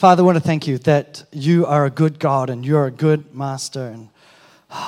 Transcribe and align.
Father, 0.00 0.22
I 0.22 0.24
want 0.24 0.36
to 0.36 0.42
thank 0.42 0.66
you 0.66 0.78
that 0.78 1.24
you 1.30 1.66
are 1.66 1.84
a 1.84 1.90
good 1.90 2.18
God 2.18 2.48
and 2.48 2.64
you're 2.64 2.86
a 2.86 2.90
good 2.90 3.34
master. 3.34 3.88
And 3.88 4.08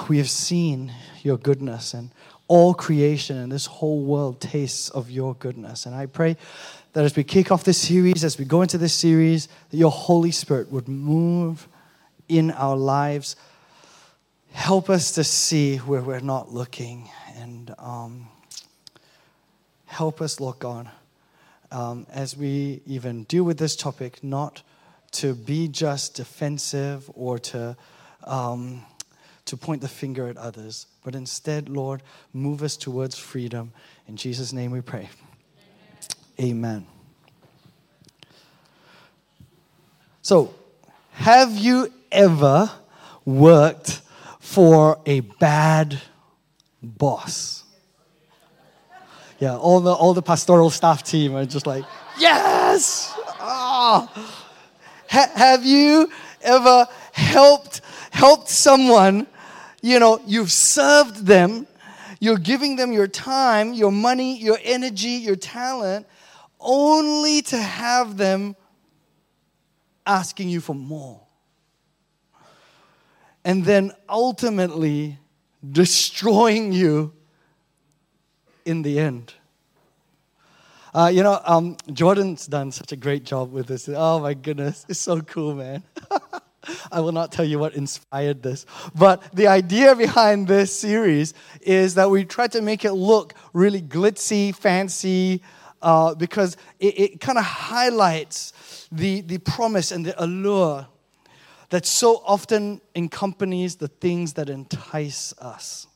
we 0.08 0.16
have 0.16 0.30
seen 0.30 0.90
your 1.20 1.36
goodness, 1.36 1.92
and 1.92 2.08
all 2.48 2.72
creation 2.72 3.36
and 3.36 3.52
this 3.52 3.66
whole 3.66 4.00
world 4.00 4.40
tastes 4.40 4.88
of 4.88 5.10
your 5.10 5.34
goodness. 5.34 5.84
And 5.84 5.94
I 5.94 6.06
pray 6.06 6.38
that 6.94 7.04
as 7.04 7.14
we 7.14 7.24
kick 7.24 7.52
off 7.52 7.62
this 7.62 7.76
series, 7.76 8.24
as 8.24 8.38
we 8.38 8.46
go 8.46 8.62
into 8.62 8.78
this 8.78 8.94
series, 8.94 9.48
that 9.68 9.76
your 9.76 9.90
Holy 9.90 10.30
Spirit 10.30 10.72
would 10.72 10.88
move 10.88 11.68
in 12.30 12.50
our 12.50 12.74
lives. 12.74 13.36
Help 14.52 14.88
us 14.88 15.12
to 15.12 15.24
see 15.24 15.76
where 15.76 16.00
we're 16.00 16.20
not 16.20 16.54
looking 16.54 17.10
and 17.36 17.74
um, 17.78 18.28
help 19.84 20.22
us, 20.22 20.40
Lord 20.40 20.58
God, 20.58 20.90
um, 21.70 22.06
as 22.10 22.34
we 22.34 22.80
even 22.86 23.24
deal 23.24 23.44
with 23.44 23.58
this 23.58 23.76
topic, 23.76 24.24
not 24.24 24.62
to 25.12 25.34
be 25.34 25.68
just 25.68 26.14
defensive 26.14 27.10
or 27.14 27.38
to, 27.38 27.76
um, 28.24 28.82
to 29.44 29.56
point 29.56 29.82
the 29.82 29.88
finger 29.88 30.28
at 30.28 30.36
others, 30.36 30.86
but 31.04 31.14
instead, 31.14 31.68
Lord, 31.68 32.02
move 32.32 32.62
us 32.62 32.76
towards 32.76 33.18
freedom. 33.18 33.72
In 34.08 34.16
Jesus' 34.16 34.52
name 34.52 34.70
we 34.70 34.80
pray. 34.80 35.08
Amen. 36.40 36.86
So, 40.22 40.54
have 41.12 41.56
you 41.56 41.92
ever 42.10 42.70
worked 43.24 44.00
for 44.40 44.98
a 45.04 45.20
bad 45.20 46.00
boss? 46.82 47.64
Yeah, 49.38 49.56
all 49.56 49.80
the, 49.80 49.92
all 49.92 50.14
the 50.14 50.22
pastoral 50.22 50.70
staff 50.70 51.02
team 51.02 51.34
are 51.34 51.44
just 51.44 51.66
like, 51.66 51.84
yes! 52.18 53.12
Oh. 53.40 54.38
Ha- 55.12 55.30
have 55.34 55.62
you 55.62 56.10
ever 56.40 56.88
helped, 57.12 57.82
helped 58.12 58.48
someone, 58.48 59.26
you 59.82 59.98
know, 59.98 60.18
you've 60.26 60.50
served 60.50 61.26
them, 61.26 61.66
you're 62.18 62.38
giving 62.38 62.76
them 62.76 62.92
your 62.92 63.06
time, 63.06 63.74
your 63.74 63.92
money, 63.92 64.38
your 64.38 64.58
energy, 64.64 65.20
your 65.20 65.36
talent, 65.36 66.06
only 66.58 67.42
to 67.42 67.58
have 67.58 68.16
them 68.16 68.56
asking 70.06 70.48
you 70.48 70.62
for 70.62 70.74
more. 70.74 71.20
And 73.44 73.66
then 73.66 73.92
ultimately 74.08 75.18
destroying 75.70 76.72
you 76.72 77.12
in 78.64 78.80
the 78.80 78.98
end. 78.98 79.34
Uh, 80.94 81.10
you 81.12 81.22
know, 81.22 81.40
um, 81.44 81.76
Jordan's 81.92 82.46
done 82.46 82.70
such 82.70 82.92
a 82.92 82.96
great 82.96 83.24
job 83.24 83.50
with 83.50 83.66
this. 83.66 83.88
Oh 83.88 84.20
my 84.20 84.34
goodness, 84.34 84.84
it's 84.88 85.00
so 85.00 85.22
cool, 85.22 85.54
man. 85.54 85.82
I 86.92 87.00
will 87.00 87.12
not 87.12 87.32
tell 87.32 87.44
you 87.44 87.58
what 87.58 87.74
inspired 87.74 88.42
this. 88.42 88.66
But 88.94 89.22
the 89.34 89.46
idea 89.46 89.96
behind 89.96 90.48
this 90.48 90.78
series 90.78 91.32
is 91.62 91.94
that 91.94 92.10
we 92.10 92.24
try 92.24 92.46
to 92.48 92.60
make 92.60 92.84
it 92.84 92.92
look 92.92 93.34
really 93.54 93.80
glitzy, 93.80 94.54
fancy, 94.54 95.42
uh, 95.80 96.14
because 96.14 96.56
it, 96.78 96.98
it 97.00 97.20
kind 97.20 97.38
of 97.38 97.44
highlights 97.44 98.88
the, 98.92 99.22
the 99.22 99.38
promise 99.38 99.92
and 99.92 100.04
the 100.04 100.22
allure 100.22 100.86
that 101.70 101.86
so 101.86 102.22
often 102.26 102.82
accompanies 102.94 103.76
the 103.76 103.88
things 103.88 104.34
that 104.34 104.50
entice 104.50 105.32
us. 105.38 105.86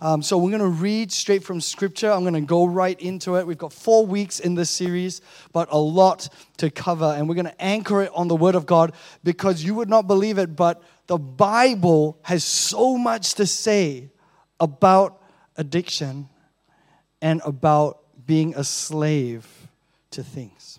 Um, 0.00 0.22
so 0.22 0.38
we're 0.38 0.50
going 0.50 0.60
to 0.60 0.66
read 0.66 1.12
straight 1.12 1.44
from 1.44 1.60
Scripture. 1.60 2.10
I'm 2.10 2.22
going 2.22 2.34
to 2.34 2.40
go 2.40 2.64
right 2.64 2.98
into 3.00 3.36
it. 3.36 3.46
We've 3.46 3.58
got 3.58 3.72
four 3.72 4.06
weeks 4.06 4.40
in 4.40 4.54
this 4.54 4.70
series, 4.70 5.20
but 5.52 5.68
a 5.70 5.78
lot 5.78 6.28
to 6.58 6.70
cover. 6.70 7.14
And 7.16 7.28
we're 7.28 7.34
going 7.34 7.46
to 7.46 7.62
anchor 7.62 8.02
it 8.02 8.10
on 8.14 8.28
the 8.28 8.36
Word 8.36 8.54
of 8.54 8.66
God 8.66 8.92
because 9.24 9.62
you 9.62 9.74
would 9.74 9.88
not 9.88 10.06
believe 10.06 10.38
it, 10.38 10.56
but 10.56 10.82
the 11.06 11.18
Bible 11.18 12.18
has 12.22 12.44
so 12.44 12.96
much 12.96 13.34
to 13.34 13.46
say 13.46 14.10
about 14.58 15.20
addiction 15.56 16.28
and 17.20 17.40
about 17.44 18.00
being 18.26 18.54
a 18.54 18.64
slave 18.64 19.46
to 20.12 20.22
things. 20.22 20.78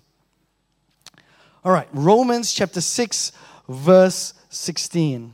All 1.64 1.72
right, 1.72 1.88
Romans 1.94 2.54
chapter 2.54 2.81
6, 2.81 3.31
verse 3.68 4.34
16. 4.50 5.34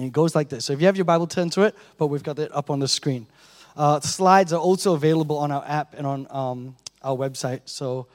And 0.00 0.06
it 0.06 0.12
goes 0.14 0.34
like 0.34 0.48
this. 0.48 0.64
So 0.64 0.72
if 0.72 0.80
you 0.80 0.86
have 0.86 0.96
your 0.96 1.04
Bible, 1.04 1.26
turn 1.26 1.50
to 1.50 1.60
it, 1.60 1.76
but 1.98 2.06
we've 2.06 2.22
got 2.22 2.38
it 2.38 2.50
up 2.54 2.70
on 2.70 2.78
the 2.78 2.88
screen. 2.88 3.26
Uh, 3.76 4.00
slides 4.00 4.50
are 4.50 4.58
also 4.58 4.94
available 4.94 5.36
on 5.36 5.52
our 5.52 5.62
app 5.66 5.92
and 5.92 6.06
on 6.06 6.26
um, 6.30 6.74
our 7.02 7.14
website. 7.14 7.60
So 7.66 8.06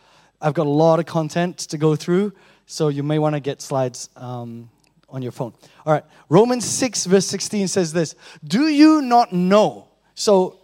I've 0.42 0.56
got 0.56 0.66
a 0.66 0.72
lot 0.72 0.98
of 0.98 1.06
content 1.06 1.60
to 1.60 1.78
go 1.78 1.96
through, 1.96 2.34
so 2.66 2.88
you 2.88 3.04
may 3.04 3.20
want 3.20 3.36
to 3.36 3.40
get 3.40 3.62
slides 3.62 4.10
um, 4.16 4.68
on 5.10 5.22
your 5.22 5.32
phone. 5.32 5.54
All 5.86 5.94
right, 5.94 6.04
Romans 6.28 6.66
6, 6.66 7.06
verse 7.06 7.28
16 7.28 7.68
says 7.68 7.94
this 7.94 8.16
Do 8.44 8.68
you 8.68 9.04
not 9.04 9.32
know? 9.32 9.88
So 10.16 10.62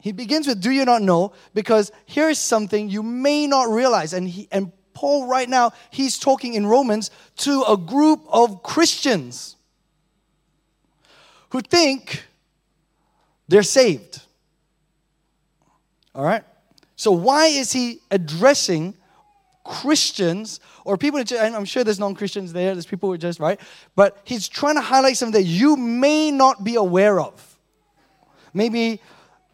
he 0.00 0.10
begins 0.10 0.48
with, 0.48 0.60
Do 0.60 0.72
you 0.72 0.84
not 0.84 1.02
know? 1.02 1.34
Because 1.54 1.92
here's 2.06 2.40
something 2.40 2.88
you 2.88 3.04
may 3.04 3.46
not 3.46 3.68
realize. 3.68 4.12
And, 4.12 4.28
he, 4.28 4.48
and 4.50 4.72
Paul, 4.92 5.28
right 5.28 5.48
now, 5.48 5.70
he's 5.92 6.18
talking 6.18 6.54
in 6.54 6.66
Romans 6.66 7.12
to 7.36 7.62
a 7.68 7.76
group 7.76 8.22
of 8.28 8.64
Christians 8.64 9.54
who 11.50 11.60
think 11.60 12.24
they're 13.48 13.62
saved. 13.62 14.22
All 16.14 16.24
right? 16.24 16.44
So, 16.96 17.12
why 17.12 17.46
is 17.46 17.72
he 17.72 18.00
addressing 18.10 18.94
Christians 19.64 20.60
or 20.84 20.96
people, 20.96 21.22
I'm 21.38 21.64
sure 21.64 21.84
there's 21.84 22.00
non 22.00 22.14
Christians 22.14 22.52
there, 22.52 22.74
there's 22.74 22.86
people 22.86 23.08
who 23.08 23.14
are 23.14 23.18
just, 23.18 23.38
right? 23.38 23.60
But 23.94 24.18
he's 24.24 24.48
trying 24.48 24.74
to 24.74 24.80
highlight 24.80 25.16
something 25.16 25.40
that 25.40 25.48
you 25.48 25.76
may 25.76 26.30
not 26.30 26.64
be 26.64 26.74
aware 26.74 27.20
of. 27.20 27.58
Maybe 28.52 29.00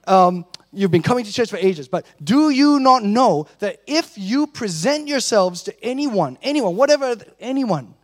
um, 0.07 0.47
you've 0.73 0.91
been 0.91 1.03
coming 1.03 1.25
to 1.25 1.33
church 1.33 1.51
for 1.51 1.59
ages, 1.59 1.89
but 1.89 2.07
do 2.23 2.51
you 2.51 2.81
not 2.81 3.03
know 3.03 3.47
that 3.59 3.83
if 3.87 4.17
you 4.17 4.47
present 4.47 5.07
yourselves 5.07 5.63
to 5.65 5.85
anyone, 5.85 6.39
anyone, 6.43 6.77
whatever, 6.77 7.17
anyone, 7.41 7.95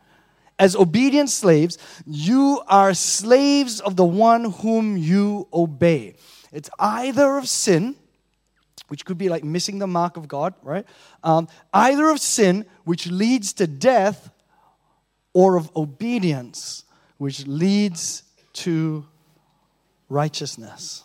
as 0.63 0.77
obedient 0.77 1.29
slaves, 1.29 1.77
you 2.07 2.63
are 2.69 2.95
slaves 2.95 3.81
of 3.81 3.97
the 3.97 4.05
one 4.05 4.45
whom 4.45 4.97
you 4.97 5.49
obey. 5.53 6.15
It's 6.53 6.71
either 6.79 7.37
of 7.37 7.49
sin, 7.49 7.97
which 8.87 9.05
could 9.05 9.19
be 9.19 9.29
like 9.29 9.43
missing 9.43 9.81
the 9.81 9.89
mark 9.89 10.17
of 10.17 10.29
God, 10.29 10.55
right? 10.63 10.87
Um, 11.25 11.49
either 11.75 12.09
of 12.11 12.21
sin, 12.21 12.65
which 12.85 13.09
leads 13.09 13.53
to 13.55 13.67
death, 13.67 14.31
or 15.33 15.57
of 15.57 15.69
obedience, 15.75 16.85
which 17.19 17.45
leads 17.49 18.23
to 18.53 19.05
righteousness. 20.09 21.03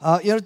Uh, 0.00 0.20
you 0.22 0.34
know, 0.34 0.40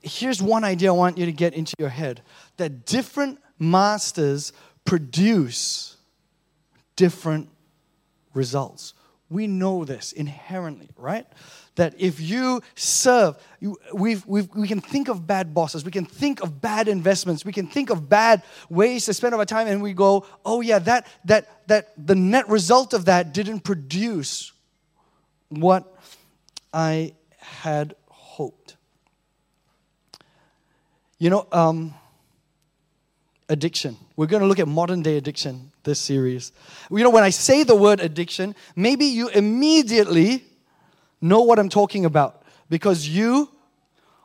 here's 0.00 0.40
one 0.40 0.64
idea 0.64 0.88
I 0.88 0.96
want 0.96 1.18
you 1.18 1.26
to 1.26 1.32
get 1.32 1.52
into 1.52 1.74
your 1.78 1.90
head 1.90 2.22
that 2.56 2.86
different 2.86 3.40
masters 3.58 4.54
produce 4.86 5.93
different 6.96 7.48
results. 8.34 8.94
We 9.30 9.46
know 9.46 9.84
this 9.84 10.12
inherently, 10.12 10.90
right? 10.96 11.26
That 11.76 11.94
if 11.98 12.20
you 12.20 12.62
serve, 12.74 13.36
you, 13.58 13.76
we've, 13.92 14.24
we've, 14.26 14.48
we 14.54 14.68
can 14.68 14.80
think 14.80 15.08
of 15.08 15.26
bad 15.26 15.54
bosses, 15.54 15.84
we 15.84 15.90
can 15.90 16.04
think 16.04 16.42
of 16.42 16.60
bad 16.60 16.88
investments, 16.88 17.44
we 17.44 17.52
can 17.52 17.66
think 17.66 17.90
of 17.90 18.08
bad 18.08 18.42
ways 18.68 19.06
to 19.06 19.14
spend 19.14 19.34
our 19.34 19.44
time, 19.44 19.66
and 19.66 19.82
we 19.82 19.92
go, 19.92 20.26
oh 20.44 20.60
yeah, 20.60 20.78
that, 20.80 21.06
that, 21.24 21.66
that 21.68 21.92
the 21.96 22.14
net 22.14 22.48
result 22.48 22.92
of 22.92 23.06
that 23.06 23.32
didn't 23.32 23.60
produce 23.60 24.52
what 25.48 25.98
I 26.72 27.14
had 27.38 27.94
hoped. 28.08 28.76
You 31.18 31.30
know, 31.30 31.46
um, 31.50 31.94
addiction. 33.48 33.96
We're 34.16 34.26
going 34.26 34.42
to 34.42 34.46
look 34.46 34.58
at 34.58 34.68
modern 34.68 35.02
day 35.02 35.16
addiction 35.16 35.70
this 35.82 36.00
series. 36.00 36.52
You 36.90 37.04
know, 37.04 37.10
when 37.10 37.24
I 37.24 37.30
say 37.30 37.62
the 37.62 37.76
word 37.76 38.00
addiction, 38.00 38.54
maybe 38.74 39.04
you 39.04 39.28
immediately 39.28 40.44
know 41.20 41.42
what 41.42 41.58
I'm 41.58 41.68
talking 41.68 42.04
about 42.04 42.42
because 42.68 43.06
you 43.06 43.50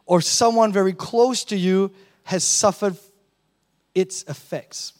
or 0.05 0.21
someone 0.21 0.71
very 0.71 0.93
close 0.93 1.43
to 1.45 1.55
you 1.55 1.91
has 2.23 2.43
suffered 2.43 2.97
its 3.93 4.23
effects. 4.23 4.93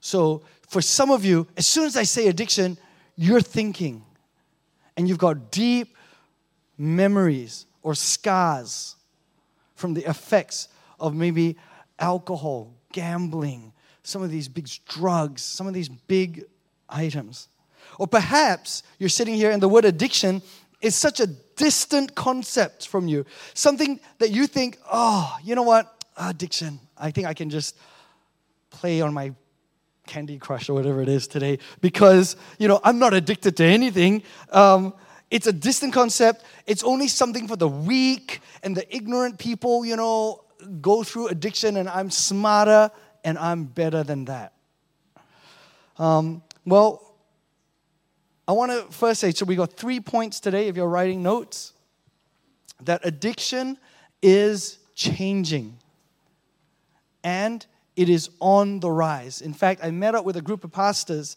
So, 0.00 0.42
for 0.68 0.82
some 0.82 1.10
of 1.10 1.24
you, 1.24 1.46
as 1.56 1.66
soon 1.66 1.84
as 1.84 1.96
I 1.96 2.02
say 2.02 2.26
addiction, 2.26 2.76
you're 3.16 3.40
thinking, 3.40 4.02
and 4.96 5.08
you've 5.08 5.18
got 5.18 5.52
deep 5.52 5.96
memories 6.76 7.66
or 7.82 7.94
scars 7.94 8.96
from 9.76 9.94
the 9.94 10.08
effects 10.08 10.68
of 10.98 11.14
maybe 11.14 11.56
alcohol, 11.98 12.73
gambling, 12.94 13.72
some 14.04 14.22
of 14.22 14.30
these 14.30 14.48
big 14.48 14.68
drugs, 14.86 15.42
some 15.42 15.66
of 15.66 15.74
these 15.74 15.88
big 15.88 16.44
items. 16.88 17.48
Or 17.98 18.06
perhaps 18.06 18.84
you're 18.98 19.08
sitting 19.08 19.34
here 19.34 19.50
and 19.50 19.60
the 19.60 19.68
word 19.68 19.84
addiction 19.84 20.40
is 20.80 20.94
such 20.94 21.18
a 21.18 21.26
distant 21.26 22.14
concept 22.14 22.86
from 22.86 23.08
you. 23.08 23.26
Something 23.52 23.98
that 24.18 24.30
you 24.30 24.46
think, 24.46 24.78
oh, 24.90 25.36
you 25.42 25.56
know 25.56 25.62
what? 25.62 26.04
Addiction. 26.16 26.78
I 26.96 27.10
think 27.10 27.26
I 27.26 27.34
can 27.34 27.50
just 27.50 27.76
play 28.70 29.00
on 29.00 29.12
my 29.12 29.32
Candy 30.06 30.38
Crush 30.38 30.68
or 30.68 30.74
whatever 30.74 31.02
it 31.02 31.08
is 31.08 31.26
today 31.26 31.58
because, 31.80 32.36
you 32.58 32.68
know, 32.68 32.78
I'm 32.84 33.00
not 33.00 33.12
addicted 33.12 33.56
to 33.56 33.64
anything. 33.64 34.22
Um, 34.50 34.94
it's 35.30 35.48
a 35.48 35.52
distant 35.52 35.92
concept. 35.92 36.44
It's 36.64 36.84
only 36.84 37.08
something 37.08 37.48
for 37.48 37.56
the 37.56 37.66
weak 37.66 38.40
and 38.62 38.76
the 38.76 38.94
ignorant 38.94 39.38
people, 39.38 39.84
you 39.84 39.96
know, 39.96 40.43
go 40.80 41.02
through 41.02 41.28
addiction 41.28 41.76
and 41.76 41.88
I'm 41.88 42.10
smarter 42.10 42.90
and 43.24 43.38
I'm 43.38 43.64
better 43.64 44.02
than 44.02 44.26
that. 44.26 44.52
Um, 45.98 46.42
well, 46.64 47.14
I 48.46 48.52
want 48.52 48.72
to 48.72 48.92
first 48.92 49.20
say 49.20 49.30
so 49.30 49.44
we 49.44 49.56
got 49.56 49.72
three 49.72 50.00
points 50.00 50.40
today 50.40 50.68
if 50.68 50.76
you're 50.76 50.88
writing 50.88 51.22
notes 51.22 51.72
that 52.82 53.00
addiction 53.04 53.78
is 54.20 54.78
changing 54.94 55.78
and 57.22 57.64
it 57.96 58.08
is 58.08 58.30
on 58.40 58.80
the 58.80 58.90
rise. 58.90 59.40
In 59.40 59.54
fact, 59.54 59.80
I 59.82 59.90
met 59.90 60.14
up 60.14 60.24
with 60.24 60.36
a 60.36 60.42
group 60.42 60.64
of 60.64 60.72
pastors, 60.72 61.36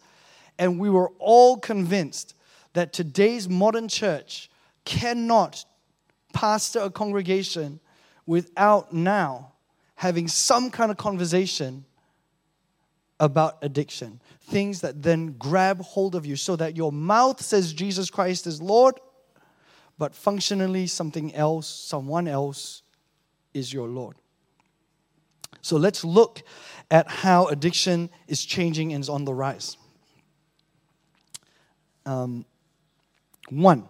and 0.57 0.79
we 0.79 0.89
were 0.89 1.09
all 1.19 1.57
convinced 1.57 2.33
that 2.73 2.93
today's 2.93 3.47
modern 3.47 3.87
church 3.87 4.49
cannot 4.85 5.65
pastor 6.33 6.79
a 6.79 6.89
congregation 6.89 7.79
without 8.27 8.93
now 8.93 9.53
having 9.95 10.27
some 10.27 10.69
kind 10.69 10.91
of 10.91 10.97
conversation 10.97 11.85
about 13.19 13.57
addiction. 13.63 14.21
Things 14.41 14.81
that 14.81 15.01
then 15.01 15.33
grab 15.39 15.81
hold 15.81 16.13
of 16.13 16.25
you 16.25 16.35
so 16.35 16.55
that 16.57 16.77
your 16.77 16.91
mouth 16.91 17.41
says 17.41 17.73
Jesus 17.73 18.11
Christ 18.11 18.45
is 18.45 18.61
Lord, 18.61 18.99
but 19.97 20.13
functionally 20.13 20.85
something 20.85 21.33
else, 21.33 21.67
someone 21.67 22.27
else 22.27 22.83
is 23.55 23.73
your 23.73 23.87
Lord. 23.87 24.15
So 25.61 25.77
let's 25.77 26.05
look 26.05 26.43
at 26.91 27.09
how 27.09 27.47
addiction 27.47 28.09
is 28.27 28.45
changing 28.45 28.93
and 28.93 29.01
is 29.01 29.09
on 29.09 29.25
the 29.25 29.33
rise. 29.33 29.77
Um, 32.05 32.45
one, 33.49 33.89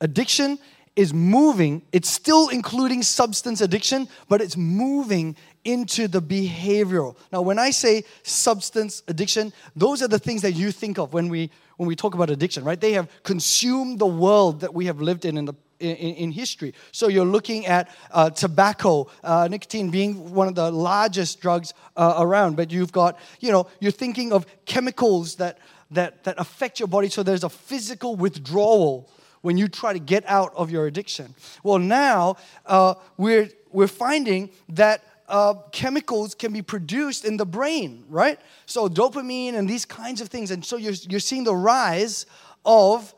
addiction 0.00 0.58
is 0.94 1.14
moving, 1.14 1.82
it's 1.92 2.10
still 2.10 2.48
including 2.48 3.02
substance 3.02 3.60
addiction, 3.60 4.08
but 4.28 4.40
it's 4.40 4.56
moving 4.56 5.36
into 5.64 6.08
the 6.08 6.20
behavioral. 6.20 7.16
Now, 7.32 7.40
when 7.42 7.58
I 7.58 7.70
say 7.70 8.04
substance 8.22 9.02
addiction, 9.08 9.52
those 9.74 10.02
are 10.02 10.08
the 10.08 10.18
things 10.18 10.42
that 10.42 10.52
you 10.52 10.70
think 10.70 10.98
of 10.98 11.12
when 11.12 11.28
we 11.28 11.50
when 11.78 11.88
we 11.88 11.96
talk 11.96 12.14
about 12.14 12.30
addiction, 12.30 12.62
right? 12.62 12.80
They 12.80 12.92
have 12.92 13.08
consumed 13.22 13.98
the 13.98 14.06
world 14.06 14.60
that 14.60 14.72
we 14.74 14.86
have 14.86 15.00
lived 15.00 15.24
in 15.24 15.38
in 15.38 15.46
the 15.46 15.54
in, 15.80 15.96
in 15.96 16.32
history. 16.32 16.74
So 16.92 17.08
you're 17.08 17.24
looking 17.24 17.66
at 17.66 17.88
uh, 18.10 18.30
tobacco, 18.30 19.08
uh, 19.24 19.48
nicotine 19.50 19.90
being 19.90 20.32
one 20.32 20.46
of 20.46 20.54
the 20.54 20.70
largest 20.70 21.40
drugs 21.40 21.74
uh, 21.96 22.14
around, 22.18 22.56
but 22.56 22.70
you've 22.70 22.92
got, 22.92 23.18
you 23.40 23.50
know, 23.50 23.66
you're 23.80 23.90
thinking 23.90 24.32
of 24.32 24.46
chemicals 24.64 25.36
that, 25.36 25.58
that, 25.90 26.22
that 26.24 26.36
affect 26.38 26.78
your 26.78 26.86
body. 26.86 27.08
So 27.08 27.22
there's 27.22 27.42
a 27.42 27.48
physical 27.48 28.14
withdrawal 28.14 29.10
when 29.42 29.58
you 29.58 29.68
try 29.68 29.92
to 29.92 29.98
get 29.98 30.24
out 30.26 30.52
of 30.56 30.70
your 30.70 30.86
addiction. 30.86 31.34
Well, 31.62 31.78
now 31.78 32.36
uh, 32.64 32.94
we're, 33.16 33.50
we're 33.70 33.88
finding 33.88 34.50
that 34.70 35.04
uh, 35.28 35.54
chemicals 35.72 36.34
can 36.34 36.52
be 36.52 36.62
produced 36.62 37.24
in 37.24 37.36
the 37.36 37.46
brain, 37.46 38.04
right? 38.08 38.40
So 38.66 38.88
dopamine 38.88 39.54
and 39.54 39.68
these 39.68 39.84
kinds 39.84 40.20
of 40.20 40.28
things. 40.28 40.50
And 40.50 40.64
so 40.64 40.76
you're, 40.76 40.94
you're 41.08 41.20
seeing 41.20 41.44
the 41.44 41.54
rise 41.54 42.26
of 42.64 43.14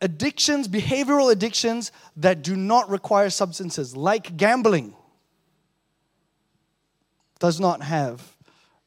addictions, 0.00 0.68
behavioral 0.68 1.32
addictions 1.32 1.92
that 2.16 2.42
do 2.42 2.56
not 2.56 2.88
require 2.90 3.30
substances, 3.30 3.96
like 3.96 4.36
gambling, 4.36 4.94
does 7.38 7.60
not 7.60 7.82
have 7.82 8.34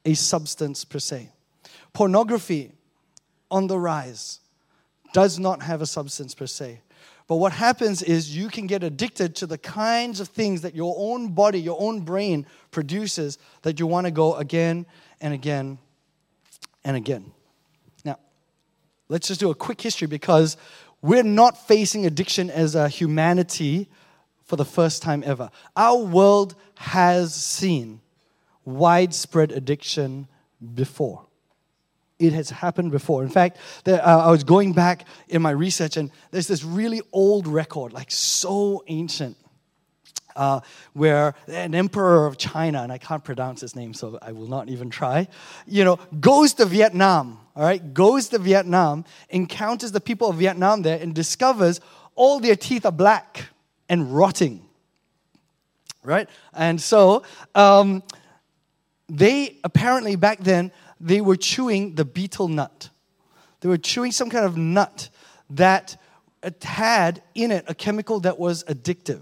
a 0.06 0.14
substance 0.14 0.84
per 0.86 1.00
se. 1.00 1.30
Pornography 1.94 2.72
on 3.52 3.68
the 3.68 3.78
rise 3.78 4.40
does 5.14 5.40
not 5.40 5.64
have 5.64 5.82
a 5.82 5.86
substance 5.86 6.34
per 6.34 6.48
se. 6.48 6.82
But 7.28 7.36
what 7.36 7.52
happens 7.52 8.02
is 8.02 8.36
you 8.36 8.50
can 8.50 8.66
get 8.66 8.84
addicted 8.84 9.36
to 9.36 9.46
the 9.46 9.58
kinds 9.58 10.20
of 10.20 10.30
things 10.30 10.62
that 10.62 10.76
your 10.76 10.96
own 10.98 11.34
body, 11.34 11.62
your 11.62 11.78
own 11.80 12.02
brain 12.02 12.48
produces 12.72 13.38
that 13.62 13.80
you 13.80 13.86
want 13.86 14.08
to 14.08 14.12
go 14.12 14.34
again 14.36 14.88
and 15.22 15.32
again 15.32 15.78
and 16.84 16.98
again. 16.98 17.32
Now, 18.04 18.18
let's 19.10 19.28
just 19.28 19.40
do 19.40 19.52
a 19.52 19.56
quick 19.56 19.80
history 19.80 20.08
because 20.08 20.58
we're 21.04 21.22
not 21.22 21.68
facing 21.68 22.08
addiction 22.08 22.50
as 22.50 22.74
a 22.74 22.90
humanity 22.90 23.90
for 24.44 24.56
the 24.56 24.66
first 24.66 25.04
time 25.04 25.24
ever. 25.24 25.52
Our 25.76 26.00
world 26.00 26.56
has 26.78 27.36
seen 27.36 28.02
widespread 28.66 29.52
addiction 29.52 30.28
before. 30.74 31.29
It 32.20 32.34
has 32.34 32.50
happened 32.50 32.92
before. 32.92 33.24
In 33.24 33.30
fact, 33.30 33.58
uh, 33.88 33.96
I 33.96 34.30
was 34.30 34.44
going 34.44 34.74
back 34.74 35.06
in 35.30 35.42
my 35.42 35.52
research, 35.52 35.98
and 35.98 36.12
there's 36.32 36.48
this 36.48 36.64
really 36.64 37.02
old 37.14 37.48
record, 37.48 37.94
like 37.94 38.12
so 38.12 38.84
ancient, 38.88 39.38
uh, 40.36 40.60
where 40.94 41.34
an 41.48 41.74
emperor 41.74 42.28
of 42.28 42.38
China, 42.38 42.84
and 42.84 42.92
I 42.92 42.98
can't 42.98 43.24
pronounce 43.24 43.62
his 43.62 43.76
name, 43.76 43.94
so 43.94 44.20
I 44.22 44.34
will 44.34 44.48
not 44.48 44.70
even 44.70 44.90
try, 44.90 45.28
you 45.66 45.84
know, 45.86 45.98
goes 46.20 46.54
to 46.56 46.66
Vietnam 46.66 47.40
all 47.60 47.66
right, 47.66 47.94
goes 47.94 48.30
to 48.30 48.38
Vietnam, 48.38 49.04
encounters 49.30 49.92
the 49.92 50.00
people 50.00 50.30
of 50.30 50.38
Vietnam 50.38 50.82
there, 50.82 50.98
and 50.98 51.14
discovers 51.14 51.82
all 52.16 52.40
their 52.40 52.56
teeth 52.56 52.86
are 52.86 52.92
black 52.92 53.48
and 53.90 54.16
rotting. 54.16 54.66
Right? 56.02 56.30
And 56.54 56.80
so, 56.80 57.24
um, 57.56 58.02
they 59.10 59.58
apparently 59.66 60.16
back 60.16 60.40
then, 60.40 60.72
they 61.00 61.22
were 61.22 61.36
chewing 61.36 61.96
the 61.96 62.06
betel 62.06 62.48
nut. 62.48 62.90
They 63.62 63.70
were 63.70 63.78
chewing 63.78 64.12
some 64.12 64.30
kind 64.30 64.46
of 64.46 64.58
nut 64.58 65.10
that 65.50 65.98
had 66.62 67.22
in 67.36 67.52
it 67.52 67.66
a 67.68 67.76
chemical 67.76 68.20
that 68.22 68.40
was 68.40 68.64
addictive. 68.66 69.22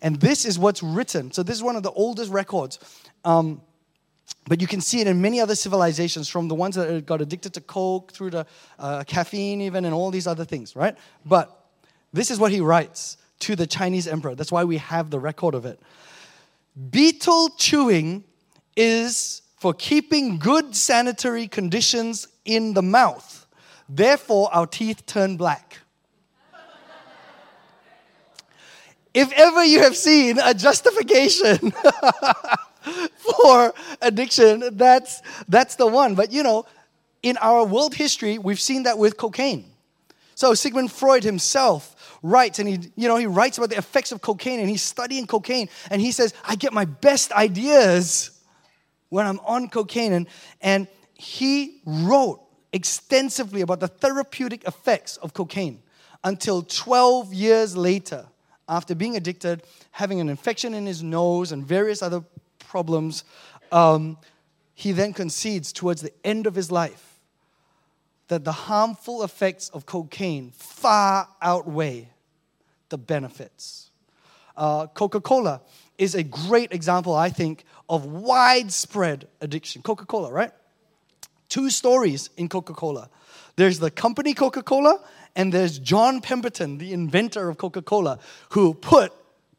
And 0.00 0.16
this 0.20 0.44
is 0.44 0.58
what's 0.58 0.82
written. 0.82 1.32
So, 1.32 1.42
this 1.42 1.56
is 1.56 1.62
one 1.62 1.76
of 1.76 1.82
the 1.82 1.90
oldest 1.90 2.30
records. 2.30 2.78
Um, 3.24 3.60
but 4.46 4.60
you 4.60 4.66
can 4.66 4.80
see 4.80 5.00
it 5.00 5.06
in 5.06 5.20
many 5.20 5.40
other 5.40 5.54
civilizations, 5.54 6.28
from 6.28 6.48
the 6.48 6.54
ones 6.54 6.76
that 6.76 7.04
got 7.06 7.20
addicted 7.20 7.54
to 7.54 7.60
coke 7.60 8.12
through 8.12 8.30
to 8.30 8.46
uh, 8.78 9.04
caffeine, 9.04 9.60
even, 9.60 9.84
and 9.84 9.94
all 9.94 10.10
these 10.10 10.26
other 10.26 10.44
things, 10.44 10.76
right? 10.76 10.96
But 11.24 11.54
this 12.12 12.30
is 12.30 12.38
what 12.38 12.52
he 12.52 12.60
writes 12.60 13.16
to 13.40 13.56
the 13.56 13.66
Chinese 13.66 14.06
emperor. 14.06 14.34
That's 14.34 14.52
why 14.52 14.64
we 14.64 14.78
have 14.78 15.10
the 15.10 15.18
record 15.18 15.54
of 15.54 15.66
it. 15.66 15.80
Betel 16.90 17.50
chewing 17.56 18.24
is 18.76 19.42
for 19.58 19.74
keeping 19.74 20.38
good 20.38 20.74
sanitary 20.76 21.48
conditions 21.48 22.28
in 22.44 22.74
the 22.74 22.82
mouth. 22.82 23.46
Therefore, 23.88 24.48
our 24.52 24.66
teeth 24.66 25.04
turn 25.06 25.36
black. 25.36 25.78
if 29.14 29.32
ever 29.32 29.64
you 29.64 29.80
have 29.80 29.96
seen 29.96 30.38
a 30.38 30.54
justification 30.54 31.72
for 33.16 33.74
addiction, 34.00 34.76
that's, 34.76 35.22
that's 35.48 35.74
the 35.74 35.86
one. 35.86 36.14
But 36.14 36.30
you 36.30 36.42
know, 36.42 36.64
in 37.22 37.36
our 37.38 37.64
world 37.64 37.94
history, 37.94 38.38
we've 38.38 38.60
seen 38.60 38.84
that 38.84 38.98
with 38.98 39.16
cocaine. 39.16 39.64
So 40.36 40.54
Sigmund 40.54 40.92
Freud 40.92 41.24
himself 41.24 42.20
writes, 42.22 42.60
and 42.60 42.68
he, 42.68 42.78
you 42.94 43.08
know, 43.08 43.16
he 43.16 43.26
writes 43.26 43.58
about 43.58 43.70
the 43.70 43.78
effects 43.78 44.12
of 44.12 44.20
cocaine, 44.20 44.60
and 44.60 44.68
he's 44.68 44.82
studying 44.82 45.26
cocaine, 45.26 45.68
and 45.90 46.00
he 46.00 46.12
says, 46.12 46.32
I 46.44 46.54
get 46.54 46.72
my 46.72 46.84
best 46.84 47.32
ideas 47.32 48.37
when 49.08 49.26
I'm 49.26 49.40
on 49.40 49.68
cocaine. 49.68 50.12
And, 50.12 50.26
and 50.60 50.88
he 51.14 51.80
wrote 51.84 52.40
extensively 52.72 53.60
about 53.60 53.80
the 53.80 53.88
therapeutic 53.88 54.64
effects 54.64 55.16
of 55.18 55.34
cocaine 55.34 55.82
until 56.24 56.62
12 56.62 57.32
years 57.32 57.76
later, 57.76 58.26
after 58.68 58.94
being 58.94 59.16
addicted, 59.16 59.62
having 59.92 60.20
an 60.20 60.28
infection 60.28 60.74
in 60.74 60.86
his 60.86 61.02
nose 61.02 61.52
and 61.52 61.66
various 61.66 62.02
other 62.02 62.22
problems, 62.58 63.24
um, 63.72 64.18
he 64.74 64.92
then 64.92 65.12
concedes 65.12 65.72
towards 65.72 66.02
the 66.02 66.12
end 66.24 66.46
of 66.46 66.54
his 66.54 66.70
life 66.70 67.18
that 68.28 68.44
the 68.44 68.52
harmful 68.52 69.22
effects 69.22 69.70
of 69.70 69.86
cocaine 69.86 70.50
far 70.54 71.28
outweigh 71.40 72.10
the 72.90 72.98
benefits. 72.98 73.90
Uh, 74.56 74.86
Coca 74.86 75.20
Cola 75.20 75.62
is 75.96 76.14
a 76.14 76.22
great 76.22 76.72
example, 76.72 77.14
I 77.14 77.30
think, 77.30 77.64
of 77.88 78.04
widespread 78.06 79.28
addiction. 79.40 79.82
Coca 79.82 80.04
Cola, 80.04 80.30
right? 80.30 80.52
Two 81.48 81.70
stories 81.70 82.30
in 82.36 82.48
Coca 82.48 82.74
Cola 82.74 83.08
there's 83.56 83.80
the 83.80 83.90
company 83.90 84.34
Coca 84.34 84.62
Cola, 84.62 85.00
and 85.34 85.52
there's 85.52 85.80
John 85.80 86.20
Pemberton, 86.20 86.78
the 86.78 86.92
inventor 86.92 87.48
of 87.48 87.58
Coca 87.58 87.82
Cola, 87.82 88.20
who 88.50 88.72
put 88.72 89.12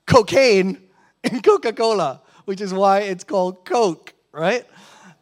cocaine 0.06 0.82
in 1.26 1.42
Coca 1.42 1.74
Cola 1.74 2.22
which 2.50 2.62
is 2.62 2.74
why 2.74 3.02
it's 3.02 3.24
called 3.24 3.64
Coke, 3.64 4.12
right? 4.32 4.66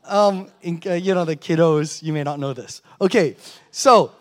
Um, 0.06 0.50
in, 0.62 0.82
uh, 0.86 0.94
you 0.94 1.14
know, 1.14 1.26
the 1.26 1.36
kiddos, 1.36 2.02
you 2.02 2.14
may 2.14 2.24
not 2.24 2.40
know 2.40 2.54
this. 2.54 2.82
Okay, 3.02 3.36
so 3.70 4.14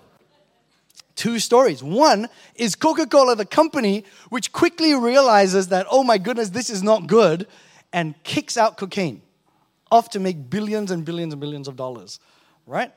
two 1.15 1.39
stories. 1.39 1.85
One 1.85 2.29
is 2.57 2.75
Coca 2.75 3.07
Cola, 3.07 3.37
the 3.37 3.45
company, 3.45 4.05
which 4.31 4.51
quickly 4.51 4.93
realizes 4.93 5.69
that, 5.69 5.87
oh 5.89 6.03
my 6.03 6.19
goodness, 6.19 6.51
this 6.51 6.69
is 6.69 6.83
not 6.83 7.07
good, 7.07 7.47
and 7.93 8.15
kicks 8.25 8.57
out 8.57 8.77
cocaine. 8.77 9.23
off 9.91 10.11
to 10.11 10.21
make 10.21 10.51
billions 10.51 10.91
and 10.91 11.05
billions 11.05 11.33
and 11.33 11.41
billions 11.41 11.69
of 11.69 11.77
dollars, 11.77 12.19
right? 12.67 12.93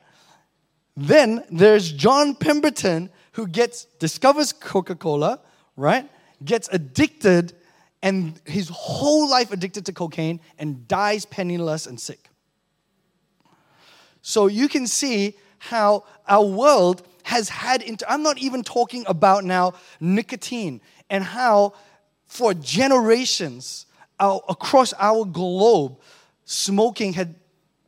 Then 0.96 1.44
there's 1.50 1.92
John 1.92 2.34
Pemberton 2.34 3.10
who 3.32 3.46
gets 3.46 3.84
discovers 3.98 4.52
Coca-Cola, 4.52 5.40
right? 5.76 6.08
Gets 6.44 6.68
addicted 6.72 7.52
and 8.02 8.40
his 8.44 8.68
whole 8.70 9.28
life 9.30 9.52
addicted 9.52 9.86
to 9.86 9.92
cocaine 9.92 10.40
and 10.58 10.88
dies 10.88 11.26
penniless 11.26 11.86
and 11.86 12.00
sick. 12.00 12.28
So 14.22 14.46
you 14.46 14.68
can 14.68 14.86
see 14.86 15.36
how 15.58 16.04
our 16.26 16.44
world 16.44 17.06
has 17.22 17.48
had 17.48 17.82
into 17.82 18.10
I'm 18.10 18.22
not 18.22 18.38
even 18.38 18.62
talking 18.62 19.04
about 19.06 19.44
now 19.44 19.74
nicotine 20.00 20.80
and 21.08 21.22
how 21.22 21.74
for 22.26 22.54
generations 22.54 23.86
our, 24.20 24.40
across 24.48 24.92
our 24.98 25.24
globe 25.24 25.98
smoking 26.44 27.14
had 27.14 27.34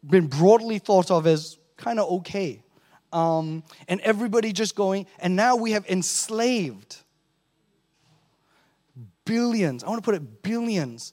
been 0.04 0.26
broadly 0.26 0.78
thought 0.78 1.10
of 1.10 1.26
as 1.26 1.58
kind 1.76 2.00
of 2.00 2.10
okay. 2.10 2.62
Um, 3.12 3.62
and 3.88 4.00
everybody 4.00 4.52
just 4.52 4.74
going, 4.74 5.06
and 5.18 5.36
now 5.36 5.54
we 5.54 5.72
have 5.72 5.84
enslaved 5.86 6.96
billions, 9.24 9.84
I 9.84 9.88
want 9.88 10.02
to 10.02 10.04
put 10.04 10.14
it 10.14 10.42
billions 10.42 11.12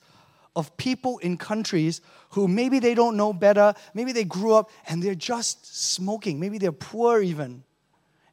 of 0.55 0.75
people 0.77 1.19
in 1.19 1.37
countries 1.37 2.01
who 2.31 2.47
maybe 2.47 2.79
they 2.79 2.95
don't 2.95 3.17
know 3.17 3.33
better, 3.33 3.73
maybe 3.93 4.11
they 4.11 4.23
grew 4.23 4.53
up 4.53 4.69
and 4.87 5.03
they're 5.03 5.15
just 5.15 5.91
smoking, 5.91 6.39
maybe 6.39 6.57
they're 6.57 6.71
poor 6.71 7.21
even, 7.21 7.63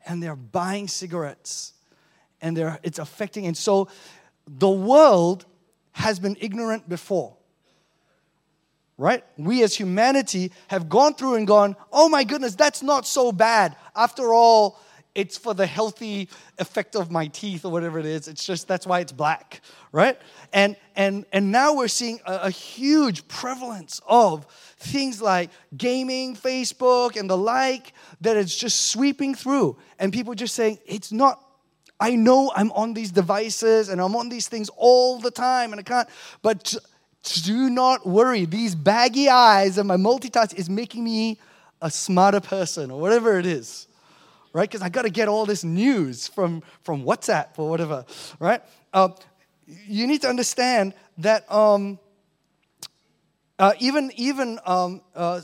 and 0.06 0.22
they're 0.22 0.36
buying 0.36 0.88
cigarettes 0.88 1.72
and 2.40 2.56
they're, 2.56 2.78
it's 2.82 2.98
affecting. 2.98 3.46
And 3.46 3.56
so 3.56 3.88
the 4.46 4.70
world 4.70 5.44
has 5.96 6.18
been 6.18 6.36
ignorant 6.40 6.86
before. 6.86 7.34
Right? 8.98 9.24
We 9.38 9.62
as 9.62 9.74
humanity 9.74 10.52
have 10.68 10.90
gone 10.90 11.14
through 11.14 11.36
and 11.36 11.46
gone, 11.46 11.74
oh 11.90 12.08
my 12.10 12.22
goodness, 12.22 12.54
that's 12.54 12.82
not 12.82 13.06
so 13.06 13.32
bad. 13.32 13.76
After 13.94 14.34
all, 14.34 14.78
it's 15.14 15.38
for 15.38 15.54
the 15.54 15.64
healthy 15.66 16.28
effect 16.58 16.96
of 16.96 17.10
my 17.10 17.28
teeth 17.28 17.64
or 17.64 17.72
whatever 17.72 17.98
it 17.98 18.04
is. 18.04 18.28
It's 18.28 18.44
just 18.44 18.68
that's 18.68 18.86
why 18.86 19.00
it's 19.00 19.12
black, 19.12 19.62
right? 19.90 20.18
And 20.52 20.76
and 20.94 21.24
and 21.32 21.50
now 21.50 21.74
we're 21.74 21.88
seeing 21.88 22.20
a, 22.26 22.40
a 22.42 22.50
huge 22.50 23.26
prevalence 23.26 24.02
of 24.06 24.44
things 24.78 25.22
like 25.22 25.50
gaming, 25.74 26.36
Facebook, 26.36 27.18
and 27.18 27.30
the 27.30 27.38
like 27.38 27.94
that 28.20 28.36
it's 28.36 28.54
just 28.54 28.90
sweeping 28.90 29.34
through, 29.34 29.78
and 29.98 30.12
people 30.12 30.34
just 30.34 30.54
saying 30.54 30.78
it's 30.84 31.10
not. 31.10 31.42
I 31.98 32.16
know 32.16 32.52
I'm 32.54 32.70
on 32.72 32.94
these 32.94 33.10
devices 33.10 33.88
and 33.88 34.00
I'm 34.00 34.14
on 34.16 34.28
these 34.28 34.48
things 34.48 34.70
all 34.76 35.18
the 35.18 35.30
time, 35.30 35.72
and 35.72 35.80
I 35.80 35.82
can't. 35.82 36.08
But 36.42 36.74
do 37.44 37.70
not 37.70 38.06
worry. 38.06 38.44
These 38.44 38.74
baggy 38.74 39.28
eyes 39.28 39.78
and 39.78 39.88
my 39.88 39.96
multitask 39.96 40.54
is 40.54 40.70
making 40.70 41.02
me 41.02 41.38
a 41.82 41.90
smarter 41.90 42.40
person 42.40 42.90
or 42.90 43.00
whatever 43.00 43.38
it 43.38 43.46
is 43.46 43.88
right? 44.56 44.70
Because 44.70 44.80
I 44.80 44.88
got 44.88 45.02
to 45.02 45.10
get 45.10 45.28
all 45.28 45.44
this 45.44 45.62
news 45.62 46.28
from, 46.28 46.62
from 46.82 47.04
WhatsApp 47.04 47.58
or 47.58 47.68
whatever, 47.68 48.06
right? 48.40 48.62
Uh, 48.90 49.10
you 49.66 50.06
need 50.06 50.22
to 50.22 50.28
understand 50.28 50.94
that 51.18 51.50
um, 51.52 51.98
uh, 53.58 53.74
even 53.80 54.10
even 54.16 54.58
um, 54.64 55.02
uh, 55.14 55.42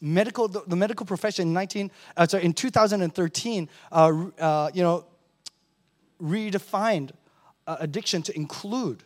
medical 0.00 0.48
the, 0.48 0.76
medical 0.76 1.04
profession 1.04 1.48
in 1.48 1.52
19 1.54 1.90
uh, 2.16 2.26
sorry 2.26 2.44
in 2.44 2.52
2013 2.52 3.68
uh, 3.92 4.24
uh, 4.38 4.70
you 4.74 4.82
know 4.82 5.06
redefined 6.20 7.10
addiction 7.66 8.22
to 8.22 8.34
include 8.36 9.02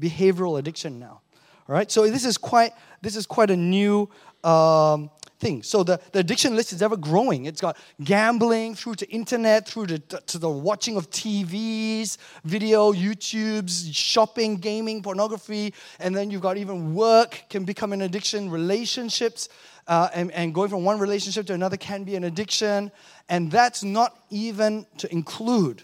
behavioral 0.00 0.58
addiction 0.58 0.98
now 0.98 1.20
all 1.68 1.74
right 1.74 1.90
so 1.90 2.08
this 2.08 2.24
is 2.24 2.38
quite 2.38 2.72
this 3.02 3.16
is 3.16 3.26
quite 3.26 3.50
a 3.50 3.56
new 3.56 4.08
um, 4.44 5.10
things. 5.38 5.68
So 5.68 5.82
the, 5.82 6.00
the 6.12 6.20
addiction 6.20 6.56
list 6.56 6.72
is 6.72 6.82
ever 6.82 6.96
growing. 6.96 7.46
It's 7.46 7.60
got 7.60 7.76
gambling 8.02 8.74
through 8.74 8.96
to 8.96 9.10
internet, 9.10 9.68
through 9.68 9.86
to, 9.86 9.98
to 9.98 10.38
the 10.38 10.50
watching 10.50 10.96
of 10.96 11.10
TVs, 11.10 12.18
video, 12.44 12.92
YouTubes, 12.92 13.94
shopping, 13.94 14.56
gaming, 14.56 15.02
pornography, 15.02 15.74
and 16.00 16.14
then 16.14 16.30
you've 16.30 16.42
got 16.42 16.56
even 16.56 16.94
work 16.94 17.44
can 17.48 17.64
become 17.64 17.92
an 17.92 18.02
addiction, 18.02 18.50
relationships, 18.50 19.48
uh, 19.86 20.08
and, 20.12 20.30
and 20.32 20.54
going 20.54 20.68
from 20.68 20.84
one 20.84 20.98
relationship 20.98 21.46
to 21.46 21.54
another 21.54 21.76
can 21.76 22.04
be 22.04 22.14
an 22.16 22.24
addiction. 22.24 22.90
And 23.28 23.50
that's 23.50 23.82
not 23.82 24.16
even 24.30 24.86
to 24.98 25.10
include, 25.12 25.82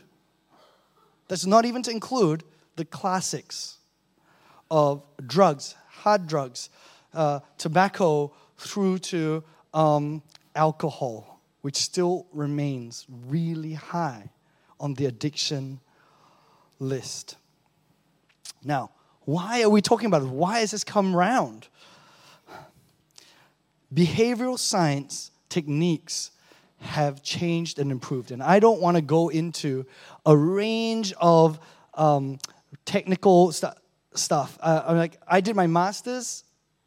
that's 1.34 1.46
not 1.46 1.64
even 1.64 1.82
to 1.82 1.90
include 1.90 2.44
the 2.76 2.84
classics 2.84 3.78
of 4.70 5.02
drugs, 5.26 5.74
hard 5.88 6.28
drugs, 6.28 6.70
uh, 7.12 7.40
tobacco, 7.58 8.32
through 8.56 9.00
to 9.00 9.42
um, 9.74 10.22
alcohol, 10.54 11.40
which 11.62 11.74
still 11.74 12.28
remains 12.32 13.04
really 13.26 13.72
high 13.72 14.30
on 14.78 14.94
the 14.94 15.06
addiction 15.06 15.80
list. 16.78 17.34
Now, 18.62 18.92
why 19.22 19.64
are 19.64 19.70
we 19.70 19.82
talking 19.82 20.06
about 20.06 20.22
it? 20.22 20.28
Why 20.28 20.60
has 20.60 20.70
this 20.70 20.84
come 20.84 21.16
round? 21.16 21.66
Behavioral 23.92 24.56
science 24.56 25.32
techniques 25.48 26.30
have 26.84 27.22
changed 27.22 27.78
and 27.78 27.90
improved. 27.90 28.30
And 28.30 28.42
I 28.42 28.60
don't 28.60 28.80
want 28.80 28.96
to 28.96 29.02
go 29.02 29.28
into 29.28 29.86
a 30.24 30.36
range 30.36 31.12
of 31.20 31.58
um, 31.94 32.38
technical 32.84 33.52
st- 33.52 33.74
stuff. 34.14 34.58
Uh, 34.60 34.82
I'm 34.86 34.96
like, 34.96 35.18
I 35.26 35.40
did 35.40 35.56
my 35.56 35.66
master's 35.66 36.44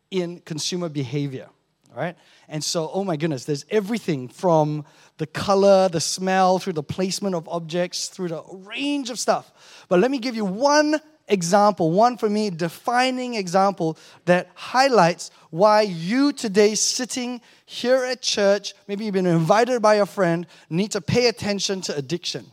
in 0.10 0.40
consumer 0.40 0.90
behavior 0.90 1.50
right? 1.98 2.16
And 2.48 2.64
so, 2.64 2.92
oh 2.94 3.04
my 3.04 3.18
goodness, 3.18 3.46
there's 3.46 3.66
everything 3.72 4.28
from 4.28 4.86
the 5.18 5.26
color, 5.26 5.90
the 5.90 6.00
smell, 6.00 6.60
through 6.60 6.74
the 6.74 6.84
placement 6.84 7.34
of 7.34 7.50
objects, 7.50 8.08
through 8.08 8.28
the 8.28 8.44
range 8.52 9.10
of 9.10 9.18
stuff. 9.18 9.52
But 9.90 10.00
let 10.00 10.12
me 10.12 10.20
give 10.20 10.36
you 10.36 10.46
one 10.46 11.02
example, 11.28 11.92
one 11.92 12.18
for 12.18 12.30
me 12.30 12.50
defining 12.50 13.36
example 13.36 13.98
that 14.26 14.50
highlights 14.56 15.32
why 15.50 15.82
you 15.82 16.32
today 16.32 16.76
sitting 16.76 17.42
here 17.66 18.04
at 18.04 18.22
church, 18.22 18.74
maybe 18.88 19.06
you've 19.06 19.14
been 19.14 19.26
invited 19.26 19.82
by 19.82 19.96
a 19.96 20.06
friend, 20.06 20.48
need 20.70 20.92
to 20.92 21.02
pay 21.02 21.28
attention 21.28 21.82
to 21.82 21.96
addiction. 21.96 22.46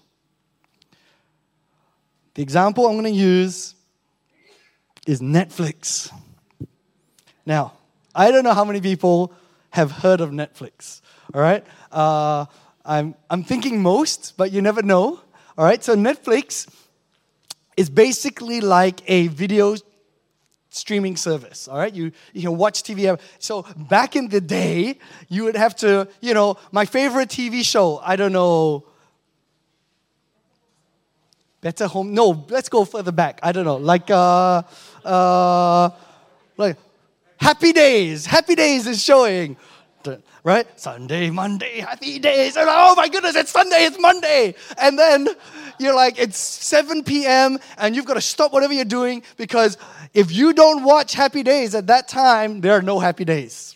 The 2.34 2.42
example 2.42 2.86
I'm 2.86 2.94
going 2.94 3.04
to 3.04 3.10
use 3.10 3.74
is 5.06 5.20
Netflix. 5.20 6.10
Now, 7.46 7.74
I 8.14 8.30
don't 8.30 8.44
know 8.44 8.54
how 8.54 8.64
many 8.64 8.80
people 8.80 9.32
have 9.70 9.90
heard 9.90 10.20
of 10.20 10.30
Netflix. 10.30 11.00
All 11.32 11.40
right? 11.40 11.64
Uh, 11.92 12.46
I'm, 12.84 13.14
I'm 13.30 13.44
thinking 13.44 13.82
most, 13.82 14.34
but 14.36 14.50
you 14.50 14.62
never 14.62 14.82
know. 14.82 15.20
All 15.56 15.64
right? 15.64 15.82
So, 15.82 15.94
Netflix 15.94 16.68
is 17.76 17.90
basically 17.90 18.60
like 18.60 19.00
a 19.06 19.28
video 19.28 19.76
streaming 20.70 21.16
service. 21.16 21.68
All 21.68 21.78
right? 21.78 21.94
You, 21.94 22.10
you 22.32 22.42
can 22.42 22.56
watch 22.56 22.82
TV. 22.82 23.18
So, 23.38 23.64
back 23.76 24.16
in 24.16 24.28
the 24.28 24.40
day, 24.40 24.98
you 25.28 25.44
would 25.44 25.56
have 25.56 25.76
to, 25.76 26.08
you 26.20 26.34
know, 26.34 26.56
my 26.72 26.84
favorite 26.84 27.28
TV 27.28 27.64
show, 27.64 28.00
I 28.04 28.16
don't 28.16 28.32
know. 28.32 28.84
Better 31.60 31.86
Home. 31.86 32.12
No, 32.12 32.44
let's 32.50 32.68
go 32.68 32.84
further 32.84 33.12
back. 33.12 33.40
I 33.42 33.52
don't 33.52 33.64
know. 33.64 33.76
Like, 33.76 34.10
uh, 34.10 34.62
uh, 35.04 35.90
like 36.58 36.76
Happy 37.38 37.72
Days. 37.72 38.26
Happy 38.26 38.54
Days 38.54 38.86
is 38.86 39.02
showing. 39.02 39.56
Right? 40.44 40.66
Sunday, 40.78 41.30
Monday, 41.30 41.80
happy 41.80 42.18
days. 42.18 42.56
And 42.56 42.66
oh 42.68 42.94
my 42.94 43.08
goodness, 43.08 43.34
it's 43.34 43.50
Sunday, 43.50 43.86
it's 43.86 43.98
Monday. 43.98 44.54
And 44.76 44.98
then 44.98 45.26
you're 45.78 45.94
like, 45.94 46.18
it's 46.18 46.36
7 46.36 47.02
p.m. 47.02 47.58
and 47.78 47.96
you've 47.96 48.04
got 48.04 48.14
to 48.14 48.20
stop 48.20 48.52
whatever 48.52 48.74
you're 48.74 48.84
doing 48.84 49.22
because 49.38 49.78
if 50.12 50.30
you 50.30 50.52
don't 50.52 50.84
watch 50.84 51.14
Happy 51.14 51.42
Days 51.42 51.74
at 51.74 51.86
that 51.86 52.08
time, 52.08 52.60
there 52.60 52.72
are 52.72 52.82
no 52.82 52.98
happy 52.98 53.24
days 53.24 53.73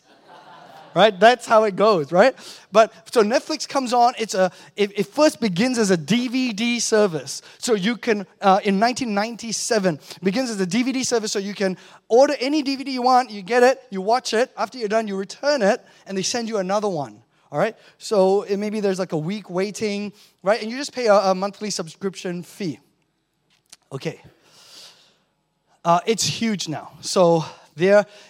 right? 0.98 1.20
That's 1.20 1.46
how 1.46 1.62
it 1.62 1.76
goes, 1.76 2.10
right? 2.10 2.34
But 2.72 2.92
so 3.12 3.22
Netflix 3.22 3.68
comes 3.68 3.92
on. 3.92 4.14
It's 4.18 4.34
a 4.34 4.50
it, 4.74 4.98
it 4.98 5.06
first 5.06 5.40
begins 5.40 5.78
as 5.78 5.92
a 5.92 5.96
DVD 5.96 6.80
service. 6.80 7.40
So 7.58 7.74
you 7.74 7.96
can 7.96 8.22
uh, 8.40 8.58
in 8.64 8.80
1997 8.80 10.00
begins 10.24 10.50
as 10.50 10.60
a 10.60 10.66
DVD 10.66 11.06
service. 11.06 11.30
So 11.30 11.38
you 11.38 11.54
can 11.54 11.76
order 12.08 12.34
any 12.40 12.64
DVD 12.64 12.88
you 12.88 13.02
want. 13.02 13.30
You 13.30 13.42
get 13.42 13.62
it. 13.62 13.80
You 13.90 14.00
watch 14.00 14.34
it. 14.34 14.50
After 14.56 14.76
you're 14.76 14.88
done, 14.88 15.06
you 15.06 15.16
return 15.16 15.62
it, 15.62 15.80
and 16.04 16.18
they 16.18 16.22
send 16.22 16.48
you 16.48 16.58
another 16.58 16.88
one. 16.88 17.22
All 17.52 17.60
right. 17.60 17.76
So 17.98 18.42
it, 18.42 18.56
maybe 18.56 18.80
there's 18.80 18.98
like 18.98 19.12
a 19.12 19.18
week 19.18 19.48
waiting, 19.48 20.12
right? 20.42 20.60
And 20.60 20.68
you 20.68 20.76
just 20.76 20.92
pay 20.92 21.06
a, 21.06 21.14
a 21.14 21.34
monthly 21.34 21.70
subscription 21.70 22.42
fee. 22.42 22.80
Okay. 23.92 24.20
Uh, 25.84 26.00
it's 26.06 26.24
huge 26.24 26.68
now. 26.68 26.90
So 27.02 27.44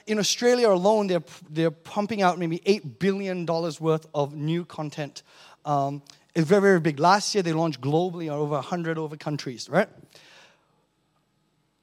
in 0.07 0.19
Australia 0.19 0.69
alone, 0.71 1.07
they're, 1.07 1.23
they're 1.50 1.71
pumping 1.71 2.23
out 2.23 2.38
maybe 2.38 2.59
$8 2.61 2.99
billion 2.99 3.47
worth 3.47 4.07
of 4.14 4.35
new 4.35 4.64
content. 4.64 5.23
Um, 5.64 6.02
it's 6.35 6.47
very, 6.47 6.62
very 6.62 6.81
big. 6.81 7.00
Last 7.00 7.35
year, 7.35 7.43
they 7.43 7.52
launched 7.52 7.81
globally 7.81 8.25
in 8.25 8.31
over 8.31 8.55
100 8.55 8.99
over 8.99 9.17
countries, 9.17 9.69
right? 9.69 9.88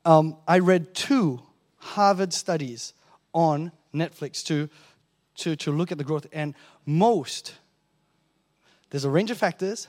Um, 0.05 0.37
I 0.47 0.59
read 0.59 0.93
two 0.93 1.41
Harvard 1.77 2.33
studies 2.33 2.93
on 3.33 3.71
Netflix 3.93 4.43
to, 4.45 4.69
to, 5.35 5.55
to 5.55 5.71
look 5.71 5.91
at 5.91 5.97
the 5.97 6.03
growth. 6.03 6.27
And 6.31 6.53
most, 6.85 7.55
there's 8.89 9.05
a 9.05 9.09
range 9.09 9.31
of 9.31 9.37
factors, 9.37 9.87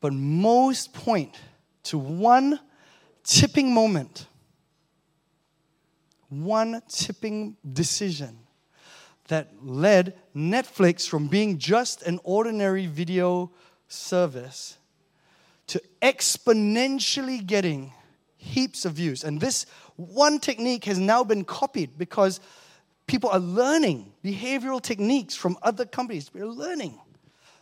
but 0.00 0.12
most 0.12 0.92
point 0.94 1.36
to 1.84 1.98
one 1.98 2.60
tipping 3.24 3.72
moment, 3.72 4.26
one 6.28 6.82
tipping 6.88 7.56
decision 7.72 8.38
that 9.28 9.50
led 9.62 10.14
Netflix 10.34 11.08
from 11.08 11.26
being 11.28 11.58
just 11.58 12.02
an 12.02 12.20
ordinary 12.22 12.86
video 12.86 13.50
service 13.88 14.78
to 15.66 15.82
exponentially 16.00 17.44
getting 17.44 17.92
heaps 18.36 18.84
of 18.84 18.94
views. 18.94 19.24
And 19.24 19.40
this 19.40 19.66
one 19.96 20.38
technique 20.38 20.84
has 20.84 20.98
now 20.98 21.24
been 21.24 21.44
copied 21.44 21.98
because 21.98 22.40
people 23.06 23.30
are 23.30 23.40
learning 23.40 24.12
behavioral 24.24 24.80
techniques 24.80 25.34
from 25.34 25.58
other 25.62 25.84
companies. 25.84 26.30
We're 26.32 26.46
learning. 26.46 26.98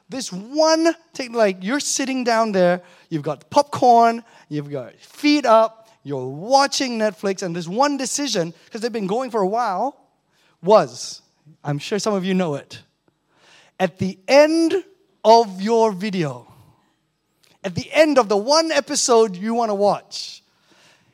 This 0.08 0.30
one 0.30 0.94
thing, 1.14 1.32
like 1.32 1.58
you're 1.62 1.80
sitting 1.80 2.24
down 2.24 2.52
there, 2.52 2.82
you've 3.08 3.22
got 3.22 3.48
popcorn, 3.48 4.22
you've 4.50 4.70
got 4.70 4.94
feet 4.96 5.46
up, 5.46 5.83
you're 6.04 6.28
watching 6.28 6.98
Netflix, 6.98 7.42
and 7.42 7.56
this 7.56 7.66
one 7.66 7.96
decision, 7.96 8.54
because 8.66 8.80
they've 8.80 8.92
been 8.92 9.06
going 9.06 9.30
for 9.30 9.40
a 9.40 9.46
while, 9.46 9.96
was 10.62 11.22
I'm 11.64 11.78
sure 11.78 11.98
some 11.98 12.14
of 12.14 12.24
you 12.24 12.34
know 12.34 12.54
it. 12.54 12.82
At 13.80 13.98
the 13.98 14.18
end 14.28 14.74
of 15.24 15.60
your 15.60 15.92
video, 15.92 16.46
at 17.64 17.74
the 17.74 17.90
end 17.92 18.18
of 18.18 18.28
the 18.28 18.36
one 18.36 18.70
episode 18.70 19.34
you 19.34 19.54
want 19.54 19.70
to 19.70 19.74
watch, 19.74 20.42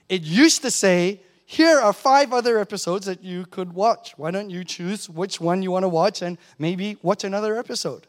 it 0.08 0.22
used 0.22 0.62
to 0.62 0.70
say, 0.70 1.20
here 1.46 1.78
are 1.78 1.92
five 1.92 2.32
other 2.32 2.58
episodes 2.58 3.06
that 3.06 3.24
you 3.24 3.46
could 3.46 3.72
watch. 3.72 4.12
Why 4.16 4.30
don't 4.30 4.50
you 4.50 4.64
choose 4.64 5.08
which 5.08 5.40
one 5.40 5.62
you 5.62 5.70
want 5.70 5.84
to 5.84 5.88
watch 5.88 6.22
and 6.22 6.38
maybe 6.58 6.96
watch 7.02 7.24
another 7.24 7.56
episode? 7.56 8.06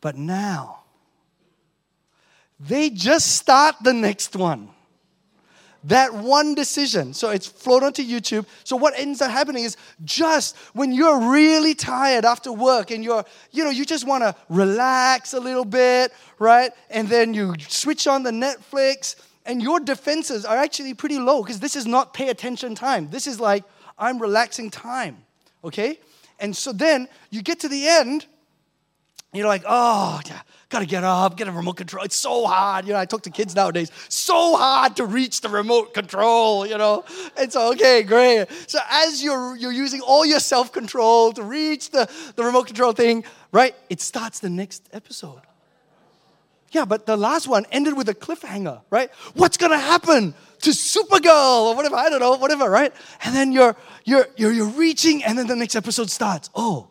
But 0.00 0.16
now, 0.16 0.80
they 2.60 2.90
just 2.90 3.36
start 3.36 3.76
the 3.82 3.92
next 3.92 4.36
one. 4.36 4.70
That 5.86 6.12
one 6.12 6.56
decision. 6.56 7.14
So 7.14 7.30
it's 7.30 7.46
flown 7.46 7.84
onto 7.84 8.02
YouTube. 8.02 8.46
So 8.64 8.74
what 8.74 8.98
ends 8.98 9.22
up 9.22 9.30
happening 9.30 9.62
is 9.62 9.76
just 10.04 10.56
when 10.72 10.92
you're 10.92 11.30
really 11.30 11.74
tired 11.74 12.24
after 12.24 12.52
work 12.52 12.90
and 12.90 13.04
you're, 13.04 13.24
you 13.52 13.62
know, 13.62 13.70
you 13.70 13.84
just 13.84 14.04
want 14.04 14.24
to 14.24 14.34
relax 14.48 15.32
a 15.32 15.38
little 15.38 15.64
bit, 15.64 16.12
right? 16.40 16.72
And 16.90 17.08
then 17.08 17.34
you 17.34 17.54
switch 17.68 18.08
on 18.08 18.24
the 18.24 18.32
Netflix 18.32 19.14
and 19.44 19.62
your 19.62 19.78
defenses 19.78 20.44
are 20.44 20.56
actually 20.56 20.94
pretty 20.94 21.20
low 21.20 21.42
because 21.42 21.60
this 21.60 21.76
is 21.76 21.86
not 21.86 22.12
pay 22.12 22.30
attention 22.30 22.74
time. 22.74 23.08
This 23.10 23.28
is 23.28 23.38
like, 23.38 23.62
I'm 23.96 24.18
relaxing 24.18 24.70
time, 24.70 25.18
okay? 25.62 26.00
And 26.40 26.56
so 26.56 26.72
then 26.72 27.06
you 27.30 27.42
get 27.42 27.60
to 27.60 27.68
the 27.68 27.86
end 27.86 28.26
you're 29.36 29.46
like, 29.46 29.64
oh, 29.66 30.20
yeah, 30.26 30.40
gotta 30.68 30.86
get 30.86 31.04
up, 31.04 31.36
get 31.36 31.48
a 31.48 31.52
remote 31.52 31.76
control. 31.76 32.04
It's 32.04 32.16
so 32.16 32.46
hard. 32.46 32.86
You 32.86 32.92
know, 32.92 32.98
I 32.98 33.04
talk 33.04 33.22
to 33.22 33.30
kids 33.30 33.54
nowadays, 33.54 33.90
so 34.08 34.56
hard 34.56 34.96
to 34.96 35.06
reach 35.06 35.40
the 35.40 35.48
remote 35.48 35.94
control, 35.94 36.66
you 36.66 36.76
know. 36.76 37.04
It's 37.36 37.54
okay, 37.54 38.02
great. 38.02 38.46
So 38.66 38.78
as 38.90 39.22
you're 39.22 39.56
you're 39.56 39.72
using 39.72 40.00
all 40.00 40.26
your 40.26 40.40
self-control 40.40 41.32
to 41.34 41.42
reach 41.42 41.90
the, 41.90 42.10
the 42.34 42.44
remote 42.44 42.66
control 42.66 42.92
thing, 42.92 43.24
right? 43.52 43.74
It 43.88 44.00
starts 44.00 44.40
the 44.40 44.50
next 44.50 44.88
episode. 44.92 45.40
Yeah, 46.72 46.84
but 46.84 47.06
the 47.06 47.16
last 47.16 47.46
one 47.46 47.64
ended 47.70 47.96
with 47.96 48.08
a 48.08 48.14
cliffhanger, 48.14 48.82
right? 48.90 49.10
What's 49.34 49.56
gonna 49.56 49.78
happen 49.78 50.34
to 50.62 50.70
Supergirl 50.70 51.66
or 51.66 51.76
whatever? 51.76 51.96
I 51.96 52.10
don't 52.10 52.20
know, 52.20 52.36
whatever, 52.36 52.68
right? 52.68 52.92
And 53.24 53.34
then 53.34 53.52
you're 53.52 53.76
you're 54.04 54.26
you're, 54.36 54.52
you're 54.52 54.66
reaching, 54.70 55.22
and 55.22 55.38
then 55.38 55.46
the 55.46 55.56
next 55.56 55.76
episode 55.76 56.10
starts. 56.10 56.50
Oh, 56.54 56.88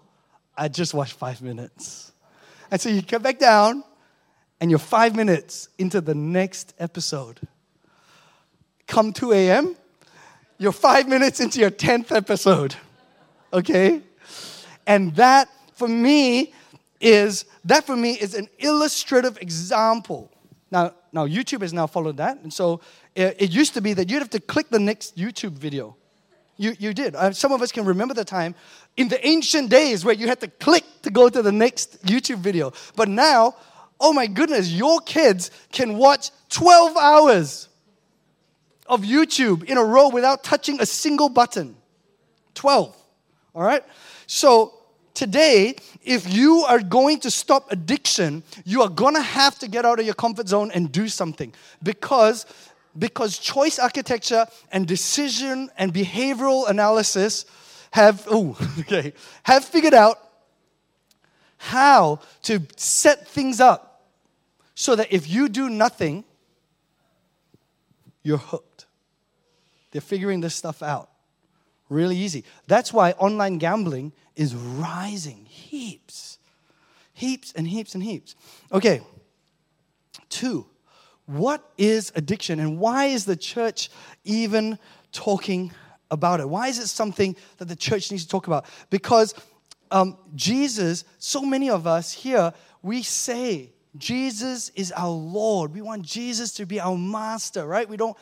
I 0.57 0.69
just 0.69 0.93
watched 0.93 1.13
five 1.13 1.41
minutes. 1.41 2.04
And 2.71 2.79
so 2.79 2.89
you 2.89 3.01
come 3.01 3.21
back 3.21 3.39
down, 3.39 3.83
and 4.59 4.69
you're 4.69 4.79
five 4.79 5.15
minutes 5.15 5.69
into 5.77 6.01
the 6.01 6.15
next 6.15 6.73
episode. 6.79 7.39
Come 8.87 9.13
2 9.13 9.33
a.m., 9.33 9.75
you're 10.57 10.71
five 10.71 11.07
minutes 11.07 11.39
into 11.39 11.59
your 11.59 11.71
10th 11.71 12.15
episode. 12.15 12.75
Okay? 13.51 14.01
And 14.87 15.15
that, 15.15 15.49
for 15.73 15.87
me, 15.87 16.53
is 17.01 17.45
that 17.65 17.85
for 17.85 17.95
me 17.95 18.13
is 18.13 18.33
an 18.33 18.47
illustrative 18.59 19.37
example. 19.41 20.31
Now, 20.71 20.93
now 21.11 21.27
YouTube 21.27 21.61
has 21.61 21.73
now 21.73 21.87
followed 21.87 22.17
that, 22.17 22.39
and 22.41 22.53
so 22.53 22.81
it, 23.15 23.35
it 23.39 23.51
used 23.51 23.73
to 23.73 23.81
be 23.81 23.93
that 23.93 24.09
you'd 24.09 24.19
have 24.19 24.29
to 24.31 24.39
click 24.39 24.69
the 24.69 24.79
next 24.79 25.17
YouTube 25.17 25.53
video. 25.53 25.95
You, 26.57 26.73
you 26.79 26.93
did. 26.93 27.15
Uh, 27.15 27.31
some 27.31 27.51
of 27.51 27.61
us 27.61 27.71
can 27.71 27.85
remember 27.85 28.13
the 28.13 28.25
time 28.25 28.55
in 28.95 29.07
the 29.07 29.25
ancient 29.27 29.69
days 29.69 30.05
where 30.05 30.15
you 30.15 30.27
had 30.27 30.39
to 30.41 30.47
click 30.47 30.83
to 31.01 31.09
go 31.09 31.29
to 31.29 31.41
the 31.41 31.51
next 31.51 32.05
YouTube 32.05 32.37
video. 32.37 32.71
But 32.95 33.09
now, 33.09 33.55
oh 33.99 34.13
my 34.13 34.27
goodness, 34.27 34.71
your 34.71 35.01
kids 35.01 35.51
can 35.71 35.97
watch 35.97 36.31
12 36.49 36.95
hours 36.97 37.67
of 38.87 39.01
YouTube 39.01 39.63
in 39.63 39.77
a 39.77 39.83
row 39.83 40.09
without 40.09 40.43
touching 40.43 40.79
a 40.79 40.85
single 40.85 41.29
button. 41.29 41.75
12. 42.53 42.95
All 43.53 43.63
right? 43.63 43.83
So, 44.27 44.73
today, 45.13 45.75
if 46.03 46.31
you 46.31 46.63
are 46.67 46.79
going 46.79 47.19
to 47.21 47.31
stop 47.31 47.71
addiction, 47.71 48.43
you 48.63 48.81
are 48.81 48.89
going 48.89 49.15
to 49.15 49.21
have 49.21 49.59
to 49.59 49.67
get 49.67 49.85
out 49.85 49.99
of 49.99 50.05
your 50.05 50.15
comfort 50.15 50.47
zone 50.47 50.71
and 50.73 50.91
do 50.91 51.07
something 51.07 51.53
because 51.83 52.45
because 52.97 53.37
choice 53.37 53.79
architecture 53.79 54.45
and 54.71 54.87
decision 54.87 55.69
and 55.77 55.93
behavioral 55.93 56.69
analysis 56.69 57.45
have 57.91 58.25
oh 58.29 58.57
okay 58.79 59.13
have 59.43 59.63
figured 59.63 59.93
out 59.93 60.17
how 61.57 62.19
to 62.43 62.61
set 62.75 63.27
things 63.27 63.59
up 63.59 64.03
so 64.75 64.95
that 64.95 65.11
if 65.11 65.29
you 65.29 65.49
do 65.49 65.69
nothing 65.69 66.23
you're 68.23 68.39
hooked. 68.39 68.87
They're 69.91 70.01
figuring 70.01 70.41
this 70.41 70.55
stuff 70.55 70.81
out 70.81 71.09
really 71.89 72.17
easy. 72.17 72.43
That's 72.65 72.91
why 72.91 73.11
online 73.11 73.59
gambling 73.59 74.11
is 74.35 74.55
rising 74.55 75.45
heaps. 75.45 76.39
Heaps 77.13 77.53
and 77.55 77.67
heaps 77.67 77.93
and 77.93 78.03
heaps. 78.03 78.35
Okay 78.71 79.01
two 80.29 80.65
what 81.25 81.71
is 81.77 82.11
addiction 82.15 82.59
and 82.59 82.79
why 82.79 83.05
is 83.05 83.25
the 83.25 83.35
church 83.35 83.89
even 84.23 84.77
talking 85.11 85.71
about 86.11 86.39
it? 86.39 86.47
Why 86.47 86.67
is 86.67 86.79
it 86.79 86.87
something 86.87 87.35
that 87.57 87.65
the 87.65 87.75
church 87.75 88.11
needs 88.11 88.23
to 88.23 88.29
talk 88.29 88.47
about? 88.47 88.65
Because 88.89 89.33
um, 89.91 90.17
Jesus, 90.35 91.03
so 91.17 91.41
many 91.41 91.69
of 91.69 91.87
us 91.87 92.11
here, 92.11 92.53
we 92.81 93.01
say 93.01 93.71
Jesus 93.97 94.69
is 94.69 94.91
our 94.91 95.09
Lord. 95.09 95.73
We 95.73 95.81
want 95.81 96.03
Jesus 96.03 96.53
to 96.53 96.65
be 96.65 96.79
our 96.79 96.97
master, 96.97 97.65
right? 97.65 97.87
We 97.87 97.97
don't 97.97 98.17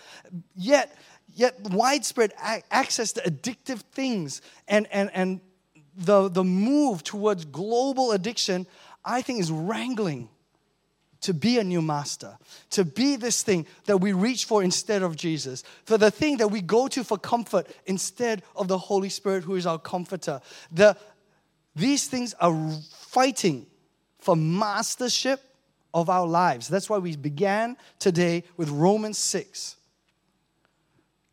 yet 0.56 0.96
yet 1.36 1.60
widespread 1.72 2.34
access 2.38 3.12
to 3.14 3.22
addictive 3.22 3.80
things 3.92 4.42
and 4.68 4.88
and 4.92 5.10
and 5.14 5.42
the 5.96 6.30
the 6.30 6.44
move 6.44 7.04
towards 7.04 7.46
global 7.46 8.12
addiction, 8.12 8.68
I 9.04 9.22
think, 9.22 9.40
is 9.40 9.52
wrangling 9.52 10.30
to 11.24 11.34
be 11.34 11.58
a 11.58 11.64
new 11.64 11.82
master, 11.82 12.38
to 12.70 12.84
be 12.84 13.16
this 13.16 13.44
thing 13.44 13.66
that 13.86 13.98
we 13.98 14.12
reach 14.12 14.46
for 14.46 14.62
instead 14.62 15.02
of 15.02 15.16
Jesus, 15.16 15.64
for 15.86 15.98
the 15.98 16.12
thing 16.12 16.38
that 16.38 16.50
we 16.50 16.62
go 16.62 16.88
to 16.90 17.04
for 17.04 17.18
comfort 17.18 17.68
instead 17.86 18.44
of 18.56 18.68
the 18.68 18.78
Holy 18.78 19.10
Spirit 19.10 19.44
who 19.44 19.56
is 19.56 19.66
our 19.66 19.80
comforter. 19.80 20.42
The, 20.72 20.98
these 21.76 22.08
things 22.08 22.34
are 22.36 22.54
fighting 22.92 23.66
for 24.20 24.36
mastership 24.36 25.42
of 25.94 26.10
our 26.10 26.28
lives. 26.28 26.68
That's 26.68 26.90
why 26.90 26.98
we 26.98 27.16
began 27.16 27.78
today 28.00 28.44
with 28.58 28.70
Romans 28.70 29.18
6. 29.18 29.78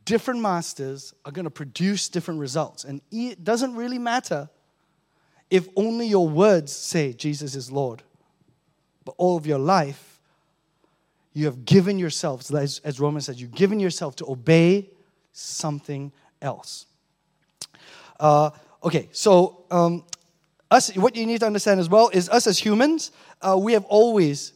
Different 0.04 0.40
masters 0.40 1.14
are 1.24 1.32
going 1.32 1.44
to 1.44 1.50
produce 1.50 2.08
different 2.08 2.38
results. 2.38 2.84
And 2.84 3.00
it 3.10 3.42
doesn't 3.42 3.74
really 3.74 3.98
matter 3.98 4.48
if 5.50 5.68
only 5.74 6.06
your 6.06 6.28
words 6.28 6.72
say 6.72 7.12
Jesus 7.12 7.56
is 7.56 7.72
Lord 7.72 8.04
but 9.10 9.16
all 9.20 9.36
of 9.36 9.44
your 9.44 9.58
life, 9.58 10.20
you 11.32 11.46
have 11.46 11.64
given 11.64 11.98
yourself, 11.98 12.54
as, 12.54 12.80
as 12.84 13.00
Romans 13.00 13.26
says, 13.26 13.40
you've 13.40 13.56
given 13.56 13.80
yourself 13.80 14.14
to 14.14 14.30
obey 14.30 14.88
something 15.32 16.12
else. 16.40 16.86
Uh, 18.20 18.50
okay, 18.84 19.08
so 19.10 19.64
um, 19.72 20.04
us, 20.70 20.94
what 20.94 21.16
you 21.16 21.26
need 21.26 21.40
to 21.40 21.46
understand 21.46 21.80
as 21.80 21.88
well 21.88 22.08
is 22.10 22.28
us 22.28 22.46
as 22.46 22.56
humans, 22.56 23.10
uh, 23.42 23.58
we 23.58 23.72
have 23.72 23.84
always 23.86 24.52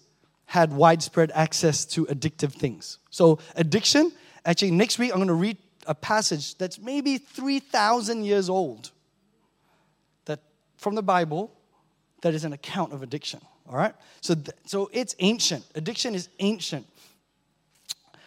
had 0.46 0.72
widespread 0.72 1.32
access 1.34 1.84
to 1.86 2.06
addictive 2.06 2.52
things. 2.52 2.98
So, 3.10 3.40
addiction, 3.56 4.12
actually, 4.44 4.70
next 4.70 5.00
week 5.00 5.10
I'm 5.10 5.18
going 5.18 5.26
to 5.26 5.34
read 5.34 5.58
a 5.88 5.96
passage 5.96 6.56
that's 6.58 6.78
maybe 6.78 7.18
3,000 7.18 8.22
years 8.22 8.48
old 8.48 8.92
that 10.26 10.38
from 10.76 10.94
the 10.94 11.02
Bible 11.02 11.50
that 12.22 12.34
is 12.34 12.44
an 12.44 12.52
account 12.52 12.92
of 12.92 13.02
addiction. 13.02 13.40
All 13.68 13.76
right? 13.76 13.94
So, 14.20 14.34
th- 14.34 14.50
so 14.66 14.90
it's 14.92 15.14
ancient. 15.18 15.64
Addiction 15.74 16.14
is 16.14 16.28
ancient. 16.38 16.86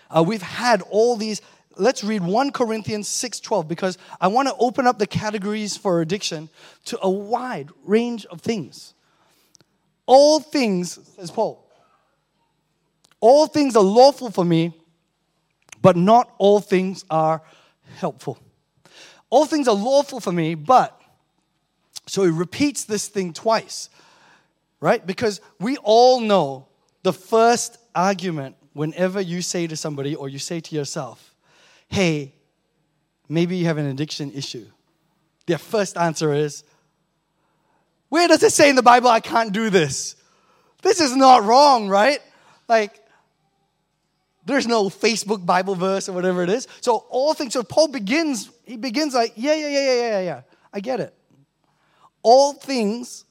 Uh, 0.10 0.23
we've 0.23 0.41
had 0.41 0.82
all 0.84 1.15
these 1.15 1.41
let's 1.80 2.04
read 2.04 2.23
1 2.23 2.52
Corinthians 2.52 3.08
6:12 3.08 3.67
because 3.67 3.97
I 4.19 4.28
want 4.28 4.47
to 4.47 4.56
open 4.56 4.88
up 4.88 5.00
the 5.00 5.08
categories 5.08 5.78
for 5.78 6.02
addiction 6.02 6.50
to 6.86 6.97
a 7.02 7.10
wide 7.10 7.69
range 7.84 8.26
of 8.28 8.41
things. 8.41 8.93
All 10.06 10.39
things, 10.39 11.00
says 11.15 11.32
Paul, 11.32 11.63
all 13.19 13.47
things 13.47 13.76
are 13.76 13.84
lawful 13.84 14.32
for 14.32 14.45
me, 14.45 14.73
but 15.82 15.95
not 15.97 16.34
all 16.38 16.60
things 16.60 17.04
are 17.10 17.41
helpful. 17.97 18.38
All 19.30 19.45
things 19.45 19.67
are 19.67 19.76
lawful 19.76 20.19
for 20.19 20.32
me, 20.32 20.56
but 20.56 21.00
so 22.06 22.23
he 22.23 22.32
repeats 22.32 22.86
this 22.86 23.10
thing 23.10 23.34
twice, 23.34 23.89
right? 24.79 25.05
Because 25.05 25.41
we 25.59 25.77
all 25.77 26.19
know 26.19 26.67
the 27.03 27.13
first 27.13 27.77
argument 27.95 28.55
whenever 28.73 29.19
you 29.19 29.41
say 29.41 29.67
to 29.67 29.75
somebody 29.75 30.15
or 30.15 30.29
you 30.29 30.39
say 30.39 30.59
to 30.59 30.75
yourself, 30.75 31.35
hey, 31.87 32.33
maybe 33.27 33.57
you 33.57 33.65
have 33.65 33.77
an 33.77 33.87
addiction 33.87 34.31
issue. 34.33 34.65
Their 35.47 35.57
first 35.57 35.97
answer 35.97 36.33
is, 36.33 36.63
where 38.09 38.27
does 38.27 38.43
it 38.43 38.51
say 38.51 38.69
in 38.69 38.75
the 38.75 38.83
Bible 38.83 39.09
I 39.09 39.19
can't 39.19 39.51
do 39.51 39.69
this? 39.69 40.15
This 40.81 41.01
is 41.01 41.15
not 41.15 41.43
wrong, 41.43 41.89
right? 41.89 42.19
Like, 42.67 43.01
there's 44.45 44.67
no 44.67 44.89
Facebook 44.89 45.45
Bible 45.45 45.75
verse 45.75 46.07
or 46.07 46.13
whatever 46.13 46.41
it 46.43 46.49
is. 46.49 46.67
So 46.79 47.05
all 47.09 47.33
things, 47.33 47.53
so 47.53 47.63
Paul 47.63 47.89
begins, 47.89 48.49
he 48.65 48.77
begins 48.77 49.13
like, 49.13 49.33
yeah, 49.35 49.55
yeah, 49.55 49.67
yeah, 49.67 49.79
yeah, 49.79 50.09
yeah, 50.09 50.19
yeah. 50.21 50.41
I 50.71 50.79
get 50.79 50.99
it. 50.99 51.13
All 52.21 52.53
things 52.53 53.25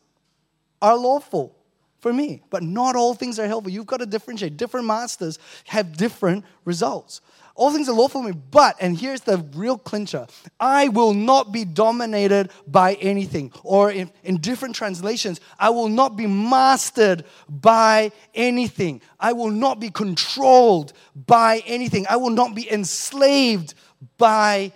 are 0.81 0.97
lawful 0.97 1.57
for 2.01 2.13
me, 2.13 2.43
but 2.51 2.63
not 2.63 2.95
all 2.95 3.15
things 3.15 3.39
are 3.39 3.47
helpful. 3.47 3.73
You've 3.73 3.87
got 3.87 3.99
to 3.99 4.07
differentiate. 4.07 4.57
Different 4.57 4.87
masters 4.87 5.39
have 5.67 5.97
different 5.97 6.45
results. 6.65 7.21
All 7.57 7.73
things 7.73 7.89
are 7.89 7.95
lawful 7.95 8.23
for 8.23 8.29
me, 8.29 8.39
but, 8.51 8.77
and 8.81 8.97
here's 8.97 9.23
the 9.23 9.39
real 9.55 9.79
clincher 9.79 10.27
I 10.61 10.89
will 10.89 11.15
not 11.15 11.53
be 11.53 11.65
dominated 11.65 12.51
by 12.67 12.95
anything. 12.95 13.51
Or 13.65 13.91
in, 13.91 14.11
in 14.25 14.37
different 14.37 14.75
translations, 14.75 15.41
I 15.59 15.71
will 15.71 15.89
not 15.89 16.17
be 16.17 16.27
mastered 16.27 17.25
by 17.49 18.13
anything. 18.35 19.01
I 19.19 19.33
will 19.33 19.51
not 19.51 19.81
be 19.81 19.89
controlled 19.91 20.93
by 21.15 21.63
anything. 21.67 22.07
I 22.11 22.17
will 22.17 22.31
not 22.31 22.55
be 22.55 22.71
enslaved 22.71 23.73
by 24.19 24.73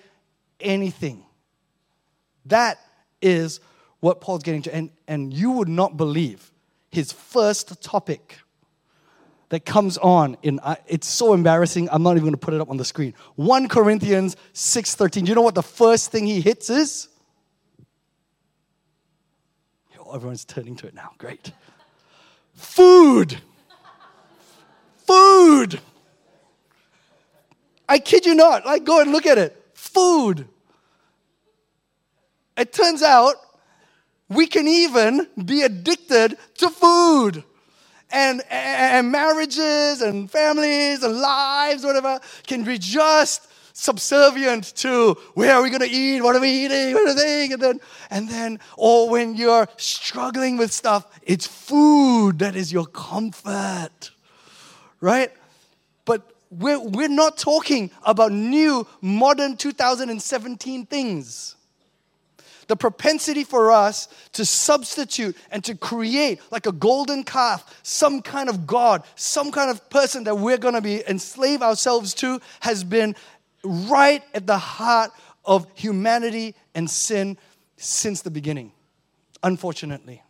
anything. 0.59 1.23
That 2.47 2.79
is 3.21 3.61
what 4.01 4.23
Paul's 4.23 4.43
getting 4.43 4.63
to. 4.63 4.75
And, 4.75 4.91
and 5.11 5.35
you 5.35 5.51
would 5.51 5.68
not 5.68 5.96
believe 5.96 6.53
his 6.88 7.11
first 7.11 7.83
topic 7.83 8.38
that 9.49 9.66
comes 9.66 9.99
on 9.99 10.37
in 10.42 10.61
it's 10.87 11.09
so 11.09 11.35
embarrassing 11.35 11.88
i'm 11.90 12.05
not 12.05 12.12
even 12.12 12.23
going 12.23 12.33
to 12.33 12.38
put 12.38 12.55
it 12.55 12.61
up 12.61 12.70
on 12.70 12.77
the 12.77 12.85
screen. 12.85 13.12
1 13.35 13.68
corinthians 13.68 14.37
6.13 14.55 15.27
you 15.27 15.35
know 15.35 15.42
what 15.42 15.57
the 15.57 15.62
first 15.62 16.12
thing 16.12 16.27
he 16.27 16.40
hits 16.40 16.70
is? 16.70 17.09
Oh, 19.99 20.14
everyone's 20.14 20.44
turning 20.44 20.75
to 20.77 20.87
it 20.88 20.94
now. 20.94 21.11
Great. 21.18 21.53
Food. 22.55 23.38
Food. 25.07 25.81
I 27.88 27.99
kid 27.99 28.27
you 28.27 28.35
not. 28.35 28.64
Like 28.64 28.85
go 28.85 29.01
and 29.01 29.12
look 29.12 29.27
at 29.27 29.38
it. 29.38 29.57
Food. 29.75 30.49
It 32.57 32.73
turns 32.73 33.03
out 33.03 33.37
we 34.31 34.47
can 34.47 34.69
even 34.69 35.27
be 35.45 35.62
addicted 35.62 36.38
to 36.59 36.71
food 36.71 37.43
and, 38.12 38.43
and 38.49 39.11
marriages 39.11 40.03
and 40.03 40.31
families 40.31 41.03
and 41.03 41.21
lives, 41.21 41.85
whatever, 41.85 42.21
can 42.47 42.62
be 42.62 42.79
just 42.79 43.49
subservient 43.73 44.64
to 44.77 45.14
where 45.35 45.55
are 45.55 45.62
we 45.62 45.69
going 45.69 45.81
to 45.81 45.90
eat, 45.90 46.21
what 46.23 46.37
are 46.37 46.40
we 46.40 46.64
eating, 46.64 46.95
what 46.95 47.09
are 47.09 47.14
they, 47.14 47.51
and 47.51 47.61
then, 47.61 47.81
and 48.11 48.29
then, 48.29 48.61
or 48.77 49.11
when 49.11 49.35
you're 49.35 49.66
struggling 49.77 50.57
with 50.57 50.73
stuff, 50.73 51.07
it's 51.23 51.47
food 51.47 52.38
that 52.38 52.55
is 52.55 52.73
your 52.73 52.87
comfort, 52.87 54.11
right? 55.01 55.33
But 56.05 56.31
we're, 56.51 56.81
we're 56.81 57.09
not 57.09 57.37
talking 57.37 57.90
about 58.05 58.31
new, 58.31 58.87
modern 59.01 59.57
2017 59.57 60.87
things 60.87 61.57
the 62.70 62.76
propensity 62.76 63.42
for 63.42 63.72
us 63.72 64.06
to 64.33 64.44
substitute 64.44 65.37
and 65.50 65.64
to 65.64 65.74
create 65.74 66.40
like 66.52 66.66
a 66.66 66.72
golden 66.72 67.24
calf, 67.24 67.80
some 67.83 68.22
kind 68.22 68.48
of 68.48 68.64
God, 68.64 69.02
some 69.16 69.50
kind 69.50 69.72
of 69.72 69.90
person 69.90 70.22
that 70.22 70.38
we're 70.38 70.56
going 70.56 70.74
to 70.74 70.80
be 70.80 71.02
enslave 71.09 71.62
ourselves 71.62 72.14
to 72.14 72.40
has 72.61 72.85
been 72.85 73.16
right 73.64 74.22
at 74.35 74.46
the 74.46 74.56
heart 74.56 75.11
of 75.44 75.66
humanity 75.74 76.54
and 76.72 76.88
sin 76.88 77.37
since 77.76 78.22
the 78.22 78.30
beginning, 78.30 78.70
unfortunately. 79.42 80.22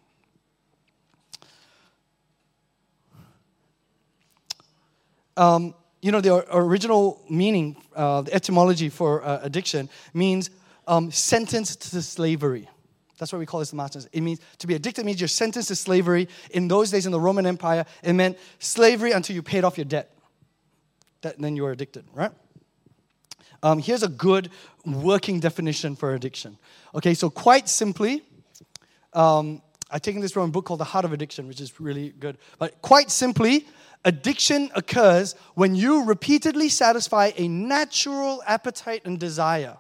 Um, 5.37 5.75
you 6.01 6.11
know, 6.11 6.23
the 6.23 6.43
original 6.57 7.21
meaning, 7.29 7.77
uh, 7.95 8.23
the 8.23 8.33
etymology 8.33 8.89
for 8.89 9.23
uh, 9.23 9.41
addiction 9.43 9.91
means 10.15 10.49
um, 10.91 11.13
sentenced 11.13 11.93
to 11.93 12.03
slavery. 12.03 12.69
That's 13.17 13.33
what 13.33 13.39
we 13.39 13.47
call 13.47 13.61
this 13.61 13.71
the 13.71 13.77
masters. 13.77 14.09
It 14.13 14.23
means 14.23 14.41
to 14.59 14.67
be 14.67 14.75
addicted 14.75 15.07
means 15.07 15.21
you're 15.21 15.29
sentenced 15.29 15.69
to 15.69 15.77
slavery. 15.77 16.29
In 16.51 16.67
those 16.67 16.91
days 16.91 17.07
in 17.07 17.13
the 17.13 17.21
Roman 17.21 17.47
Empire, 17.47 17.85
it 18.03 18.13
meant 18.13 18.39
slavery 18.59 19.13
until 19.13 19.37
you 19.37 19.43
paid 19.43 19.63
off 19.63 19.79
your 19.79 19.85
debt. 19.85 20.11
That, 21.23 21.39
then 21.39 21.55
you 21.55 21.63
were 21.63 21.71
addicted, 21.71 22.07
right? 22.13 22.33
Um, 23.63 23.79
here's 23.79 24.03
a 24.03 24.09
good 24.09 24.51
working 24.85 25.39
definition 25.39 25.95
for 25.95 26.15
addiction. 26.15 26.59
Okay, 26.95 27.15
so 27.15 27.31
quite 27.31 27.69
simply, 27.69 28.23
um, 29.13 29.63
I've 29.91 30.03
taken 30.03 30.21
this 30.23 30.33
from 30.33 30.49
a 30.49 30.53
book 30.53 30.65
called 30.65 30.81
The 30.81 30.85
Heart 30.85 31.05
of 31.05 31.13
Addiction, 31.13 31.47
which 31.47 31.61
is 31.61 31.79
really 31.79 32.09
good. 32.19 32.37
But 32.59 32.83
quite 32.83 33.11
simply, 33.11 33.67
addiction 34.05 34.71
occurs 34.75 35.37
when 35.55 35.77
you 35.77 36.05
repeatedly 36.05 36.69
satisfy 36.69 37.31
a 37.37 37.47
natural 37.47 38.43
appetite 38.47 39.03
and 39.05 39.21
desire 39.21 39.77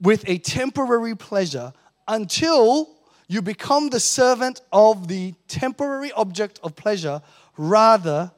with 0.00 0.28
a 0.28 0.38
temporary 0.38 1.16
pleasure 1.16 1.72
until 2.08 2.90
you 3.28 3.40
become 3.40 3.88
the 3.90 4.00
servant 4.00 4.60
of 4.72 5.08
the 5.08 5.34
temporary 5.48 6.12
object 6.12 6.60
of 6.62 6.76
pleasure 6.76 7.22
rather 7.56 8.30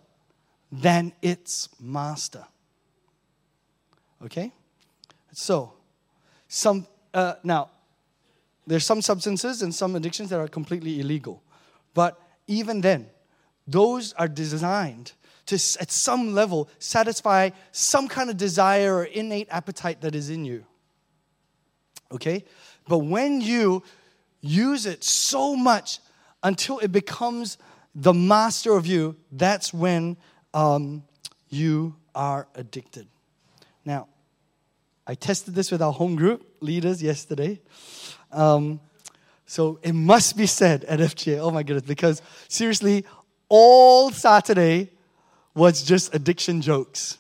than 0.70 1.12
its 1.22 1.68
master. 1.80 2.44
Okay? 4.24 4.52
So, 5.32 5.72
some, 6.48 6.86
uh, 7.12 7.34
now, 7.42 7.70
there's 8.66 8.84
some 8.84 9.02
substances 9.02 9.62
and 9.62 9.74
some 9.74 9.96
addictions 9.96 10.30
that 10.30 10.40
are 10.40 10.48
completely 10.48 11.00
illegal. 11.00 11.42
But 11.94 12.20
even 12.46 12.80
then, 12.80 13.06
those 13.66 14.12
are 14.14 14.28
designed 14.28 15.12
to, 15.46 15.54
at 15.80 15.90
some 15.90 16.34
level, 16.34 16.68
satisfy 16.78 17.50
some 17.72 18.08
kind 18.08 18.30
of 18.30 18.36
desire 18.36 18.96
or 18.96 19.04
innate 19.04 19.48
appetite 19.50 20.00
that 20.00 20.14
is 20.14 20.30
in 20.30 20.44
you 20.44 20.64
okay? 22.12 22.44
But 22.88 22.98
when 22.98 23.40
you 23.40 23.82
use 24.40 24.86
it 24.86 25.02
so 25.02 25.56
much 25.56 25.98
until 26.42 26.78
it 26.78 26.92
becomes 26.92 27.58
the 27.94 28.14
master 28.14 28.76
of 28.76 28.86
you, 28.86 29.16
that's 29.32 29.72
when 29.72 30.16
um, 30.54 31.02
you 31.48 31.96
are 32.14 32.46
addicted. 32.54 33.08
Now, 33.84 34.08
I 35.06 35.14
tested 35.14 35.54
this 35.54 35.70
with 35.70 35.82
our 35.82 35.92
home 35.92 36.16
group 36.16 36.56
leaders 36.60 37.02
yesterday. 37.02 37.60
Um, 38.32 38.80
so 39.46 39.78
it 39.82 39.94
must 39.94 40.36
be 40.36 40.46
said 40.46 40.84
at 40.84 40.98
FGA, 40.98 41.38
oh 41.38 41.50
my 41.50 41.62
goodness, 41.62 41.86
because 41.86 42.20
seriously, 42.48 43.04
all 43.48 44.10
Saturday 44.10 44.90
was 45.54 45.84
just 45.84 46.14
addiction 46.14 46.60
jokes 46.60 47.18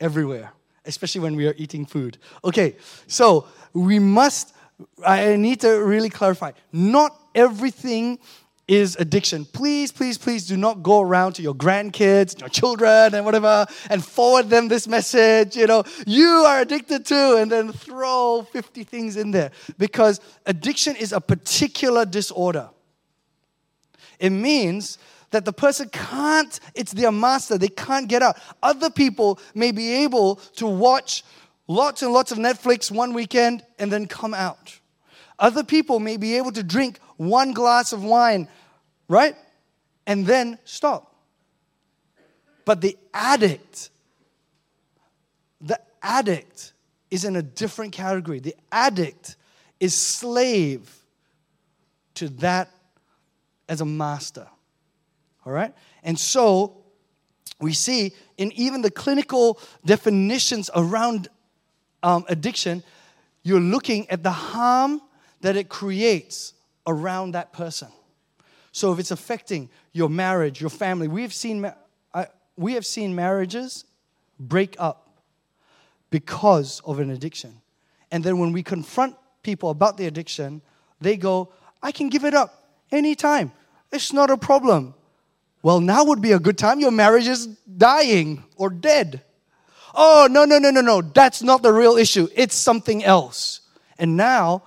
everywhere 0.00 0.52
especially 0.88 1.20
when 1.20 1.36
we 1.36 1.46
are 1.46 1.54
eating 1.56 1.86
food. 1.86 2.18
Okay, 2.42 2.74
so 3.06 3.46
we 3.72 3.98
must, 3.98 4.54
I 5.04 5.36
need 5.36 5.60
to 5.60 5.70
really 5.70 6.10
clarify 6.10 6.52
not 6.72 7.18
everything 7.34 8.18
is 8.68 8.96
addiction. 9.00 9.46
Please, 9.46 9.90
please, 9.90 10.18
please 10.18 10.46
do 10.46 10.56
not 10.56 10.82
go 10.82 11.00
around 11.00 11.32
to 11.32 11.42
your 11.42 11.54
grandkids, 11.54 12.38
your 12.38 12.50
children, 12.50 13.14
and 13.14 13.24
whatever, 13.24 13.66
and 13.88 14.04
forward 14.04 14.50
them 14.50 14.68
this 14.68 14.86
message. 14.86 15.56
You 15.56 15.66
know, 15.66 15.84
you 16.06 16.28
are 16.46 16.60
addicted 16.60 17.06
to, 17.06 17.36
and 17.38 17.50
then 17.50 17.72
throw 17.72 18.46
50 18.52 18.84
things 18.84 19.16
in 19.16 19.30
there. 19.30 19.50
Because 19.78 20.20
addiction 20.44 20.96
is 20.96 21.12
a 21.12 21.20
particular 21.20 22.04
disorder. 22.04 22.68
It 24.18 24.30
means 24.30 24.98
that 25.30 25.46
the 25.46 25.52
person 25.52 25.88
can't, 25.90 26.60
it's 26.74 26.92
their 26.92 27.12
master, 27.12 27.56
they 27.56 27.68
can't 27.68 28.08
get 28.08 28.22
out. 28.22 28.36
Other 28.62 28.90
people 28.90 29.38
may 29.54 29.72
be 29.72 30.04
able 30.04 30.36
to 30.56 30.66
watch 30.66 31.24
lots 31.68 32.02
and 32.02 32.12
lots 32.12 32.32
of 32.32 32.38
Netflix 32.38 32.90
one 32.90 33.14
weekend 33.14 33.64
and 33.78 33.92
then 33.92 34.06
come 34.06 34.34
out. 34.34 34.80
Other 35.38 35.62
people 35.62 36.00
may 36.00 36.16
be 36.16 36.36
able 36.36 36.50
to 36.52 36.64
drink 36.64 36.98
one 37.16 37.52
glass 37.52 37.92
of 37.92 38.02
wine, 38.02 38.48
right? 39.08 39.36
And 40.06 40.26
then 40.26 40.58
stop. 40.64 41.14
But 42.64 42.80
the 42.80 42.96
addict 43.14 43.90
the 45.60 45.80
addict 46.02 46.72
is 47.10 47.24
in 47.24 47.36
a 47.36 47.42
different 47.42 47.92
category. 47.92 48.40
The 48.40 48.54
addict 48.70 49.36
is 49.80 49.94
slave 49.94 50.94
to 52.14 52.28
that 52.28 52.70
as 53.68 53.80
a 53.80 53.84
master. 53.84 54.46
All 55.44 55.52
right? 55.52 55.74
And 56.02 56.18
so 56.18 56.76
we 57.60 57.72
see 57.72 58.12
in 58.36 58.52
even 58.52 58.82
the 58.82 58.90
clinical 58.90 59.58
definitions 59.84 60.70
around 60.74 61.28
um, 62.08 62.24
addiction, 62.28 62.82
you're 63.42 63.60
looking 63.60 64.08
at 64.08 64.22
the 64.22 64.30
harm 64.30 65.02
that 65.42 65.56
it 65.56 65.68
creates 65.68 66.54
around 66.86 67.32
that 67.32 67.52
person. 67.52 67.88
So 68.72 68.94
if 68.94 68.98
it's 68.98 69.10
affecting 69.10 69.68
your 69.92 70.08
marriage, 70.08 70.58
your 70.58 70.70
family, 70.70 71.06
we 71.06 71.20
have 71.20 71.34
seen, 71.34 71.70
we 72.56 72.72
have 72.72 72.86
seen 72.86 73.14
marriages 73.14 73.84
break 74.40 74.74
up 74.78 75.20
because 76.08 76.80
of 76.86 76.98
an 76.98 77.10
addiction. 77.10 77.60
And 78.10 78.24
then 78.24 78.38
when 78.38 78.52
we 78.52 78.62
confront 78.62 79.14
people 79.42 79.68
about 79.68 79.98
the 79.98 80.06
addiction, 80.06 80.62
they 81.02 81.18
go, 81.18 81.52
I 81.82 81.92
can 81.92 82.08
give 82.08 82.24
it 82.24 82.32
up 82.32 82.70
anytime. 82.90 83.52
It's 83.92 84.14
not 84.14 84.30
a 84.30 84.38
problem. 84.38 84.94
Well, 85.62 85.80
now 85.80 86.04
would 86.04 86.22
be 86.22 86.32
a 86.32 86.38
good 86.38 86.56
time. 86.56 86.80
Your 86.80 86.90
marriage 86.90 87.28
is 87.28 87.46
dying 87.46 88.44
or 88.56 88.70
dead. 88.70 89.24
Oh, 90.00 90.28
no, 90.30 90.44
no, 90.44 90.60
no, 90.60 90.70
no, 90.70 90.80
no. 90.80 91.02
That's 91.02 91.42
not 91.42 91.62
the 91.62 91.72
real 91.72 91.96
issue. 91.96 92.28
It's 92.36 92.54
something 92.54 93.02
else. 93.02 93.62
And 93.98 94.16
now 94.16 94.62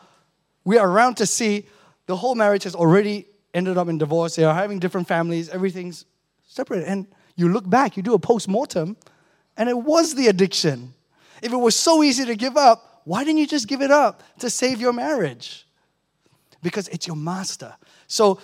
we 0.65 0.77
are 0.77 0.87
around 0.87 1.15
to 1.15 1.25
see 1.25 1.67
the 2.05 2.17
whole 2.17 2.35
marriage 2.35 2.65
has 2.65 2.75
already 2.75 3.27
ended 3.53 3.77
up 3.77 3.87
in 3.87 3.97
divorce. 3.97 4.35
They 4.35 4.43
are 4.43 4.53
having 4.53 4.77
different 4.79 5.07
families. 5.07 5.47
Everything's 5.47 6.03
separate. 6.49 6.85
And 6.85 7.07
you 7.37 7.47
look 7.47 7.69
back, 7.69 7.95
you 7.95 8.03
do 8.03 8.13
a 8.13 8.19
post 8.19 8.49
mortem, 8.49 8.97
and 9.55 9.69
it 9.69 9.77
was 9.77 10.15
the 10.15 10.27
addiction. 10.27 10.93
If 11.41 11.53
it 11.53 11.57
was 11.57 11.77
so 11.77 12.03
easy 12.03 12.25
to 12.25 12.35
give 12.35 12.57
up, 12.57 13.01
why 13.05 13.23
didn't 13.23 13.37
you 13.39 13.47
just 13.47 13.69
give 13.69 13.81
it 13.81 13.89
up 13.89 14.23
to 14.39 14.49
save 14.49 14.81
your 14.81 14.91
marriage? 14.91 15.65
Because 16.61 16.89
it's 16.89 17.07
your 17.07 17.15
master. 17.15 17.73
So, 18.07 18.39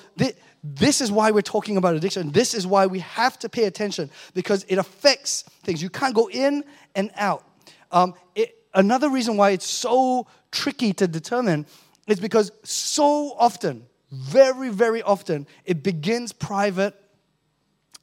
this 0.76 1.02
is 1.02 1.12
why 1.12 1.32
we're 1.32 1.42
talking 1.42 1.78
about 1.78 1.96
addiction. 1.96 2.32
This 2.32 2.54
is 2.54 2.68
why 2.68 2.88
we 2.88 3.00
have 3.00 3.40
to 3.40 3.50
pay 3.50 3.66
attention 3.66 4.10
because 4.34 4.66
it 4.68 4.78
affects 4.78 5.44
things. 5.64 5.82
You 5.82 5.90
can't 5.90 6.14
go 6.14 6.30
in 6.30 6.64
and 6.96 7.12
out. 7.16 7.46
Um, 7.92 8.16
it, 8.36 8.56
another 8.74 9.10
reason 9.10 9.38
why 9.38 9.52
it's 9.52 9.68
so 9.68 10.28
tricky 10.52 10.94
to 10.94 11.08
determine 11.08 11.66
is 12.08 12.20
because 12.20 12.52
so 12.64 13.36
often, 13.38 13.86
very, 14.12 14.70
very 14.70 15.02
often, 15.02 15.48
it 15.66 15.84
begins 15.84 16.34
private 16.34 16.96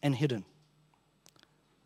and 0.03 0.15
hidden. 0.15 0.45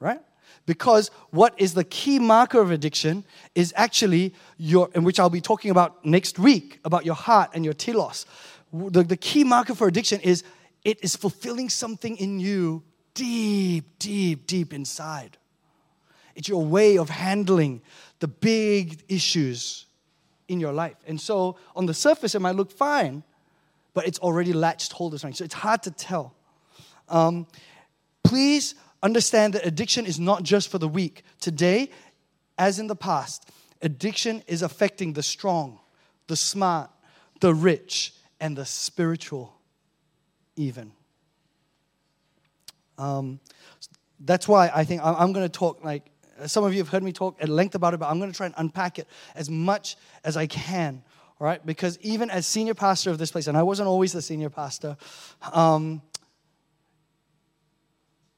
Right? 0.01 0.21
Because 0.67 1.11
what 1.31 1.55
is 1.57 1.75
the 1.75 1.85
key 1.85 2.19
marker 2.19 2.61
of 2.61 2.71
addiction 2.71 3.25
is 3.55 3.73
actually 3.77 4.35
your, 4.59 4.91
and 4.95 5.05
which 5.05 5.19
I'll 5.19 5.31
be 5.31 5.41
talking 5.41 5.71
about 5.71 6.05
next 6.05 6.39
week, 6.39 6.79
about 6.85 7.05
your 7.05 7.15
heart 7.15 7.51
and 7.55 7.65
your 7.65 7.75
telos. 7.75 8.27
The, 8.73 9.03
the 9.03 9.17
key 9.17 9.45
marker 9.45 9.75
for 9.75 9.89
addiction 9.89 10.21
is 10.21 10.45
it 10.85 11.03
is 11.03 11.17
fulfilling 11.17 11.69
something 11.69 12.17
in 12.17 12.41
you 12.41 12.83
deep, 13.15 13.99
deep, 13.99 14.47
deep 14.47 14.73
inside. 14.73 15.37
It's 16.35 16.49
your 16.49 16.65
way 16.65 16.99
of 16.99 17.11
handling 17.11 17.83
the 18.21 18.29
big 18.29 19.03
issues 19.09 19.87
in 20.47 20.61
your 20.61 20.73
life. 20.73 20.97
And 21.07 21.21
so 21.21 21.57
on 21.75 21.87
the 21.87 21.95
surface, 21.95 22.35
it 22.35 22.41
might 22.41 22.55
look 22.55 22.71
fine, 22.71 23.25
but 23.93 24.07
it's 24.07 24.21
already 24.21 24.53
latched 24.53 24.93
hold 24.93 25.15
of 25.15 25.21
something. 25.21 25.35
So 25.35 25.45
it's 25.45 25.55
hard 25.55 25.83
to 25.83 25.91
tell. 25.91 26.35
Um, 27.09 27.47
please 28.23 28.77
understand 29.03 29.55
that 29.55 29.67
addiction 29.67 30.07
is 30.07 30.21
not 30.21 30.45
just 30.45 30.71
for 30.71 30.79
the 30.79 30.89
weak. 30.89 31.25
Today, 31.41 31.91
as 32.57 32.79
in 32.79 32.87
the 32.87 32.97
past, 32.97 33.51
addiction 33.83 34.43
is 34.47 34.63
affecting 34.63 35.15
the 35.15 35.23
strong, 35.23 35.81
the 36.29 36.37
smart, 36.37 36.91
the 37.41 37.53
rich, 37.53 38.15
and 38.41 38.57
the 38.57 38.65
spiritual 38.65 39.58
even. 40.59 40.93
Um, 42.99 43.41
that's 44.21 44.49
why 44.49 44.71
I 44.75 44.85
think 44.85 45.01
I'm 45.05 45.33
going 45.33 45.47
to 45.47 45.53
talk 45.53 45.85
like 45.85 46.11
some 46.47 46.65
of 46.65 46.73
you 46.73 46.79
have 46.79 46.89
heard 46.89 47.03
me 47.03 47.13
talk 47.13 47.37
at 47.41 47.49
length 47.49 47.75
about 47.75 47.95
it, 47.95 47.99
but 47.99 48.09
I'm 48.09 48.19
going 48.19 48.31
to 48.31 48.37
try 48.37 48.47
and 48.47 48.55
unpack 48.59 48.99
it 48.99 49.09
as 49.35 49.51
much 49.51 49.97
as 50.25 50.37
I 50.37 50.47
can, 50.47 51.03
all 51.41 51.47
right? 51.47 51.65
Because 51.65 51.99
even 52.01 52.31
as 52.31 52.47
senior 52.47 52.75
pastor 52.75 53.11
of 53.11 53.19
this 53.19 53.33
place, 53.33 53.47
and 53.47 53.57
I 53.57 53.63
wasn't 53.63 53.89
always 53.89 54.13
the 54.13 54.23
senior 54.23 54.51
pastor, 54.51 54.97
um, 55.53 56.03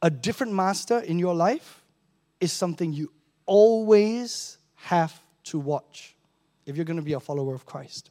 a 0.02 0.10
different 0.10 0.52
master 0.52 0.98
in 0.98 1.18
your 1.18 1.34
life 1.34 1.82
is 2.40 2.52
something 2.52 2.92
you 2.92 3.12
always 3.44 4.56
have 4.76 5.18
to 5.44 5.58
watch 5.58 6.16
if 6.64 6.76
you're 6.76 6.86
going 6.86 6.96
to 6.96 7.02
be 7.02 7.12
a 7.12 7.20
follower 7.20 7.54
of 7.54 7.66
Christ. 7.66 8.10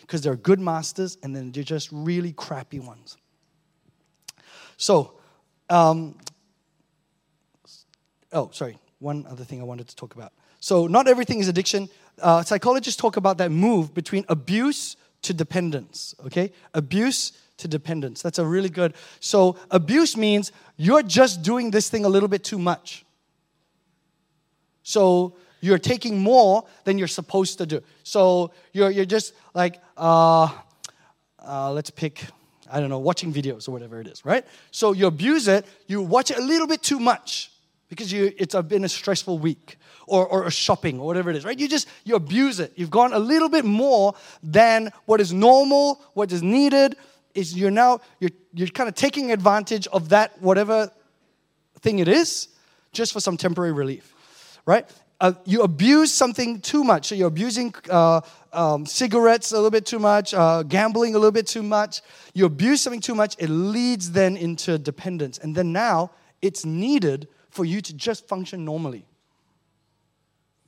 Because 0.00 0.22
there 0.22 0.32
are 0.32 0.36
good 0.36 0.60
masters 0.60 1.18
and 1.22 1.34
then 1.34 1.52
they're 1.52 1.62
just 1.62 1.88
really 1.92 2.32
crappy 2.32 2.80
ones. 2.80 3.16
So, 4.80 5.12
um, 5.68 6.16
oh, 8.32 8.48
sorry, 8.50 8.78
one 8.98 9.26
other 9.28 9.44
thing 9.44 9.60
I 9.60 9.64
wanted 9.64 9.88
to 9.88 9.94
talk 9.94 10.14
about. 10.14 10.32
So, 10.58 10.86
not 10.86 11.06
everything 11.06 11.38
is 11.38 11.48
addiction. 11.48 11.90
Uh, 12.18 12.42
psychologists 12.42 12.98
talk 12.98 13.18
about 13.18 13.36
that 13.38 13.50
move 13.50 13.92
between 13.92 14.24
abuse 14.30 14.96
to 15.20 15.34
dependence, 15.34 16.14
okay? 16.24 16.50
Abuse 16.72 17.32
to 17.58 17.68
dependence. 17.68 18.22
That's 18.22 18.38
a 18.38 18.46
really 18.46 18.70
good. 18.70 18.94
So, 19.20 19.58
abuse 19.70 20.16
means 20.16 20.50
you're 20.78 21.02
just 21.02 21.42
doing 21.42 21.70
this 21.70 21.90
thing 21.90 22.06
a 22.06 22.08
little 22.08 22.28
bit 22.28 22.42
too 22.42 22.58
much. 22.58 23.04
So, 24.82 25.36
you're 25.60 25.78
taking 25.78 26.18
more 26.18 26.64
than 26.84 26.96
you're 26.96 27.06
supposed 27.06 27.58
to 27.58 27.66
do. 27.66 27.82
So, 28.02 28.52
you're, 28.72 28.90
you're 28.90 29.04
just 29.04 29.34
like, 29.52 29.78
uh, 29.98 30.48
uh, 31.38 31.70
let's 31.70 31.90
pick 31.90 32.24
I 32.70 32.80
don't 32.80 32.90
know, 32.90 32.98
watching 32.98 33.32
videos 33.32 33.68
or 33.68 33.72
whatever 33.72 34.00
it 34.00 34.06
is, 34.06 34.24
right? 34.24 34.46
So 34.70 34.92
you 34.92 35.06
abuse 35.06 35.48
it, 35.48 35.66
you 35.86 36.02
watch 36.02 36.30
it 36.30 36.38
a 36.38 36.42
little 36.42 36.66
bit 36.66 36.82
too 36.82 36.98
much 36.98 37.50
because 37.88 38.12
you, 38.12 38.32
it's 38.38 38.54
been 38.62 38.84
a 38.84 38.88
stressful 38.88 39.38
week 39.38 39.76
or, 40.06 40.26
or 40.26 40.50
shopping 40.50 40.98
or 40.98 41.06
whatever 41.06 41.30
it 41.30 41.36
is, 41.36 41.44
right? 41.44 41.58
You 41.58 41.68
just, 41.68 41.88
you 42.04 42.14
abuse 42.16 42.60
it. 42.60 42.72
You've 42.76 42.90
gone 42.90 43.12
a 43.12 43.18
little 43.18 43.48
bit 43.48 43.64
more 43.64 44.14
than 44.42 44.90
what 45.06 45.20
is 45.20 45.32
normal, 45.32 46.00
what 46.14 46.32
is 46.32 46.42
needed, 46.42 46.96
is 47.34 47.56
you're 47.56 47.70
now, 47.70 48.00
you're, 48.18 48.30
you're 48.54 48.68
kind 48.68 48.88
of 48.88 48.94
taking 48.94 49.30
advantage 49.32 49.86
of 49.88 50.08
that, 50.08 50.40
whatever 50.42 50.90
thing 51.80 52.00
it 52.00 52.08
is, 52.08 52.48
just 52.92 53.12
for 53.12 53.20
some 53.20 53.36
temporary 53.36 53.72
relief, 53.72 54.14
right? 54.66 54.88
Uh, 55.20 55.32
you 55.44 55.62
abuse 55.62 56.10
something 56.10 56.60
too 56.60 56.82
much. 56.82 57.06
So 57.08 57.14
you're 57.14 57.28
abusing 57.28 57.74
uh, 57.88 58.22
um, 58.52 58.86
cigarettes 58.86 59.52
a 59.52 59.56
little 59.56 59.70
bit 59.70 59.86
too 59.86 59.98
much, 59.98 60.34
uh, 60.34 60.62
gambling 60.62 61.14
a 61.14 61.18
little 61.18 61.32
bit 61.32 61.46
too 61.46 61.62
much. 61.62 62.02
You 62.34 62.46
abuse 62.46 62.80
something 62.80 63.00
too 63.00 63.14
much, 63.14 63.36
it 63.38 63.48
leads 63.48 64.12
then 64.12 64.36
into 64.36 64.78
dependence. 64.78 65.38
And 65.38 65.54
then 65.54 65.72
now 65.72 66.10
it's 66.42 66.64
needed 66.64 67.28
for 67.48 67.64
you 67.64 67.80
to 67.80 67.94
just 67.94 68.26
function 68.28 68.64
normally. 68.64 69.04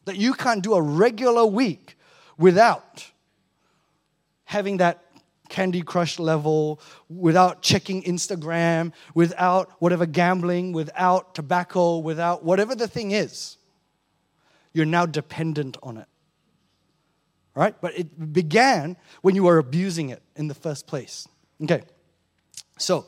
That 0.05 0.17
you 0.17 0.35
can't 0.35 0.63
do 0.63 0.75
a 0.75 0.83
regular 0.83 1.47
week 1.47 1.97
without 2.37 3.11
having 4.45 4.79
that 4.79 5.05
Candy 5.49 5.83
Crush 5.83 6.19
level, 6.19 6.81
without 7.09 7.63
checking 7.63 8.03
Instagram, 8.03 8.93
without 9.15 9.71
whatever 9.81 10.07
gambling, 10.07 10.73
without 10.73 11.35
tobacco, 11.35 11.99
without 11.99 12.43
whatever 12.43 12.75
the 12.75 12.89
thing 12.89 13.11
is. 13.11 13.59
You're 14.73 14.87
now 14.87 15.05
dependent 15.05 15.77
on 15.83 15.99
it 15.99 16.09
right? 17.55 17.75
But 17.81 17.99
it 17.99 18.33
began 18.33 18.97
when 19.23 19.35
you 19.35 19.45
were 19.45 19.59
abusing 19.59 20.11
it 20.11 20.23
in 20.37 20.49
the 20.49 20.55
first 20.55 20.87
place. 20.87 21.27
Okay, 21.63 21.83
so 22.79 23.07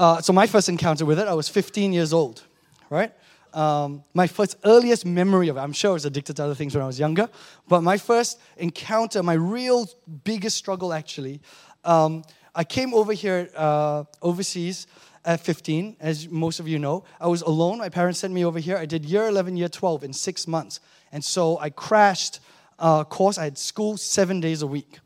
uh, 0.00 0.18
so 0.22 0.32
my 0.32 0.46
first 0.46 0.70
encounter 0.70 1.04
with 1.04 1.18
it, 1.18 1.28
I 1.28 1.34
was 1.34 1.50
15 1.50 1.92
years 1.92 2.14
old, 2.14 2.42
right? 2.88 3.12
Um, 3.52 4.02
my 4.14 4.26
first 4.26 4.56
earliest 4.64 5.04
memory 5.04 5.48
of 5.48 5.58
it, 5.58 5.60
I'm 5.60 5.74
sure 5.74 5.90
I 5.90 5.92
was 5.92 6.06
addicted 6.06 6.36
to 6.36 6.44
other 6.44 6.54
things 6.54 6.74
when 6.74 6.82
I 6.82 6.86
was 6.86 6.98
younger, 6.98 7.28
but 7.68 7.82
my 7.82 7.98
first 7.98 8.40
encounter, 8.56 9.22
my 9.22 9.34
real 9.34 9.86
biggest 10.24 10.56
struggle 10.56 10.94
actually, 10.94 11.42
um, 11.84 12.22
I 12.54 12.64
came 12.64 12.94
over 12.94 13.12
here 13.12 13.50
uh, 13.54 14.04
overseas 14.22 14.86
at 15.26 15.40
15, 15.40 15.96
as 16.00 16.28
most 16.30 16.60
of 16.60 16.66
you 16.66 16.78
know. 16.78 17.04
I 17.20 17.26
was 17.26 17.42
alone. 17.42 17.76
My 17.76 17.90
parents 17.90 18.20
sent 18.20 18.32
me 18.32 18.42
over 18.44 18.58
here. 18.58 18.78
I 18.78 18.86
did 18.86 19.04
year 19.04 19.26
11, 19.26 19.56
year 19.56 19.68
12 19.68 20.02
in 20.02 20.12
six 20.14 20.48
months. 20.48 20.80
And 21.12 21.22
so 21.22 21.58
I 21.58 21.68
crashed 21.68 22.40
uh, 22.80 23.04
course, 23.04 23.38
I 23.38 23.44
had 23.44 23.58
school 23.58 23.96
seven 23.96 24.40
days 24.40 24.62
a 24.62 24.66
week 24.66 24.98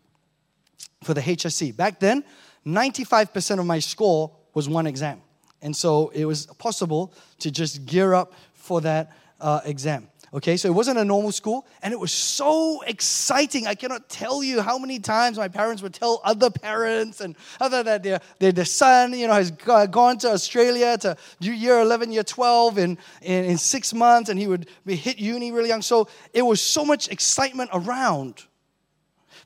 for 1.03 1.13
the 1.13 1.21
HSC. 1.21 1.77
Back 1.77 2.01
then, 2.01 2.25
95% 2.67 3.59
of 3.59 3.67
my 3.67 3.79
score 3.79 4.35
was 4.55 4.69
one 4.69 4.87
exam. 4.87 5.21
And 5.61 5.77
so 5.77 6.11
it 6.11 6.25
was 6.25 6.47
possible 6.47 7.13
to 7.41 7.51
just 7.51 7.85
gear 7.85 8.15
up 8.15 8.33
for 8.55 8.81
that 8.83 9.13
uh, 9.41 9.61
exam. 9.65 10.09
Okay, 10.35 10.57
so 10.57 10.67
it 10.67 10.73
wasn't 10.73 10.99
a 10.99 11.05
normal 11.05 11.31
school, 11.31 11.65
and 11.81 11.95
it 11.95 12.01
was 12.01 12.11
so 12.11 12.83
exciting. 12.83 13.69
I 13.69 13.77
cannot 13.77 14.09
tell 14.09 14.43
you 14.43 14.63
how 14.63 14.79
many 14.79 14.99
times 14.99 15.39
my 15.39 15.47
parents 15.47 15.81
would 15.81 15.95
tell 15.95 16.21
other 16.25 16.51
parents 16.51 17.21
and 17.21 17.37
other 17.61 17.85
that 17.85 18.03
their, 18.03 18.21
their, 18.41 18.51
their 18.51 18.65
son, 18.65 19.13
you 19.13 19.29
know, 19.29 19.35
has 19.35 19.53
gone 19.53 20.19
to 20.19 20.33
Australia 20.33 20.99
to 20.99 21.17
do 21.39 21.53
year 21.53 21.79
11, 21.79 22.11
year 22.11 22.25
12 22.25 22.79
in, 22.79 22.99
in, 23.23 23.45
in 23.45 23.57
six 23.57 23.95
months, 23.95 24.29
and 24.29 24.41
he 24.41 24.49
would 24.49 24.69
be 24.85 24.97
hit 24.97 25.21
uni 25.21 25.53
really 25.53 25.69
young. 25.69 25.83
So 25.83 26.09
it 26.33 26.43
was 26.43 26.61
so 26.61 26.85
much 26.85 27.09
excitement 27.11 27.71
around 27.73 28.43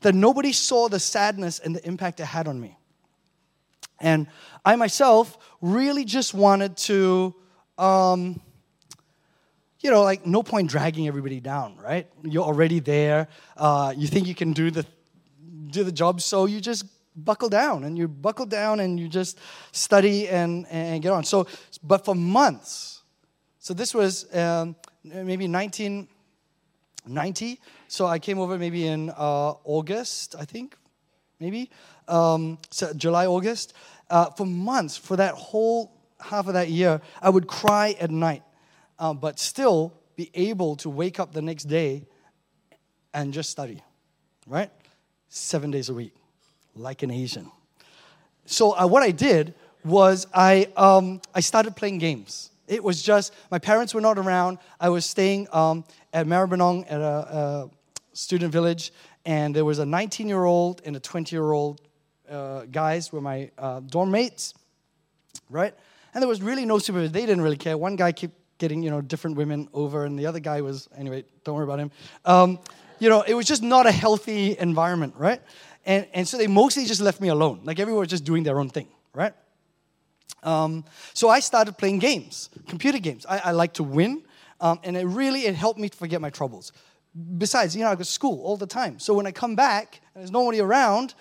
that 0.01 0.15
nobody 0.15 0.51
saw 0.51 0.89
the 0.89 0.99
sadness 0.99 1.59
and 1.59 1.75
the 1.75 1.87
impact 1.87 2.19
it 2.19 2.25
had 2.25 2.47
on 2.47 2.59
me. 2.59 2.79
And 3.99 4.25
I 4.65 4.75
myself 4.75 5.37
really 5.61 6.03
just 6.03 6.33
wanted 6.33 6.77
to. 6.77 7.35
Um, 7.77 8.41
you 9.79 9.89
know, 9.89 10.03
like 10.03 10.25
no 10.25 10.43
point 10.43 10.69
dragging 10.69 11.07
everybody 11.07 11.39
down, 11.39 11.77
right? 11.77 12.07
You're 12.23 12.43
already 12.43 12.79
there. 12.79 13.27
Uh, 13.55 13.93
you 13.95 14.07
think 14.07 14.27
you 14.27 14.35
can 14.35 14.53
do 14.53 14.71
the 14.71 14.85
do 15.69 15.83
the 15.83 15.91
job, 15.91 16.21
so 16.21 16.45
you 16.45 16.59
just 16.59 16.85
buckle 17.15 17.49
down 17.49 17.83
and 17.83 17.97
you 17.97 18.07
buckle 18.07 18.45
down 18.45 18.79
and 18.79 18.99
you 18.99 19.07
just 19.07 19.39
study 19.71 20.27
and, 20.27 20.67
and 20.69 21.01
get 21.01 21.11
on. 21.11 21.23
So, 21.23 21.47
but 21.83 22.05
for 22.05 22.15
months, 22.15 23.01
so 23.59 23.73
this 23.73 23.93
was 23.93 24.33
um, 24.35 24.75
maybe 25.03 25.47
1990. 25.47 27.59
So 27.87 28.07
I 28.07 28.19
came 28.19 28.39
over 28.39 28.57
maybe 28.57 28.87
in 28.87 29.09
uh, 29.11 29.53
August, 29.63 30.35
I 30.39 30.45
think, 30.45 30.77
maybe 31.39 31.69
um, 32.07 32.57
so 32.71 32.93
July, 32.93 33.27
August. 33.27 33.73
Uh, 34.09 34.31
for 34.31 34.45
months, 34.45 34.97
for 34.97 35.17
that 35.17 35.35
whole 35.35 35.91
half 36.19 36.47
of 36.47 36.53
that 36.53 36.69
year, 36.69 36.99
I 37.21 37.29
would 37.29 37.47
cry 37.47 37.95
at 37.99 38.09
night 38.09 38.41
um, 38.99 39.17
but 39.17 39.39
still 39.39 39.93
be 40.15 40.29
able 40.33 40.75
to 40.75 40.89
wake 40.89 41.19
up 41.19 41.31
the 41.31 41.41
next 41.41 41.63
day 41.63 42.05
and 43.13 43.33
just 43.33 43.49
study, 43.49 43.81
right? 44.45 44.69
Seven 45.29 45.71
days 45.71 45.89
a 45.89 45.93
week, 45.93 46.13
like 46.75 47.01
an 47.03 47.09
Asian. 47.09 47.49
So 48.45 48.77
uh, 48.77 48.85
what 48.85 49.01
I 49.01 49.11
did 49.11 49.53
was 49.85 50.27
I, 50.33 50.67
um, 50.75 51.21
I 51.33 51.39
started 51.39 51.75
playing 51.75 51.99
games. 51.99 52.51
It 52.67 52.83
was 52.83 53.01
just, 53.01 53.33
my 53.49 53.59
parents 53.59 53.93
were 53.93 54.01
not 54.01 54.17
around. 54.17 54.59
I 54.79 54.89
was 54.89 55.05
staying 55.05 55.47
um, 55.51 55.85
at 56.13 56.27
Maribyrnong 56.27 56.85
at 56.89 57.01
a, 57.01 57.03
a, 57.03 57.69
student 58.13 58.51
village, 58.51 58.91
and 59.25 59.55
there 59.55 59.63
was 59.63 59.79
a 59.79 59.85
19 59.85 60.27
year 60.27 60.43
old 60.43 60.81
and 60.83 60.95
a 60.95 60.99
20 60.99 61.33
year 61.33 61.51
old 61.51 61.81
uh, 62.29 62.65
guys 62.65 63.11
were 63.11 63.21
my 63.21 63.49
uh, 63.57 63.79
dorm 63.79 64.11
mates, 64.11 64.53
right? 65.49 65.73
And 66.13 66.21
there 66.21 66.27
was 66.27 66.41
really 66.41 66.65
no 66.65 66.79
supervision. 66.79 67.13
They 67.13 67.25
didn't 67.25 67.41
really 67.41 67.57
care. 67.57 67.77
One 67.77 67.95
guy 67.95 68.11
kept 68.11 68.33
getting 68.59 68.83
you 68.83 68.91
know 68.91 69.01
different 69.01 69.37
women 69.37 69.67
over, 69.73 70.05
and 70.05 70.19
the 70.19 70.27
other 70.27 70.39
guy 70.39 70.61
was 70.61 70.87
anyway. 70.95 71.23
Don't 71.43 71.55
worry 71.55 71.63
about 71.63 71.79
him. 71.79 71.91
Um, 72.25 72.59
you 72.99 73.09
know, 73.09 73.21
it 73.21 73.33
was 73.33 73.47
just 73.47 73.63
not 73.63 73.87
a 73.87 73.91
healthy 73.91 74.57
environment, 74.59 75.15
right? 75.17 75.41
And 75.85 76.05
and 76.13 76.27
so 76.27 76.37
they 76.37 76.47
mostly 76.47 76.85
just 76.85 77.01
left 77.01 77.19
me 77.19 77.29
alone. 77.29 77.61
Like 77.63 77.79
everyone 77.79 78.01
was 78.01 78.09
just 78.09 78.25
doing 78.25 78.43
their 78.43 78.59
own 78.59 78.69
thing, 78.69 78.87
right? 79.13 79.33
Um, 80.43 80.85
so 81.13 81.29
I 81.29 81.39
started 81.39 81.77
playing 81.77 81.99
games, 81.99 82.49
computer 82.67 82.99
games. 82.99 83.25
I, 83.27 83.39
I 83.45 83.51
like 83.51 83.73
to 83.73 83.83
win, 83.83 84.23
um, 84.61 84.79
and 84.83 84.95
it 84.95 85.05
really 85.05 85.41
it 85.45 85.55
helped 85.55 85.79
me 85.79 85.89
to 85.89 85.97
forget 85.97 86.21
my 86.21 86.29
troubles. 86.29 86.71
Besides, 87.37 87.75
you 87.75 87.83
know, 87.83 87.89
I 87.89 87.95
go 87.95 87.99
to 87.99 88.05
school 88.05 88.41
all 88.43 88.55
the 88.55 88.67
time. 88.67 88.99
So 88.99 89.13
when 89.13 89.25
I 89.25 89.31
come 89.31 89.55
back 89.55 89.99
and 90.13 90.21
there's 90.21 90.31
nobody 90.31 90.61
around, 90.61 91.15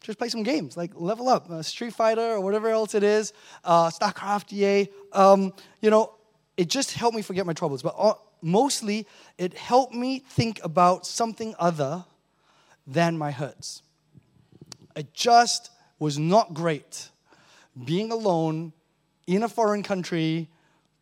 just 0.00 0.18
play 0.18 0.28
some 0.28 0.42
games, 0.42 0.76
like 0.76 0.92
level 0.94 1.28
up, 1.28 1.50
uh, 1.50 1.62
Street 1.62 1.92
Fighter 1.92 2.20
or 2.20 2.40
whatever 2.40 2.68
else 2.70 2.94
it 2.94 3.02
is, 3.02 3.32
uh, 3.64 3.88
StarCraft, 3.88 4.52
EA. 4.52 4.88
Um, 5.12 5.52
you 5.80 5.90
know, 5.90 6.14
it 6.56 6.68
just 6.68 6.92
helped 6.92 7.16
me 7.16 7.22
forget 7.22 7.46
my 7.46 7.52
troubles. 7.52 7.82
But 7.82 8.18
mostly, 8.40 9.06
it 9.38 9.54
helped 9.54 9.94
me 9.94 10.18
think 10.18 10.60
about 10.62 11.06
something 11.06 11.54
other 11.58 12.04
than 12.86 13.16
my 13.16 13.30
hurts. 13.30 13.82
It 14.96 15.14
just 15.14 15.70
was 15.98 16.18
not 16.18 16.52
great 16.52 17.08
being 17.84 18.12
alone 18.12 18.72
in 19.26 19.42
a 19.42 19.48
foreign 19.48 19.82
country, 19.82 20.48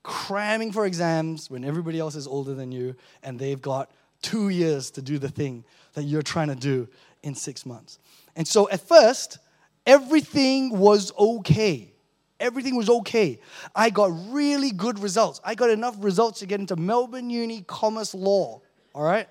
cramming 0.02 0.72
for 0.72 0.86
exams 0.86 1.50
when 1.50 1.64
everybody 1.64 1.98
else 1.98 2.14
is 2.14 2.26
older 2.26 2.54
than 2.54 2.70
you 2.70 2.94
and 3.22 3.38
they've 3.38 3.60
got 3.60 3.90
two 4.22 4.50
years 4.50 4.90
to 4.92 5.02
do 5.02 5.18
the 5.18 5.28
thing 5.28 5.64
that 5.94 6.04
you're 6.04 6.22
trying 6.22 6.48
to 6.48 6.54
do 6.54 6.86
in 7.22 7.34
six 7.34 7.66
months. 7.66 7.98
And 8.36 8.46
so 8.46 8.68
at 8.70 8.80
first, 8.80 9.38
everything 9.86 10.78
was 10.78 11.12
okay 11.18 11.92
everything 12.40 12.74
was 12.74 12.88
okay. 12.88 13.38
I 13.74 13.90
got 13.90 14.10
really 14.30 14.72
good 14.72 14.98
results. 14.98 15.40
I 15.44 15.54
got 15.54 15.70
enough 15.70 15.96
results 16.00 16.40
to 16.40 16.46
get 16.46 16.58
into 16.58 16.76
Melbourne 16.76 17.30
Uni 17.30 17.62
Commerce 17.66 18.14
Law, 18.14 18.60
all 18.94 19.04
right? 19.04 19.28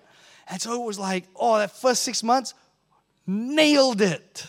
And 0.47 0.61
so 0.61 0.81
it 0.81 0.85
was 0.85 0.97
like, 0.97 1.25
oh, 1.35 1.57
that 1.57 1.71
first 1.71 2.03
six 2.03 2.23
months, 2.23 2.53
nailed 3.27 4.01
it, 4.01 4.45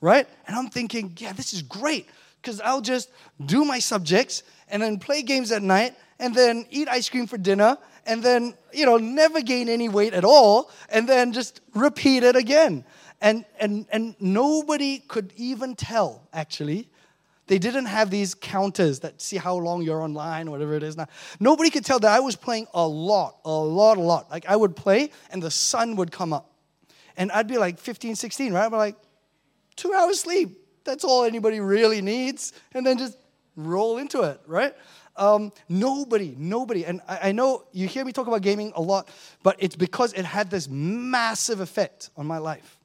right? 0.00 0.28
And 0.46 0.56
I'm 0.56 0.68
thinking, 0.68 1.16
yeah, 1.18 1.32
this 1.32 1.52
is 1.52 1.62
great 1.62 2.08
because 2.40 2.60
I'll 2.60 2.80
just 2.80 3.10
do 3.44 3.64
my 3.64 3.78
subjects 3.78 4.42
and 4.68 4.82
then 4.82 4.98
play 4.98 5.22
games 5.22 5.50
at 5.50 5.62
night 5.62 5.94
and 6.18 6.34
then 6.34 6.66
eat 6.70 6.88
ice 6.88 7.08
cream 7.08 7.26
for 7.26 7.38
dinner 7.38 7.78
and 8.06 8.22
then, 8.22 8.54
you 8.72 8.86
know, 8.86 8.98
never 8.98 9.40
gain 9.40 9.68
any 9.68 9.88
weight 9.88 10.14
at 10.14 10.24
all 10.24 10.70
and 10.90 11.08
then 11.08 11.32
just 11.32 11.60
repeat 11.74 12.22
it 12.22 12.36
again. 12.36 12.84
And, 13.20 13.44
and, 13.58 13.86
and 13.90 14.14
nobody 14.20 14.98
could 14.98 15.32
even 15.36 15.74
tell, 15.74 16.28
actually, 16.32 16.88
they 17.46 17.58
didn't 17.58 17.86
have 17.86 18.10
these 18.10 18.34
counters 18.34 19.00
that 19.00 19.20
see 19.20 19.36
how 19.36 19.56
long 19.56 19.82
you're 19.82 20.00
online, 20.00 20.50
whatever 20.50 20.74
it 20.74 20.82
is 20.82 20.96
now. 20.96 21.06
Nobody 21.38 21.70
could 21.70 21.84
tell 21.84 21.98
that 22.00 22.10
I 22.10 22.20
was 22.20 22.36
playing 22.36 22.66
a 22.72 22.86
lot, 22.86 23.36
a 23.44 23.50
lot, 23.50 23.98
a 23.98 24.00
lot. 24.00 24.30
Like 24.30 24.46
I 24.46 24.56
would 24.56 24.74
play 24.74 25.10
and 25.30 25.42
the 25.42 25.50
sun 25.50 25.96
would 25.96 26.10
come 26.10 26.32
up. 26.32 26.50
And 27.16 27.30
I'd 27.32 27.46
be 27.46 27.58
like 27.58 27.78
15, 27.78 28.16
16, 28.16 28.52
right? 28.52 28.64
I'd 28.64 28.70
be 28.70 28.76
like, 28.76 28.96
two 29.76 29.92
hours 29.92 30.20
sleep. 30.20 30.58
That's 30.84 31.04
all 31.04 31.24
anybody 31.24 31.60
really 31.60 32.00
needs. 32.00 32.52
And 32.72 32.86
then 32.86 32.98
just 32.98 33.18
roll 33.56 33.98
into 33.98 34.22
it, 34.22 34.40
right? 34.46 34.74
Um, 35.16 35.52
nobody, 35.68 36.34
nobody. 36.36 36.84
And 36.84 37.00
I, 37.06 37.28
I 37.28 37.32
know 37.32 37.64
you 37.72 37.86
hear 37.86 38.04
me 38.04 38.12
talk 38.12 38.26
about 38.26 38.42
gaming 38.42 38.72
a 38.74 38.82
lot, 38.82 39.08
but 39.42 39.56
it's 39.58 39.76
because 39.76 40.12
it 40.14 40.24
had 40.24 40.50
this 40.50 40.68
massive 40.68 41.60
effect 41.60 42.10
on 42.16 42.26
my 42.26 42.38
life. 42.38 42.78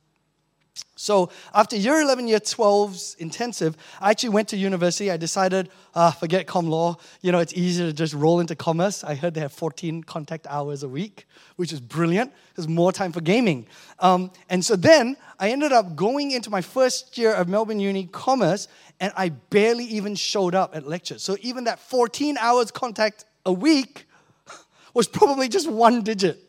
So 0.96 1.30
after 1.54 1.78
year 1.78 2.02
11, 2.02 2.28
year 2.28 2.42
12's 2.42 3.16
intensive, 3.20 3.78
I 4.02 4.12
actually 4.12 4.30
went 4.30 4.50
to 4.50 4.58
university. 4.58 5.10
I 5.10 5.16
decided, 5.16 5.70
uh, 5.96 6.12
forget 6.12 6.46
com 6.46 6.68
law. 6.68 6.98
You 7.22 7.32
know, 7.32 7.40
it's 7.40 7.54
easier 7.54 7.88
to 7.88 7.94
just 7.94 8.14
roll 8.14 8.42
into 8.42 8.54
commerce. 8.56 9.04
I 9.04 9.16
heard 9.16 9.34
they 9.34 9.40
have 9.40 9.54
14 9.54 10.04
contact 10.04 10.46
hours 10.50 10.84
a 10.84 10.90
week, 10.90 11.26
which 11.56 11.72
is 11.72 11.80
brilliant. 11.80 12.34
There's 12.56 12.68
more 12.68 12.92
time 12.92 13.14
for 13.14 13.22
gaming. 13.22 13.66
Um, 14.00 14.32
and 14.50 14.64
so 14.64 14.76
then 14.76 15.16
I 15.40 15.52
ended 15.52 15.72
up 15.72 15.96
going 15.96 16.32
into 16.32 16.50
my 16.50 16.62
first 16.62 17.18
year 17.18 17.34
of 17.34 17.48
Melbourne 17.48 17.80
Uni 17.80 18.08
Commerce, 18.08 18.68
and 19.00 19.14
I 19.16 19.30
barely 19.30 19.86
even 19.86 20.16
showed 20.16 20.54
up 20.54 20.76
at 20.76 20.86
lectures. 20.86 21.24
So 21.24 21.38
even 21.42 21.64
that 21.64 21.80
14 21.80 22.38
hours 22.38 22.72
contact 22.72 23.24
a 23.46 23.54
week 23.54 24.06
was 24.94 25.08
probably 25.08 25.48
just 25.48 25.70
one 25.70 26.02
digit 26.02 26.49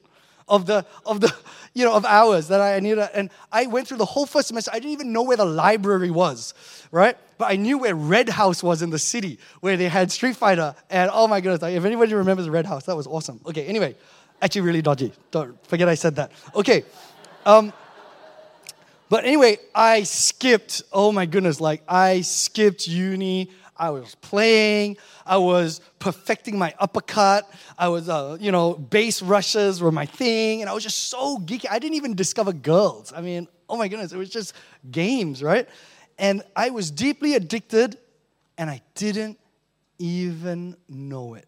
of 0.50 0.66
the 0.66 0.84
of 1.06 1.20
the 1.20 1.34
you 1.74 1.84
know 1.84 1.94
of 1.94 2.04
hours 2.04 2.48
that 2.48 2.60
I 2.60 2.78
needed. 2.80 3.08
And 3.14 3.30
I 3.50 3.66
went 3.66 3.88
through 3.88 3.98
the 3.98 4.04
whole 4.04 4.26
first 4.26 4.48
semester. 4.48 4.70
I 4.74 4.80
didn't 4.80 4.92
even 4.92 5.12
know 5.12 5.22
where 5.22 5.36
the 5.36 5.46
library 5.46 6.10
was, 6.10 6.52
right? 6.90 7.16
But 7.38 7.50
I 7.50 7.56
knew 7.56 7.78
where 7.78 7.94
Red 7.94 8.28
House 8.28 8.62
was 8.62 8.82
in 8.82 8.90
the 8.90 8.98
city, 8.98 9.38
where 9.60 9.78
they 9.78 9.88
had 9.88 10.12
Street 10.12 10.36
Fighter. 10.36 10.74
And 10.90 11.10
oh 11.14 11.26
my 11.26 11.40
goodness, 11.40 11.62
like, 11.62 11.74
if 11.74 11.84
anybody 11.86 12.12
remembers 12.12 12.48
Red 12.50 12.66
House, 12.66 12.84
that 12.84 12.96
was 12.96 13.06
awesome. 13.06 13.40
Okay, 13.46 13.64
anyway, 13.64 13.96
actually 14.42 14.62
really 14.62 14.82
dodgy. 14.82 15.12
Don't 15.30 15.56
forget 15.66 15.88
I 15.88 15.94
said 15.94 16.16
that. 16.16 16.32
Okay. 16.54 16.84
Um, 17.46 17.72
but 19.08 19.24
anyway, 19.24 19.58
I 19.74 20.04
skipped, 20.04 20.82
oh 20.92 21.10
my 21.10 21.26
goodness, 21.26 21.60
like 21.60 21.82
I 21.88 22.20
skipped 22.20 22.86
uni. 22.86 23.50
I 23.80 23.88
was 23.88 24.14
playing, 24.16 24.98
I 25.24 25.38
was 25.38 25.80
perfecting 25.98 26.58
my 26.58 26.74
uppercut, 26.78 27.50
I 27.78 27.88
was, 27.88 28.10
uh, 28.10 28.36
you 28.38 28.52
know, 28.52 28.74
base 28.74 29.22
rushes 29.22 29.80
were 29.80 29.90
my 29.90 30.04
thing, 30.04 30.60
and 30.60 30.68
I 30.68 30.74
was 30.74 30.82
just 30.82 31.08
so 31.08 31.38
geeky. 31.38 31.64
I 31.70 31.78
didn't 31.78 31.94
even 31.94 32.14
discover 32.14 32.52
girls. 32.52 33.10
I 33.16 33.22
mean, 33.22 33.48
oh 33.70 33.78
my 33.78 33.88
goodness, 33.88 34.12
it 34.12 34.18
was 34.18 34.28
just 34.28 34.52
games, 34.90 35.42
right? 35.42 35.66
And 36.18 36.42
I 36.54 36.68
was 36.68 36.90
deeply 36.90 37.34
addicted, 37.34 37.96
and 38.58 38.68
I 38.68 38.82
didn't 38.94 39.38
even 39.98 40.76
know 40.86 41.32
it. 41.32 41.46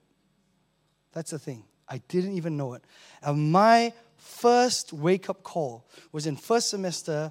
That's 1.13 1.33
the 1.33 1.39
thing. 1.39 1.65
I 1.87 1.99
didn't 2.09 2.33
even 2.33 2.57
know 2.57 2.73
it. 2.73 2.83
And 3.23 3.53
my 3.53 3.93
first 4.17 4.95
wake 4.95 5.29
up 5.29 5.43
call 5.43 5.87
was 6.13 6.27
in 6.27 6.37
first 6.37 6.71
semester, 6.71 7.31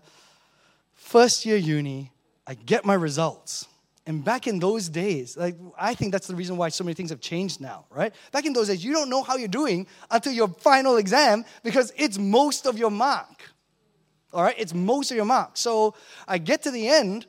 first 0.94 1.44
year 1.44 1.58
uni. 1.58 2.12
I 2.46 2.54
get 2.54 2.86
my 2.86 2.94
results. 2.94 3.68
And 4.08 4.24
back 4.26 4.48
in 4.48 4.60
those 4.60 4.90
days, 4.90 5.38
like 5.38 5.56
I 5.78 5.94
think 5.94 6.12
that's 6.12 6.28
the 6.28 6.36
reason 6.36 6.58
why 6.58 6.70
so 6.70 6.84
many 6.84 6.96
things 6.96 7.12
have 7.12 7.22
changed 7.22 7.62
now, 7.62 7.86
right? 7.92 8.14
Back 8.32 8.46
in 8.46 8.54
those 8.54 8.68
days, 8.68 8.84
you 8.84 8.94
don't 8.94 9.10
know 9.10 9.22
how 9.22 9.38
you're 9.38 9.48
doing 9.48 9.86
until 10.10 10.34
your 10.34 10.48
final 10.48 10.98
exam 10.98 11.46
because 11.64 11.94
it's 11.96 12.18
most 12.18 12.66
of 12.66 12.78
your 12.78 12.90
mark. 12.90 13.44
All 14.34 14.44
right, 14.44 14.56
it's 14.58 14.74
most 14.74 15.12
of 15.12 15.18
your 15.18 15.26
mark. 15.26 15.52
So 15.56 15.94
I 16.28 16.40
get 16.40 16.64
to 16.64 16.72
the 16.72 16.88
end, 16.88 17.28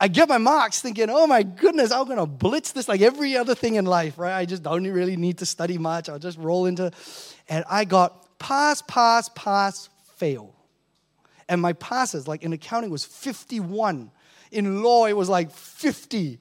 I 0.00 0.08
get 0.08 0.28
my 0.28 0.38
marks 0.38 0.80
thinking, 0.80 1.08
oh 1.10 1.26
my 1.26 1.42
goodness, 1.42 1.90
I'm 1.90 2.06
to 2.06 2.26
blitz 2.26 2.72
this 2.72 2.88
like 2.88 3.00
every 3.00 3.36
other 3.36 3.54
thing 3.54 3.76
in 3.76 3.84
life, 3.84 4.18
right? 4.18 4.36
I 4.36 4.44
just 4.44 4.62
don't 4.62 4.84
really 4.84 5.16
need 5.16 5.38
to 5.38 5.46
study 5.46 5.78
much. 5.78 6.08
I'll 6.08 6.18
just 6.18 6.38
roll 6.38 6.66
into, 6.66 6.90
and 7.48 7.64
I 7.68 7.84
got 7.84 8.38
pass, 8.38 8.82
pass, 8.82 9.30
pass, 9.30 9.88
fail. 10.16 10.54
And 11.48 11.60
my 11.62 11.72
passes, 11.72 12.28
like 12.28 12.42
in 12.42 12.52
accounting, 12.52 12.90
was 12.90 13.04
51. 13.04 14.10
In 14.50 14.82
law, 14.82 15.06
it 15.06 15.16
was 15.16 15.28
like 15.28 15.50
50. 15.50 16.38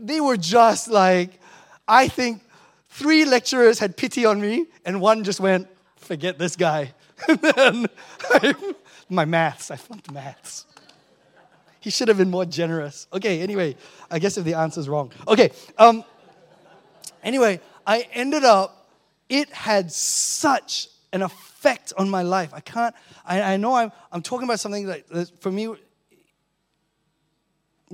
They 0.00 0.20
were 0.20 0.36
just 0.36 0.88
like, 0.88 1.40
I 1.86 2.08
think 2.08 2.42
three 2.88 3.24
lecturers 3.24 3.78
had 3.78 3.96
pity 3.96 4.24
on 4.24 4.40
me, 4.40 4.66
and 4.84 5.00
one 5.00 5.24
just 5.24 5.40
went, 5.40 5.68
forget 5.96 6.38
this 6.38 6.56
guy. 6.56 6.94
and 7.28 7.38
then 7.40 7.86
I, 8.30 8.54
my 9.08 9.24
maths, 9.24 9.70
I 9.70 9.76
flunked 9.76 10.10
maths. 10.12 10.66
He 11.80 11.90
should 11.90 12.08
have 12.08 12.16
been 12.16 12.30
more 12.30 12.46
generous. 12.46 13.06
Okay, 13.12 13.42
anyway, 13.42 13.76
I 14.10 14.18
guess 14.18 14.38
if 14.38 14.44
the 14.44 14.54
answer 14.54 14.80
is 14.80 14.88
wrong. 14.88 15.12
Okay, 15.28 15.50
um, 15.76 16.02
anyway, 17.22 17.60
I 17.86 18.06
ended 18.12 18.44
up, 18.44 18.88
it 19.28 19.50
had 19.50 19.92
such 19.92 20.88
an 21.12 21.22
effect 21.22 21.92
on 21.98 22.08
my 22.08 22.22
life. 22.22 22.54
I 22.54 22.60
can't, 22.60 22.94
I, 23.26 23.54
I 23.54 23.56
know 23.58 23.74
I'm, 23.74 23.92
I'm 24.10 24.22
talking 24.22 24.44
about 24.44 24.60
something 24.60 24.86
that, 24.86 25.30
for 25.40 25.50
me, 25.50 25.74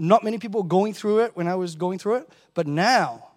not 0.01 0.25
many 0.25 0.39
people 0.39 0.63
going 0.63 0.95
through 0.95 1.21
it 1.21 1.37
when 1.37 1.47
I 1.47 1.55
was 1.57 1.75
going 1.75 1.99
through 1.99 2.17
it, 2.17 2.29
but 2.55 2.67
now, 2.67 3.29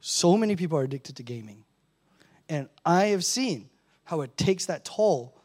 so 0.00 0.36
many 0.36 0.56
people 0.56 0.78
are 0.78 0.84
addicted 0.84 1.16
to 1.16 1.22
gaming. 1.22 1.64
And 2.48 2.68
I 2.84 3.06
have 3.06 3.24
seen 3.24 3.68
how 4.04 4.20
it 4.20 4.36
takes 4.36 4.66
that 4.66 4.84
toll. 4.84 5.36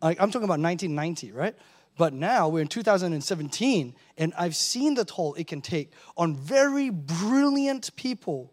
Like, 0.00 0.20
I'm 0.20 0.30
talking 0.30 0.44
about 0.44 0.60
1990, 0.60 1.32
right? 1.32 1.54
But 1.96 2.14
now 2.14 2.48
we're 2.48 2.62
in 2.62 2.68
2017, 2.68 3.94
and 4.18 4.32
I've 4.36 4.56
seen 4.56 4.94
the 4.94 5.04
toll 5.04 5.34
it 5.34 5.46
can 5.46 5.60
take 5.60 5.92
on 6.16 6.34
very 6.34 6.90
brilliant 6.90 7.94
people 7.94 8.52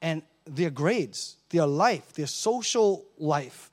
and 0.00 0.22
their 0.46 0.70
grades, 0.70 1.36
their 1.50 1.66
life, 1.66 2.14
their 2.14 2.26
social 2.26 3.04
life 3.18 3.70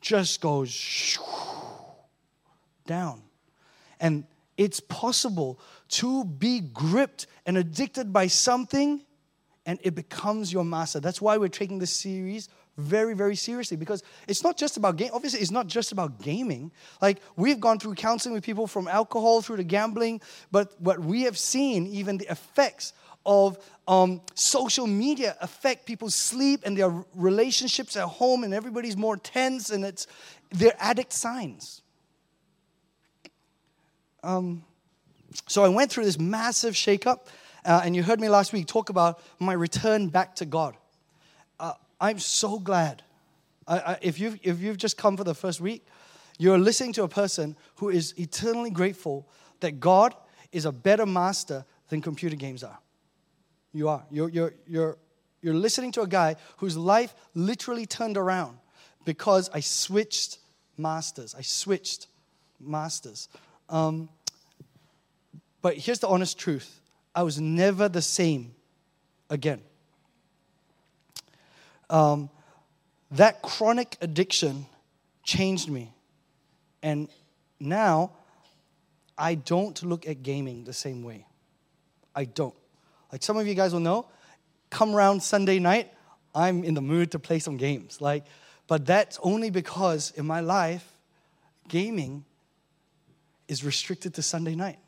just 0.00 0.40
goes 0.40 1.18
down. 2.86 3.22
And 4.00 4.24
it's 4.56 4.80
possible 4.80 5.60
to 5.88 6.24
be 6.24 6.60
gripped 6.60 7.26
and 7.46 7.56
addicted 7.56 8.12
by 8.12 8.26
something 8.26 9.02
and 9.66 9.78
it 9.82 9.94
becomes 9.94 10.52
your 10.52 10.64
master. 10.64 10.98
That's 10.98 11.20
why 11.20 11.36
we're 11.36 11.48
taking 11.48 11.78
this 11.78 11.92
series 11.92 12.48
very, 12.78 13.12
very 13.14 13.36
seriously 13.36 13.76
because 13.76 14.02
it's 14.26 14.42
not 14.42 14.56
just 14.56 14.76
about 14.76 14.96
game. 14.96 15.10
Obviously, 15.12 15.40
it's 15.40 15.50
not 15.50 15.66
just 15.66 15.92
about 15.92 16.22
gaming. 16.22 16.72
Like 17.02 17.20
we've 17.36 17.60
gone 17.60 17.78
through 17.78 17.94
counseling 17.94 18.34
with 18.34 18.44
people 18.44 18.66
from 18.66 18.88
alcohol 18.88 19.42
through 19.42 19.56
to 19.56 19.64
gambling, 19.64 20.22
but 20.50 20.80
what 20.80 21.00
we 21.00 21.22
have 21.22 21.36
seen, 21.36 21.86
even 21.88 22.18
the 22.18 22.30
effects 22.30 22.94
of 23.26 23.58
um, 23.86 24.22
social 24.34 24.86
media 24.86 25.36
affect 25.42 25.84
people's 25.84 26.14
sleep 26.14 26.62
and 26.64 26.78
their 26.78 27.04
relationships 27.14 27.96
at 27.96 28.06
home, 28.06 28.44
and 28.44 28.54
everybody's 28.54 28.96
more 28.96 29.16
tense, 29.16 29.70
and 29.70 29.84
it's 29.84 30.06
they're 30.50 30.76
addict 30.78 31.12
signs. 31.12 31.82
Um, 34.22 34.64
so 35.46 35.64
I 35.64 35.68
went 35.68 35.90
through 35.90 36.04
this 36.04 36.18
massive 36.18 36.74
shakeup, 36.74 37.26
uh, 37.64 37.82
and 37.84 37.94
you 37.94 38.02
heard 38.02 38.20
me 38.20 38.28
last 38.28 38.52
week 38.52 38.66
talk 38.66 38.88
about 38.88 39.20
my 39.38 39.52
return 39.52 40.08
back 40.08 40.36
to 40.36 40.46
God. 40.46 40.76
I'm 42.00 42.18
so 42.18 42.58
glad. 42.58 43.02
I, 43.66 43.78
I, 43.78 43.98
if, 44.02 44.20
you've, 44.20 44.38
if 44.42 44.60
you've 44.60 44.76
just 44.76 44.96
come 44.96 45.16
for 45.16 45.24
the 45.24 45.34
first 45.34 45.60
week, 45.60 45.86
you're 46.38 46.58
listening 46.58 46.92
to 46.94 47.02
a 47.02 47.08
person 47.08 47.56
who 47.76 47.88
is 47.88 48.14
eternally 48.16 48.70
grateful 48.70 49.28
that 49.60 49.80
God 49.80 50.14
is 50.52 50.64
a 50.64 50.72
better 50.72 51.06
master 51.06 51.64
than 51.88 52.00
computer 52.00 52.36
games 52.36 52.62
are. 52.62 52.78
You 53.72 53.88
are. 53.88 54.04
You're, 54.10 54.28
you're, 54.28 54.54
you're, 54.66 54.98
you're 55.42 55.54
listening 55.54 55.92
to 55.92 56.02
a 56.02 56.06
guy 56.06 56.36
whose 56.58 56.76
life 56.76 57.14
literally 57.34 57.86
turned 57.86 58.16
around 58.16 58.58
because 59.04 59.50
I 59.52 59.60
switched 59.60 60.38
masters. 60.76 61.34
I 61.36 61.42
switched 61.42 62.06
masters. 62.60 63.28
Um, 63.68 64.08
but 65.60 65.76
here's 65.76 65.98
the 65.98 66.08
honest 66.08 66.38
truth 66.38 66.80
I 67.14 67.22
was 67.22 67.40
never 67.40 67.88
the 67.88 68.02
same 68.02 68.54
again 69.30 69.60
um, 71.90 72.30
that 73.10 73.42
chronic 73.42 73.96
addiction 74.00 74.66
changed 75.22 75.68
me. 75.70 75.92
And 76.82 77.08
now 77.58 78.12
I 79.16 79.34
don't 79.34 79.82
look 79.82 80.06
at 80.06 80.22
gaming 80.22 80.64
the 80.64 80.72
same 80.72 81.02
way. 81.02 81.26
I 82.14 82.24
don't. 82.24 82.54
Like 83.12 83.22
some 83.22 83.36
of 83.36 83.46
you 83.46 83.54
guys 83.54 83.72
will 83.72 83.80
know, 83.80 84.06
come 84.70 84.94
around 84.94 85.22
Sunday 85.22 85.58
night, 85.58 85.92
I'm 86.34 86.62
in 86.62 86.74
the 86.74 86.82
mood 86.82 87.12
to 87.12 87.18
play 87.18 87.38
some 87.38 87.56
games. 87.56 88.00
Like, 88.00 88.24
but 88.66 88.84
that's 88.84 89.18
only 89.22 89.50
because 89.50 90.12
in 90.12 90.26
my 90.26 90.40
life, 90.40 90.86
gaming 91.68 92.24
is 93.48 93.64
restricted 93.64 94.14
to 94.14 94.22
Sunday 94.22 94.54
night. 94.54 94.78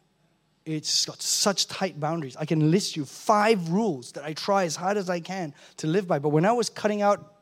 It's 0.66 1.06
got 1.06 1.20
such 1.22 1.66
tight 1.66 1.98
boundaries. 1.98 2.36
I 2.36 2.44
can 2.44 2.70
list 2.70 2.94
you 2.94 3.04
five 3.04 3.70
rules 3.70 4.12
that 4.12 4.24
I 4.24 4.34
try 4.34 4.64
as 4.64 4.76
hard 4.76 4.98
as 4.98 5.08
I 5.08 5.20
can 5.20 5.54
to 5.78 5.86
live 5.86 6.06
by. 6.06 6.18
But 6.18 6.28
when 6.28 6.44
I 6.44 6.52
was 6.52 6.68
cutting 6.68 7.00
out 7.02 7.34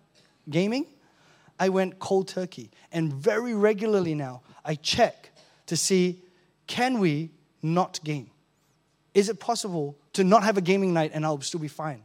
gaming, 0.49 0.87
I 1.59 1.69
went 1.69 1.99
cold 1.99 2.29
turkey. 2.29 2.71
And 2.93 3.13
very 3.13 3.55
regularly 3.55 4.15
now, 4.15 4.43
I 4.65 4.77
check 4.77 5.31
to 5.67 5.77
see 5.77 6.23
can 6.67 7.01
we 7.01 7.31
not 7.63 7.99
game? 8.05 8.31
Is 9.15 9.29
it 9.29 9.41
possible 9.41 9.97
to 10.13 10.23
not 10.23 10.45
have 10.45 10.57
a 10.57 10.61
gaming 10.61 10.93
night 10.93 11.11
and 11.15 11.25
I'll 11.25 11.41
still 11.41 11.61
be 11.61 11.69
fine? 11.69 12.05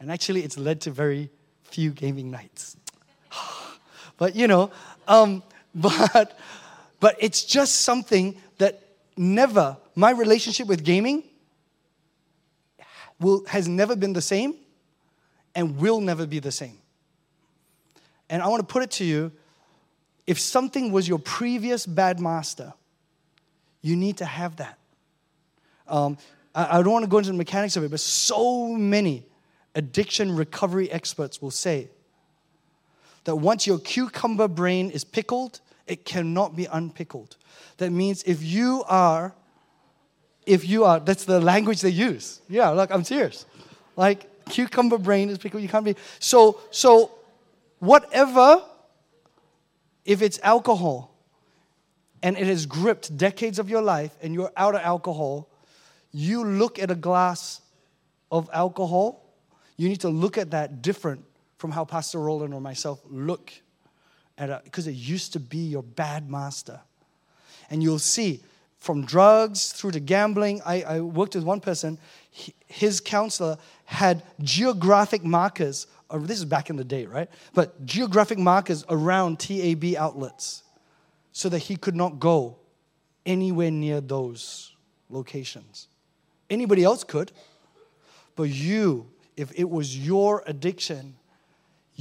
And 0.00 0.10
actually, 0.10 0.42
it's 0.42 0.58
led 0.58 0.80
to 0.82 0.90
very 0.90 1.30
few 1.62 1.90
gaming 1.90 2.30
nights. 2.30 2.76
but 4.18 4.34
you 4.34 4.48
know, 4.48 4.72
um, 5.06 5.42
but 5.74 6.36
but 7.02 7.16
it's 7.18 7.42
just 7.42 7.80
something 7.80 8.36
that 8.58 8.80
never, 9.16 9.76
my 9.96 10.12
relationship 10.12 10.68
with 10.68 10.84
gaming 10.84 11.24
will, 13.18 13.44
has 13.46 13.66
never 13.66 13.96
been 13.96 14.12
the 14.12 14.22
same 14.22 14.54
and 15.56 15.78
will 15.78 16.00
never 16.00 16.28
be 16.28 16.38
the 16.38 16.52
same. 16.52 16.78
And 18.30 18.40
I 18.40 18.46
want 18.46 18.60
to 18.60 18.72
put 18.72 18.84
it 18.84 18.92
to 18.92 19.04
you 19.04 19.32
if 20.28 20.38
something 20.38 20.92
was 20.92 21.08
your 21.08 21.18
previous 21.18 21.86
bad 21.86 22.20
master, 22.20 22.72
you 23.80 23.96
need 23.96 24.18
to 24.18 24.24
have 24.24 24.54
that. 24.58 24.78
Um, 25.88 26.16
I, 26.54 26.78
I 26.78 26.82
don't 26.84 26.92
want 26.92 27.04
to 27.04 27.10
go 27.10 27.18
into 27.18 27.32
the 27.32 27.36
mechanics 27.36 27.76
of 27.76 27.82
it, 27.82 27.90
but 27.90 27.98
so 27.98 28.68
many 28.68 29.26
addiction 29.74 30.36
recovery 30.36 30.88
experts 30.92 31.42
will 31.42 31.50
say 31.50 31.88
that 33.24 33.34
once 33.34 33.66
your 33.66 33.80
cucumber 33.80 34.46
brain 34.46 34.88
is 34.88 35.02
pickled, 35.02 35.60
it 35.86 36.04
cannot 36.04 36.56
be 36.56 36.66
unpickled. 36.66 37.36
That 37.78 37.90
means 37.90 38.22
if 38.24 38.42
you 38.42 38.84
are, 38.86 39.34
if 40.46 40.68
you 40.68 40.84
are, 40.84 41.00
that's 41.00 41.24
the 41.24 41.40
language 41.40 41.80
they 41.80 41.90
use. 41.90 42.40
Yeah, 42.48 42.70
like 42.70 42.90
I'm 42.90 43.04
serious. 43.04 43.46
Like 43.96 44.28
cucumber 44.48 44.98
brain 44.98 45.28
is 45.28 45.38
pickled, 45.38 45.62
you 45.62 45.68
can't 45.68 45.84
be. 45.84 45.96
So, 46.18 46.60
so 46.70 47.12
whatever, 47.78 48.62
if 50.04 50.22
it's 50.22 50.38
alcohol 50.42 51.14
and 52.22 52.36
it 52.36 52.46
has 52.46 52.66
gripped 52.66 53.16
decades 53.16 53.58
of 53.58 53.68
your 53.68 53.82
life 53.82 54.16
and 54.22 54.34
you're 54.34 54.52
out 54.56 54.74
of 54.74 54.80
alcohol, 54.82 55.48
you 56.12 56.44
look 56.44 56.78
at 56.78 56.90
a 56.90 56.94
glass 56.94 57.60
of 58.30 58.48
alcohol, 58.52 59.24
you 59.76 59.88
need 59.88 60.00
to 60.00 60.08
look 60.08 60.38
at 60.38 60.50
that 60.50 60.82
different 60.82 61.24
from 61.58 61.70
how 61.70 61.84
Pastor 61.84 62.18
Roland 62.18 62.54
or 62.54 62.60
myself 62.60 63.00
look 63.08 63.52
because 64.36 64.86
it 64.86 64.92
used 64.92 65.32
to 65.34 65.40
be 65.40 65.58
your 65.58 65.82
bad 65.82 66.30
master. 66.30 66.80
And 67.70 67.82
you'll 67.82 67.98
see 67.98 68.40
from 68.78 69.04
drugs 69.04 69.72
through 69.72 69.92
to 69.92 70.00
gambling. 70.00 70.60
I, 70.66 70.82
I 70.82 71.00
worked 71.00 71.34
with 71.34 71.44
one 71.44 71.60
person, 71.60 71.98
he, 72.30 72.52
his 72.66 73.00
counselor 73.00 73.56
had 73.84 74.22
geographic 74.40 75.22
markers. 75.22 75.86
Or 76.10 76.18
this 76.20 76.38
is 76.38 76.44
back 76.44 76.68
in 76.68 76.76
the 76.76 76.84
day, 76.84 77.06
right? 77.06 77.30
But 77.54 77.86
geographic 77.86 78.38
markers 78.38 78.84
around 78.88 79.38
TAB 79.38 79.94
outlets 79.96 80.62
so 81.30 81.48
that 81.48 81.60
he 81.60 81.76
could 81.76 81.94
not 81.94 82.18
go 82.18 82.56
anywhere 83.24 83.70
near 83.70 84.00
those 84.00 84.72
locations. 85.08 85.88
Anybody 86.50 86.84
else 86.84 87.04
could, 87.04 87.32
but 88.36 88.44
you, 88.44 89.08
if 89.36 89.52
it 89.58 89.68
was 89.70 89.96
your 89.96 90.42
addiction, 90.46 91.14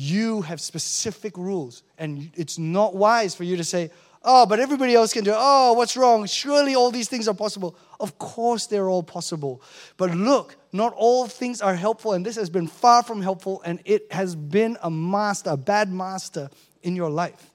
you 0.02 0.41
have 0.41 0.60
specific 0.60 1.38
rules. 1.38 1.84
And 1.97 2.32
it's 2.36 2.58
not 2.58 2.95
wise 2.95 3.36
for 3.36 3.43
you 3.43 3.58
to 3.58 3.64
say, 3.64 3.91
oh, 4.24 4.45
but 4.45 4.60
everybody 4.60 4.95
else 4.95 5.14
can 5.14 5.24
do 5.24 5.32
it. 5.32 5.38
Oh, 5.38 5.74
what's 5.74 5.95
wrong? 5.95 6.26
Surely 6.26 6.76
all 6.76 6.91
these 6.91 7.10
things 7.10 7.28
are 7.28 7.36
possible. 7.36 7.76
Of 7.99 8.18
course, 8.18 8.68
they're 8.68 8.89
all 8.89 9.04
possible. 9.04 9.62
But 9.97 10.12
look, 10.12 10.56
not 10.72 10.93
all 10.95 11.28
things 11.28 11.62
are 11.62 11.76
helpful, 11.76 12.14
and 12.14 12.26
this 12.26 12.36
has 12.36 12.49
been 12.49 12.68
far 12.68 13.04
from 13.04 13.22
helpful, 13.22 13.62
and 13.66 13.80
it 13.86 14.12
has 14.12 14.36
been 14.36 14.78
a 14.82 14.89
master, 14.89 15.52
a 15.52 15.58
bad 15.58 15.91
master 15.91 16.49
in 16.82 16.95
your 16.95 17.10
life. 17.10 17.52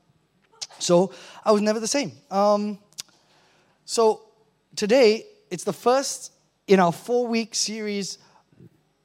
So 0.79 1.13
I 1.45 1.53
was 1.53 1.63
never 1.63 1.81
the 1.81 1.89
same. 1.89 2.13
Um, 2.31 2.79
So 3.89 4.21
today, 4.75 5.27
it's 5.49 5.65
the 5.65 5.73
first 5.73 6.33
in 6.67 6.81
our 6.81 6.93
four 6.93 7.29
week 7.29 7.55
series 7.55 8.19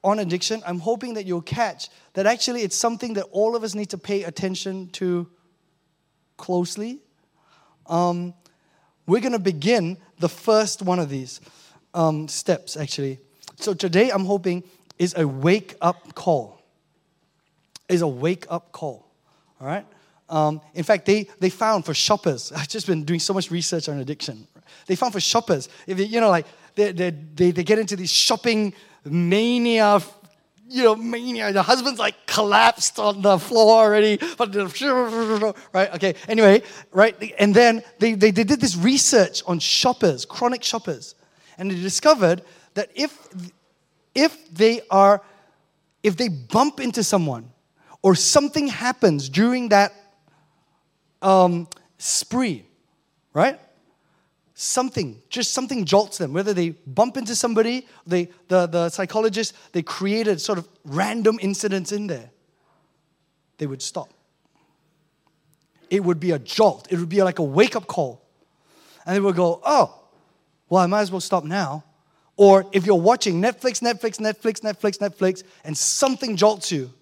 on 0.04 0.20
addiction. 0.20 0.62
I'm 0.66 0.80
hoping 0.80 1.14
that 1.16 1.26
you'll 1.26 1.41
catch 1.41 1.89
that 2.14 2.26
actually 2.26 2.62
it's 2.62 2.76
something 2.76 3.14
that 3.14 3.26
all 3.32 3.56
of 3.56 3.64
us 3.64 3.76
need 3.76 3.89
to 3.91 3.97
pay 3.97 4.24
attention 4.24 4.89
to 4.89 5.30
closely. 6.38 6.99
Um, 7.88 8.34
we're 9.06 9.22
going 9.22 9.34
to 9.34 9.39
begin 9.39 9.97
the 10.20 10.30
first 10.30 10.82
one 10.82 10.99
of 10.99 11.10
these 11.10 11.41
um, 11.93 12.28
steps, 12.28 12.78
actually. 12.78 13.20
So 13.58 13.74
today, 13.74 14.10
I'm 14.10 14.26
hoping 14.26 14.64
is 14.97 15.16
a 15.18 15.28
wake 15.28 15.76
up 15.82 16.16
call. 16.16 16.62
Is 17.89 18.02
a 18.02 18.08
wake 18.08 18.45
up 18.49 18.72
call. 18.72 19.12
All 19.60 19.68
right? 19.68 19.86
Um, 20.30 20.62
in 20.74 20.84
fact, 20.84 21.06
they, 21.06 21.28
they 21.39 21.49
found 21.49 21.86
for 21.86 21.93
shoppers, 21.93 22.52
I've 22.56 22.70
just 22.70 22.88
been 22.88 23.04
doing 23.04 23.20
so 23.20 23.34
much 23.34 23.52
research 23.52 23.89
on 23.89 23.99
addiction. 23.99 24.47
They 24.88 24.95
found 24.95 25.14
for 25.14 25.20
shoppers, 25.20 25.68
if 25.86 25.99
you, 25.99 26.06
you 26.06 26.22
know, 26.22 26.30
like 26.30 26.45
they, 26.76 26.91
they, 26.91 27.10
they, 27.10 27.52
they 27.52 27.64
get 27.64 27.78
into 27.78 27.95
these 27.95 28.12
shopping 28.12 28.74
mania, 29.06 30.02
you 30.68 30.84
know, 30.84 30.95
mania. 30.95 31.52
The 31.52 31.64
husband's 31.64 31.99
like 31.99 32.26
collapsed 32.26 32.99
on 32.99 33.22
the 33.22 33.38
floor 33.38 33.84
already, 33.84 34.20
but 34.38 34.56
right? 35.74 35.93
Okay, 35.95 36.16
anyway, 36.28 36.64
right? 36.91 37.16
And 37.38 37.54
then 37.54 37.84
they, 37.99 38.14
they, 38.14 38.32
they 38.32 38.43
did 38.43 38.62
this 38.62 38.76
research 38.76 39.43
on 39.45 39.60
shoppers, 39.60 40.26
chronic 40.26 40.64
shoppers, 40.64 41.16
and 41.58 41.70
they 41.70 41.76
discovered 41.76 42.41
that 42.74 42.89
if, 42.95 43.28
if 44.16 44.49
they 44.54 44.82
are, 44.89 45.22
if 46.04 46.16
they 46.16 46.30
bump 46.30 46.80
into 46.80 47.04
someone 47.04 47.52
or 48.02 48.16
something 48.16 48.68
happens 48.68 49.30
during 49.30 49.70
that 49.70 49.93
um, 51.22 51.68
spree, 51.97 52.66
right? 53.34 53.60
Something, 54.64 55.20
just 55.28 55.53
something 55.53 55.86
jolts 55.86 56.20
them. 56.20 56.34
Whether 56.34 56.53
they 56.53 56.70
bump 56.70 57.18
into 57.18 57.36
somebody, 57.36 57.88
they, 58.05 58.30
the, 58.47 58.68
the 58.68 58.89
psychologist, 58.89 59.55
they 59.72 59.82
created 59.82 60.39
sort 60.39 60.59
of 60.59 60.68
random 60.86 61.39
incidents 61.41 61.91
in 61.91 62.05
there. 62.05 62.30
They 63.57 63.66
would 63.66 63.82
stop. 63.82 64.14
It 65.89 66.03
would 66.03 66.20
be 66.20 66.30
a 66.30 66.38
jolt. 66.38 66.91
It 66.91 66.99
would 66.99 67.09
be 67.09 67.24
like 67.24 67.39
a 67.39 67.43
wake 67.43 67.76
up 67.76 67.88
call. 67.88 68.22
And 69.03 69.16
they 69.16 69.20
would 69.20 69.36
go, 69.36 69.59
oh, 69.66 69.99
well, 70.70 70.84
I 70.84 70.86
might 70.86 71.01
as 71.01 71.12
well 71.12 71.22
stop 71.22 71.43
now. 71.43 71.84
Or 72.38 72.68
if 72.72 72.86
you're 72.86 72.93
watching 72.93 73.41
Netflix, 73.41 73.82
Netflix, 73.82 74.20
Netflix, 74.20 74.59
Netflix, 74.59 74.99
Netflix, 74.99 75.43
and 75.64 75.76
something 75.76 76.36
jolts 76.36 76.72
you, 76.72 76.93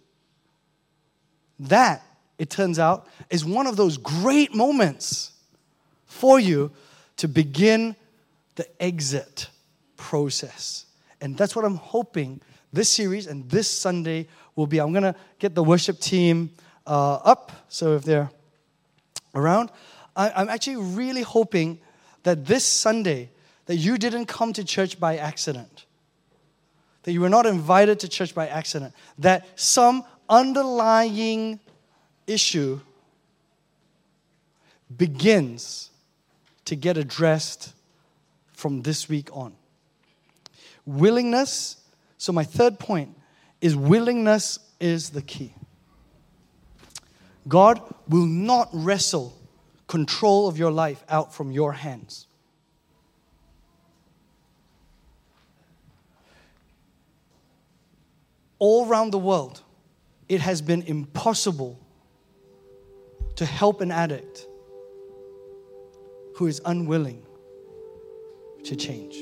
that 1.59 2.05
it 2.37 2.49
turns 2.49 2.79
out, 2.79 3.05
is 3.29 3.43
one 3.43 3.67
of 3.67 3.75
those 3.75 3.97
great 3.97 4.55
moments 4.55 5.33
for 6.05 6.39
you 6.39 6.71
to 7.19 7.27
begin 7.27 7.95
the 8.55 8.67
exit 8.81 9.49
process. 9.95 10.85
And 11.21 11.37
that's 11.37 11.55
what 11.55 11.63
I'm 11.63 11.75
hoping 11.75 12.41
this 12.73 12.89
series 12.89 13.27
and 13.27 13.49
this 13.49 13.69
Sunday 13.69 14.27
will 14.55 14.67
be. 14.67 14.79
I'm 14.79 14.91
going 14.91 15.03
to 15.03 15.15
get 15.39 15.55
the 15.55 15.63
worship 15.63 15.99
team 15.99 16.51
uh, 16.85 17.15
up, 17.15 17.51
so 17.69 17.95
if 17.95 18.03
they're 18.03 18.29
around, 19.35 19.69
I, 20.15 20.31
I'm 20.31 20.49
actually 20.49 20.77
really 20.77 21.21
hoping 21.21 21.79
that 22.23 22.45
this 22.45 22.65
Sunday 22.65 23.29
that 23.67 23.75
you 23.75 23.97
didn't 23.97 24.25
come 24.25 24.51
to 24.53 24.63
church 24.63 24.99
by 24.99 25.17
accident 25.17 25.85
that 27.03 27.13
you 27.13 27.21
were 27.21 27.29
not 27.29 27.45
invited 27.45 27.99
to 28.01 28.07
church 28.07 28.35
by 28.35 28.47
accident, 28.47 28.93
that 29.17 29.47
some 29.59 30.03
underlying 30.29 31.59
issue 32.27 32.79
begins 34.95 35.88
to 36.69 36.75
get 36.75 36.97
addressed 36.97 37.73
from 38.51 38.83
this 38.83 39.09
week 39.09 39.35
on. 39.35 39.55
Willingness, 40.85 41.77
so 42.19 42.31
my 42.31 42.43
third 42.43 42.77
point 42.77 43.17
is 43.59 43.75
willingness 43.75 44.59
is 44.79 45.09
the 45.09 45.23
key. 45.23 45.51
God 47.47 47.81
will 48.07 48.27
not 48.27 48.69
wrestle 48.71 49.35
control 49.87 50.47
of 50.47 50.59
your 50.59 50.69
life 50.69 51.03
out 51.09 51.33
from 51.33 51.51
your 51.51 51.73
hands. 51.73 52.27
All 58.59 58.87
around 58.87 59.09
the 59.09 59.17
world, 59.17 59.63
it 60.27 60.41
has 60.41 60.61
been 60.61 60.83
impossible 60.83 61.79
to 63.37 63.45
help 63.47 63.81
an 63.81 63.91
addict 63.91 64.45
who 66.39 66.47
is 66.47 66.61
unwilling 66.63 67.21
to 68.63 68.73
change 68.73 69.17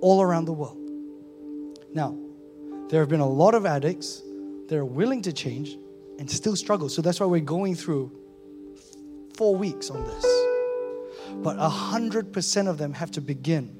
all 0.00 0.22
around 0.22 0.44
the 0.44 0.52
world. 0.52 0.78
Now, 1.92 2.16
there 2.88 3.00
have 3.00 3.08
been 3.08 3.18
a 3.18 3.28
lot 3.28 3.56
of 3.56 3.66
addicts 3.66 4.22
that 4.68 4.76
are 4.76 4.84
willing 4.84 5.20
to 5.22 5.32
change 5.32 5.76
and 6.20 6.30
still 6.30 6.54
struggle. 6.54 6.88
So 6.88 7.02
that's 7.02 7.18
why 7.18 7.26
we're 7.26 7.40
going 7.40 7.74
through 7.74 8.12
four 9.36 9.56
weeks 9.56 9.90
on 9.90 10.04
this. 10.04 10.24
But 11.42 11.56
100% 11.56 12.68
of 12.68 12.78
them 12.78 12.92
have 12.92 13.10
to 13.10 13.20
begin 13.20 13.74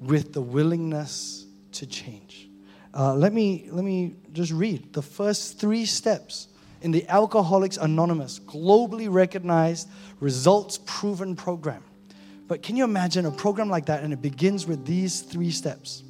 with 0.00 0.32
the 0.32 0.42
willingness 0.42 1.46
to 1.74 1.86
change. 1.86 2.50
Uh, 2.92 3.14
let, 3.14 3.32
me, 3.32 3.68
let 3.70 3.84
me 3.84 4.16
just 4.32 4.50
read 4.50 4.92
the 4.92 5.02
first 5.02 5.60
three 5.60 5.86
steps 5.86 6.48
in 6.82 6.90
the 6.90 7.06
Alcoholics 7.08 7.76
Anonymous 7.76 8.38
globally 8.38 9.08
recognized 9.10 9.88
results 10.20 10.78
proven 10.84 11.36
program. 11.36 11.82
But 12.48 12.62
can 12.62 12.76
you 12.76 12.84
imagine 12.84 13.26
a 13.26 13.30
program 13.30 13.68
like 13.68 13.86
that 13.86 14.02
and 14.02 14.12
it 14.12 14.22
begins 14.22 14.66
with 14.66 14.86
these 14.86 15.22
three 15.22 15.50
steps? 15.50 16.04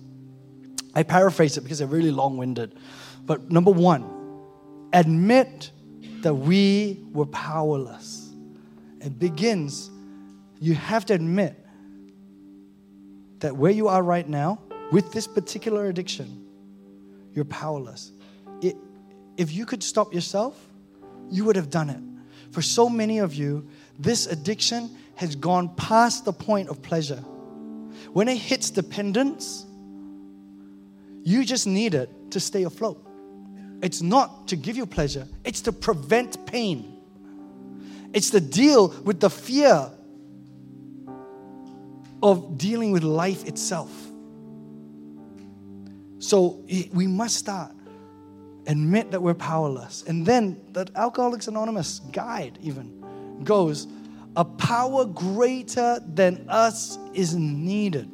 I 0.94 1.02
paraphrase 1.02 1.56
it 1.56 1.62
because 1.62 1.78
they're 1.78 1.88
really 1.88 2.10
long 2.10 2.36
winded. 2.36 2.74
But 3.24 3.50
number 3.50 3.70
one, 3.70 4.04
admit 4.92 5.70
that 6.22 6.34
we 6.34 7.04
were 7.12 7.26
powerless. 7.26 8.30
It 9.00 9.18
begins, 9.18 9.90
you 10.60 10.74
have 10.74 11.06
to 11.06 11.14
admit 11.14 11.62
that 13.40 13.56
where 13.56 13.72
you 13.72 13.88
are 13.88 14.02
right 14.02 14.28
now 14.28 14.60
with 14.90 15.12
this 15.12 15.26
particular 15.26 15.86
addiction, 15.86 16.46
you're 17.32 17.44
powerless. 17.44 18.12
If 19.36 19.52
you 19.52 19.66
could 19.66 19.82
stop 19.82 20.14
yourself, 20.14 20.58
you 21.30 21.44
would 21.44 21.56
have 21.56 21.70
done 21.70 21.90
it. 21.90 22.00
For 22.52 22.62
so 22.62 22.88
many 22.88 23.18
of 23.18 23.34
you, 23.34 23.68
this 23.98 24.26
addiction 24.26 24.96
has 25.16 25.36
gone 25.36 25.74
past 25.76 26.24
the 26.24 26.32
point 26.32 26.68
of 26.68 26.82
pleasure. 26.82 27.22
When 28.12 28.28
it 28.28 28.36
hits 28.36 28.70
dependence, 28.70 29.66
you 31.22 31.44
just 31.44 31.66
need 31.66 31.94
it 31.94 32.10
to 32.30 32.40
stay 32.40 32.62
afloat. 32.62 33.02
It's 33.82 34.00
not 34.00 34.48
to 34.48 34.56
give 34.56 34.76
you 34.76 34.86
pleasure, 34.86 35.26
it's 35.44 35.60
to 35.62 35.72
prevent 35.72 36.46
pain. 36.46 36.92
It's 38.12 38.30
to 38.30 38.40
deal 38.40 38.88
with 39.04 39.20
the 39.20 39.28
fear 39.28 39.90
of 42.22 42.56
dealing 42.56 42.92
with 42.92 43.02
life 43.02 43.44
itself. 43.46 43.90
So 46.18 46.64
we 46.92 47.06
must 47.06 47.36
start. 47.36 47.75
Admit 48.66 49.12
that 49.12 49.22
we're 49.22 49.34
powerless. 49.34 50.02
And 50.06 50.26
then 50.26 50.60
the 50.72 50.90
Alcoholics 50.96 51.46
Anonymous 51.46 52.00
guide 52.12 52.58
even 52.60 53.40
goes, 53.44 53.86
a 54.34 54.44
power 54.44 55.04
greater 55.04 56.00
than 56.06 56.46
us 56.48 56.98
is 57.14 57.34
needed. 57.34 58.10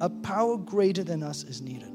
A 0.00 0.08
power 0.08 0.56
greater 0.56 1.04
than 1.04 1.22
us 1.22 1.44
is 1.44 1.60
needed. 1.60 1.92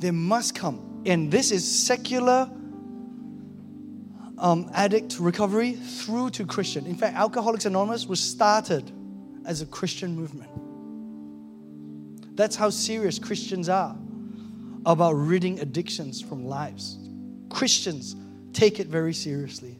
There 0.00 0.12
must 0.12 0.54
come. 0.54 1.02
And 1.06 1.30
this 1.30 1.52
is 1.52 1.64
secular 1.86 2.50
um, 4.36 4.70
addict 4.74 5.18
recovery 5.20 5.74
through 5.74 6.30
to 6.30 6.44
Christian. 6.44 6.86
In 6.86 6.96
fact, 6.96 7.16
Alcoholics 7.16 7.66
Anonymous 7.66 8.06
was 8.06 8.20
started 8.20 8.90
as 9.46 9.62
a 9.62 9.66
Christian 9.66 10.16
movement. 10.16 10.50
That's 12.36 12.56
how 12.56 12.70
serious 12.70 13.18
Christians 13.18 13.68
are 13.68 13.96
about 14.86 15.12
ridding 15.12 15.60
addictions 15.60 16.20
from 16.20 16.46
lives. 16.46 16.98
Christians 17.48 18.16
take 18.52 18.80
it 18.80 18.86
very 18.86 19.14
seriously 19.14 19.78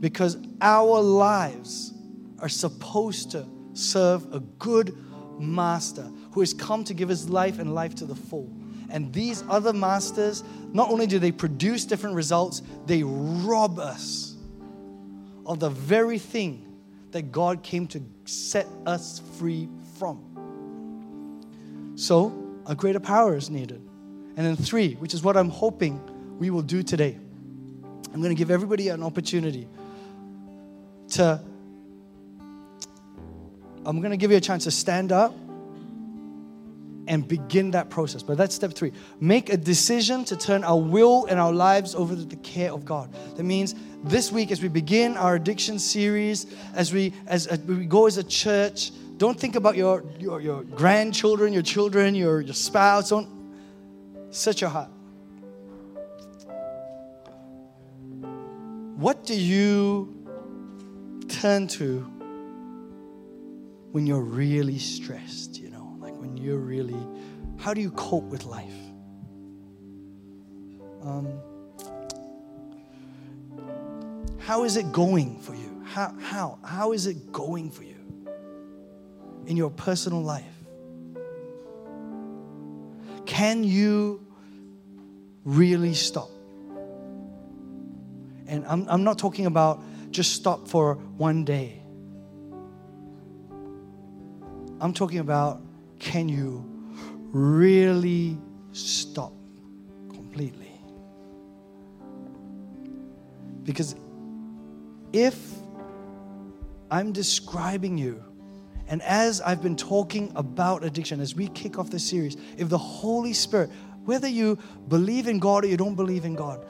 because 0.00 0.36
our 0.60 1.00
lives 1.00 1.92
are 2.40 2.48
supposed 2.48 3.30
to 3.32 3.46
serve 3.72 4.32
a 4.32 4.40
good 4.40 4.96
master 5.38 6.10
who 6.32 6.40
has 6.40 6.54
come 6.54 6.84
to 6.84 6.94
give 6.94 7.08
his 7.08 7.28
life 7.28 7.58
and 7.58 7.74
life 7.74 7.94
to 7.96 8.04
the 8.04 8.14
full. 8.14 8.50
And 8.88 9.12
these 9.12 9.42
other 9.48 9.72
masters, 9.72 10.44
not 10.72 10.90
only 10.90 11.06
do 11.06 11.18
they 11.18 11.32
produce 11.32 11.84
different 11.84 12.14
results, 12.14 12.62
they 12.86 13.02
rob 13.02 13.78
us 13.78 14.36
of 15.44 15.60
the 15.60 15.70
very 15.70 16.18
thing 16.18 16.62
that 17.12 17.32
God 17.32 17.62
came 17.62 17.86
to 17.88 18.02
set 18.24 18.66
us 18.84 19.20
free 19.38 19.68
from. 19.98 20.22
So, 21.96 22.42
a 22.66 22.74
greater 22.74 23.00
power 23.00 23.36
is 23.36 23.48
needed. 23.48 23.80
And 24.36 24.46
then, 24.46 24.56
three, 24.56 24.94
which 24.94 25.14
is 25.14 25.22
what 25.22 25.36
I'm 25.36 25.48
hoping 25.48 26.00
we 26.38 26.50
will 26.50 26.62
do 26.62 26.82
today. 26.82 27.16
I'm 28.12 28.20
going 28.20 28.34
to 28.34 28.38
give 28.38 28.50
everybody 28.50 28.88
an 28.88 29.02
opportunity 29.02 29.66
to, 31.12 31.40
I'm 33.84 34.00
going 34.00 34.10
to 34.10 34.16
give 34.16 34.30
you 34.30 34.36
a 34.36 34.40
chance 34.40 34.64
to 34.64 34.70
stand 34.70 35.12
up 35.12 35.34
and 37.08 37.26
begin 37.26 37.70
that 37.70 37.88
process. 37.88 38.22
But 38.22 38.36
that's 38.36 38.54
step 38.54 38.72
three. 38.72 38.92
Make 39.20 39.48
a 39.48 39.56
decision 39.56 40.24
to 40.24 40.36
turn 40.36 40.64
our 40.64 40.78
will 40.78 41.26
and 41.26 41.38
our 41.38 41.52
lives 41.52 41.94
over 41.94 42.14
to 42.14 42.24
the 42.24 42.36
care 42.36 42.72
of 42.72 42.84
God. 42.84 43.12
That 43.36 43.44
means 43.44 43.74
this 44.02 44.32
week, 44.32 44.50
as 44.50 44.60
we 44.60 44.68
begin 44.68 45.16
our 45.16 45.36
addiction 45.36 45.78
series, 45.78 46.46
as 46.74 46.92
we 46.92 47.12
as, 47.26 47.46
as 47.46 47.60
we 47.60 47.86
go 47.86 48.06
as 48.06 48.16
a 48.16 48.24
church, 48.24 48.90
don't 49.18 49.38
think 49.38 49.56
about 49.56 49.76
your, 49.76 50.04
your, 50.18 50.40
your 50.40 50.62
grandchildren, 50.64 51.52
your 51.52 51.62
children, 51.62 52.14
your, 52.14 52.40
your 52.40 52.54
spouse. 52.54 53.10
Don't 53.10 53.35
set 54.36 54.60
your 54.60 54.70
heart. 54.70 54.90
What 58.96 59.24
do 59.24 59.34
you 59.34 60.12
turn 61.28 61.66
to 61.68 62.00
when 63.92 64.06
you're 64.06 64.20
really 64.20 64.78
stressed, 64.78 65.58
you 65.58 65.70
know, 65.70 65.96
like 66.00 66.14
when 66.16 66.36
you're 66.36 66.58
really, 66.58 66.98
how 67.56 67.72
do 67.72 67.80
you 67.80 67.90
cope 67.92 68.24
with 68.24 68.44
life? 68.44 68.74
Um, 71.02 71.40
how 74.38 74.64
is 74.64 74.76
it 74.76 74.92
going 74.92 75.40
for 75.40 75.54
you? 75.54 75.82
How, 75.84 76.14
how, 76.20 76.58
how 76.62 76.92
is 76.92 77.06
it 77.06 77.32
going 77.32 77.70
for 77.70 77.84
you 77.84 77.96
in 79.46 79.56
your 79.56 79.70
personal 79.70 80.22
life? 80.22 80.44
Can 83.24 83.64
you 83.64 84.25
really 85.46 85.94
stop? 85.94 86.28
And 88.48 88.66
I'm, 88.66 88.86
I'm 88.88 89.04
not 89.04 89.18
talking 89.18 89.46
about 89.46 89.82
just 90.10 90.34
stop 90.34 90.68
for 90.68 90.96
one 90.96 91.44
day. 91.44 91.80
I'm 94.80 94.92
talking 94.92 95.20
about 95.20 95.62
can 95.98 96.28
you 96.28 96.64
really 97.32 98.38
stop 98.72 99.32
completely? 100.10 100.70
Because 103.62 103.96
if 105.12 105.38
I'm 106.90 107.12
describing 107.12 107.98
you, 107.98 108.22
and 108.88 109.02
as 109.02 109.40
I've 109.40 109.62
been 109.62 109.76
talking 109.76 110.30
about 110.36 110.84
addiction, 110.84 111.20
as 111.20 111.34
we 111.34 111.48
kick 111.48 111.78
off 111.78 111.90
this 111.90 112.08
series, 112.08 112.36
if 112.56 112.68
the 112.68 112.78
Holy 112.78 113.32
Spirit, 113.32 113.70
whether 114.06 114.28
you 114.28 114.58
believe 114.88 115.26
in 115.26 115.38
God 115.38 115.64
or 115.64 115.66
you 115.66 115.76
don't 115.76 115.96
believe 115.96 116.24
in 116.24 116.34
God, 116.34 116.64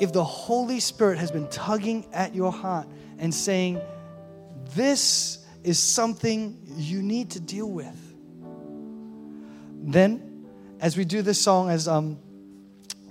if 0.00 0.12
the 0.12 0.24
Holy 0.24 0.80
Spirit 0.80 1.18
has 1.18 1.30
been 1.30 1.48
tugging 1.48 2.06
at 2.12 2.34
your 2.34 2.50
heart 2.50 2.88
and 3.18 3.32
saying, 3.32 3.80
This 4.74 5.46
is 5.62 5.78
something 5.78 6.58
you 6.76 7.02
need 7.02 7.30
to 7.32 7.40
deal 7.40 7.70
with, 7.70 8.14
then 9.84 10.46
as 10.80 10.96
we 10.96 11.04
do 11.04 11.22
this 11.22 11.40
song, 11.40 11.70
as 11.70 11.86
um, 11.86 12.18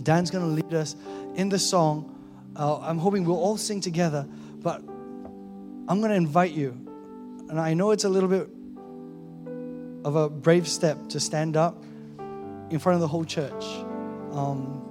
Dan's 0.03 0.31
going 0.31 0.43
to 0.43 0.63
lead 0.63 0.73
us 0.73 0.95
in 1.35 1.47
the 1.47 1.59
song, 1.59 2.07
uh, 2.55 2.79
I'm 2.79 2.97
hoping 2.97 3.23
we'll 3.23 3.37
all 3.37 3.57
sing 3.57 3.79
together, 3.79 4.27
but 4.57 4.81
I'm 4.81 5.99
going 5.99 6.09
to 6.09 6.15
invite 6.15 6.51
you. 6.51 6.71
And 7.49 7.59
I 7.59 7.73
know 7.73 7.91
it's 7.91 8.03
a 8.03 8.09
little 8.09 8.29
bit 8.29 8.49
of 10.03 10.15
a 10.15 10.29
brave 10.29 10.67
step 10.67 10.97
to 11.09 11.19
stand 11.19 11.55
up 11.55 11.83
in 12.71 12.79
front 12.79 12.95
of 12.95 13.01
the 13.01 13.07
whole 13.07 13.25
church. 13.25 13.63
Um, 14.31 14.81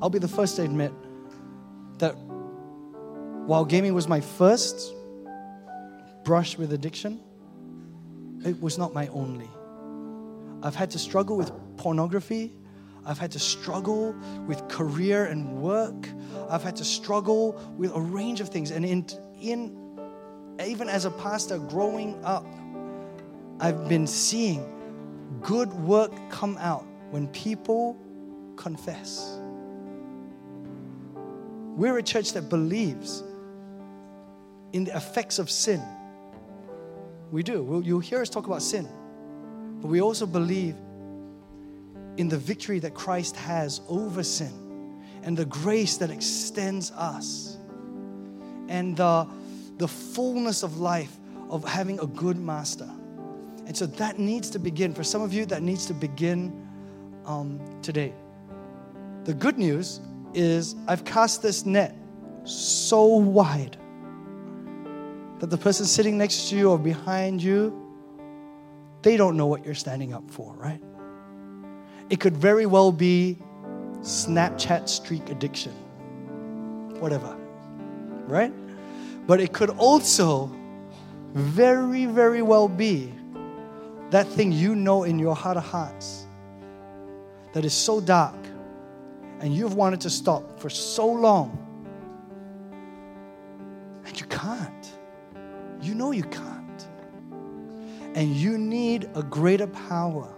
I'll 0.00 0.10
be 0.10 0.18
the 0.18 0.28
first 0.28 0.56
to 0.56 0.62
admit 0.62 0.92
that 1.98 2.12
while 2.12 3.64
gaming 3.64 3.94
was 3.94 4.08
my 4.08 4.20
first 4.20 4.92
brush 6.24 6.58
with 6.58 6.72
addiction, 6.72 7.20
it 8.44 8.60
was 8.60 8.78
not 8.78 8.94
my 8.94 9.06
only. 9.08 9.48
I've 10.62 10.74
had 10.74 10.90
to 10.92 10.98
struggle 10.98 11.36
with 11.36 11.52
pornography. 11.76 12.52
I've 13.04 13.18
had 13.18 13.30
to 13.32 13.38
struggle 13.38 14.16
with 14.46 14.66
career 14.68 15.26
and 15.26 15.62
work. 15.62 16.08
I've 16.48 16.62
had 16.62 16.76
to 16.76 16.84
struggle 16.84 17.52
with 17.76 17.94
a 17.94 18.00
range 18.00 18.40
of 18.40 18.48
things. 18.48 18.70
And 18.70 18.84
in, 18.84 19.06
in 19.40 19.86
even 20.64 20.88
as 20.88 21.04
a 21.04 21.10
pastor 21.10 21.58
growing 21.58 22.22
up, 22.24 22.46
I've 23.60 23.88
been 23.88 24.06
seeing 24.06 24.64
good 25.42 25.72
work 25.72 26.12
come 26.30 26.56
out 26.58 26.86
when 27.10 27.28
people 27.28 27.96
confess. 28.56 29.38
We're 31.76 31.98
a 31.98 32.02
church 32.02 32.32
that 32.32 32.48
believes 32.48 33.22
in 34.72 34.84
the 34.84 34.96
effects 34.96 35.38
of 35.38 35.50
sin. 35.50 35.82
We 37.30 37.42
do. 37.42 37.82
You'll 37.84 38.00
hear 38.00 38.20
us 38.20 38.30
talk 38.30 38.46
about 38.46 38.62
sin. 38.62 38.88
But 39.80 39.88
we 39.88 40.00
also 40.00 40.26
believe 40.26 40.74
in 42.16 42.28
the 42.28 42.38
victory 42.38 42.78
that 42.78 42.94
Christ 42.94 43.36
has 43.36 43.80
over 43.88 44.22
sin 44.22 45.02
and 45.22 45.36
the 45.36 45.44
grace 45.44 45.96
that 45.98 46.10
extends 46.10 46.90
us 46.92 47.58
and 48.68 48.96
the, 48.96 49.28
the 49.76 49.88
fullness 49.88 50.62
of 50.62 50.78
life 50.78 51.14
of 51.50 51.62
having 51.64 52.00
a 52.00 52.06
good 52.06 52.38
master. 52.38 52.90
And 53.66 53.76
so 53.76 53.86
that 53.86 54.18
needs 54.18 54.48
to 54.50 54.58
begin. 54.58 54.94
For 54.94 55.04
some 55.04 55.22
of 55.22 55.34
you, 55.34 55.44
that 55.46 55.62
needs 55.62 55.86
to 55.86 55.94
begin 55.94 56.65
um, 57.26 57.60
today. 57.82 58.12
The 59.24 59.34
good 59.34 59.58
news 59.58 60.00
is 60.34 60.76
I've 60.86 61.04
cast 61.04 61.42
this 61.42 61.66
net 61.66 61.94
so 62.44 63.04
wide 63.04 63.76
that 65.40 65.50
the 65.50 65.58
person 65.58 65.84
sitting 65.84 66.16
next 66.16 66.48
to 66.48 66.56
you 66.56 66.70
or 66.70 66.78
behind 66.78 67.42
you, 67.42 67.82
they 69.02 69.16
don't 69.16 69.36
know 69.36 69.46
what 69.46 69.64
you're 69.64 69.74
standing 69.74 70.14
up 70.14 70.30
for, 70.30 70.54
right? 70.54 70.80
It 72.08 72.20
could 72.20 72.36
very 72.36 72.66
well 72.66 72.92
be 72.92 73.38
Snapchat 74.00 74.88
streak 74.88 75.28
addiction, 75.28 75.72
whatever, 77.00 77.36
right? 78.26 78.52
But 79.26 79.40
it 79.40 79.52
could 79.52 79.70
also 79.70 80.50
very, 81.34 82.06
very 82.06 82.42
well 82.42 82.68
be 82.68 83.12
that 84.10 84.26
thing 84.28 84.52
you 84.52 84.76
know 84.76 85.02
in 85.02 85.18
your 85.18 85.34
heart 85.34 85.56
of 85.56 85.64
hearts 85.64 86.25
that 87.56 87.64
is 87.64 87.72
so 87.72 88.02
dark 88.02 88.36
and 89.40 89.56
you've 89.56 89.72
wanted 89.72 89.98
to 89.98 90.10
stop 90.10 90.60
for 90.60 90.68
so 90.68 91.06
long 91.06 91.56
and 94.04 94.20
you 94.20 94.26
can't. 94.26 94.92
You 95.80 95.94
know 95.94 96.10
you 96.10 96.24
can't. 96.24 96.86
And 98.14 98.36
you 98.36 98.58
need 98.58 99.08
a 99.14 99.22
greater 99.22 99.66
power 99.68 100.36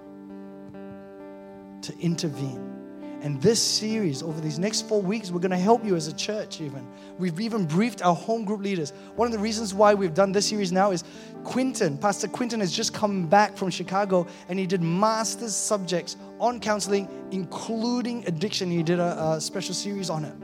to 1.82 1.98
intervene. 1.98 2.77
And 3.20 3.42
this 3.42 3.60
series, 3.60 4.22
over 4.22 4.40
these 4.40 4.60
next 4.60 4.88
four 4.88 5.02
weeks, 5.02 5.32
we're 5.32 5.40
going 5.40 5.50
to 5.50 5.56
help 5.56 5.84
you 5.84 5.96
as 5.96 6.06
a 6.06 6.14
church, 6.14 6.60
even. 6.60 6.86
We've 7.18 7.40
even 7.40 7.66
briefed 7.66 8.00
our 8.00 8.14
home 8.14 8.44
group 8.44 8.60
leaders. 8.60 8.92
One 9.16 9.26
of 9.26 9.32
the 9.32 9.40
reasons 9.40 9.74
why 9.74 9.92
we've 9.94 10.14
done 10.14 10.30
this 10.30 10.46
series 10.46 10.70
now 10.70 10.92
is 10.92 11.02
Quinton, 11.42 11.98
Pastor 11.98 12.28
Quinton, 12.28 12.60
has 12.60 12.70
just 12.70 12.94
come 12.94 13.26
back 13.26 13.56
from 13.56 13.70
Chicago 13.70 14.24
and 14.48 14.56
he 14.56 14.66
did 14.66 14.82
master's 14.82 15.54
subjects 15.54 16.16
on 16.38 16.60
counseling, 16.60 17.08
including 17.32 18.24
addiction. 18.28 18.70
He 18.70 18.84
did 18.84 19.00
a, 19.00 19.32
a 19.32 19.40
special 19.40 19.74
series 19.74 20.10
on 20.10 20.24
it. 20.24 20.34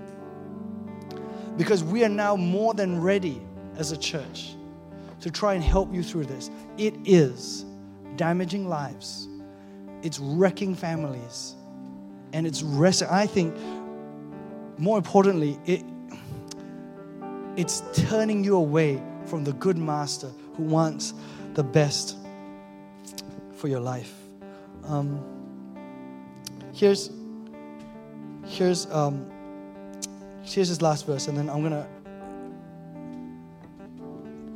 Because 1.57 1.85
we 1.85 2.03
are 2.03 2.09
now 2.09 2.35
more 2.35 2.75
than 2.75 3.01
ready 3.01 3.41
as 3.77 3.93
a 3.93 3.97
church 3.97 4.57
to 5.21 5.31
try 5.31 5.55
and 5.55 5.63
help 5.63 5.95
you 5.95 6.03
through 6.03 6.25
this. 6.25 6.51
It 6.77 6.95
is 7.05 7.67
damaging 8.17 8.69
lives, 8.69 9.29
it's 10.03 10.19
wrecking 10.19 10.75
families 10.75 11.55
and 12.35 12.47
it's 12.47 12.63
resting. 12.63 13.09
I 13.09 13.27
think 13.27 13.55
more 14.77 14.99
importantly, 14.99 15.59
it 15.65 15.83
it's 17.57 17.83
turning 17.95 18.43
you 18.43 18.57
away 18.57 19.01
from 19.27 19.45
the 19.45 19.53
good 19.55 19.79
master 19.79 20.31
who 20.57 20.65
wants 20.65 21.15
the 21.55 21.63
best 21.63 22.17
for 23.57 23.69
your 23.69 23.81
life. 23.81 24.13
Um, 24.85 25.25
here's 26.73 27.11
here's 28.45 28.87
um, 28.91 29.31
here's 30.43 30.69
this 30.69 30.83
last 30.83 31.07
verse, 31.07 31.29
and 31.29 31.39
then 31.39 31.49
I'm 31.49 31.63
gonna 31.63 31.87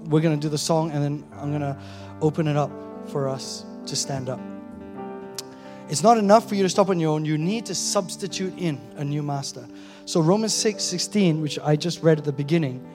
we're 0.07 0.21
gonna 0.21 0.37
do 0.37 0.49
the 0.49 0.59
song, 0.59 0.91
and 0.91 1.03
then 1.03 1.25
I'm 1.41 1.53
gonna 1.53 1.81
open 2.21 2.49
it 2.49 2.57
up 2.57 2.73
for 3.07 3.29
us 3.29 3.65
to 3.87 3.95
stand 3.95 4.29
up. 4.29 4.41
It's 5.89 6.03
not 6.03 6.19
enough 6.19 6.49
for 6.49 6.55
you 6.55 6.63
to 6.63 6.69
stop 6.69 6.91
on 6.91 7.01
your 7.01 7.15
own. 7.15 7.25
You 7.25 7.39
need 7.39 7.65
to 7.67 7.75
substitute 7.75 8.59
in 8.59 8.79
a 8.97 9.05
new 9.05 9.23
master. 9.23 9.67
So 10.05 10.21
Romans 10.21 10.53
6 10.55 10.83
16, 10.83 11.41
which 11.41 11.59
I 11.61 11.77
just 11.77 12.03
read 12.03 12.19
at 12.19 12.25
the 12.25 12.33
beginning, 12.33 12.87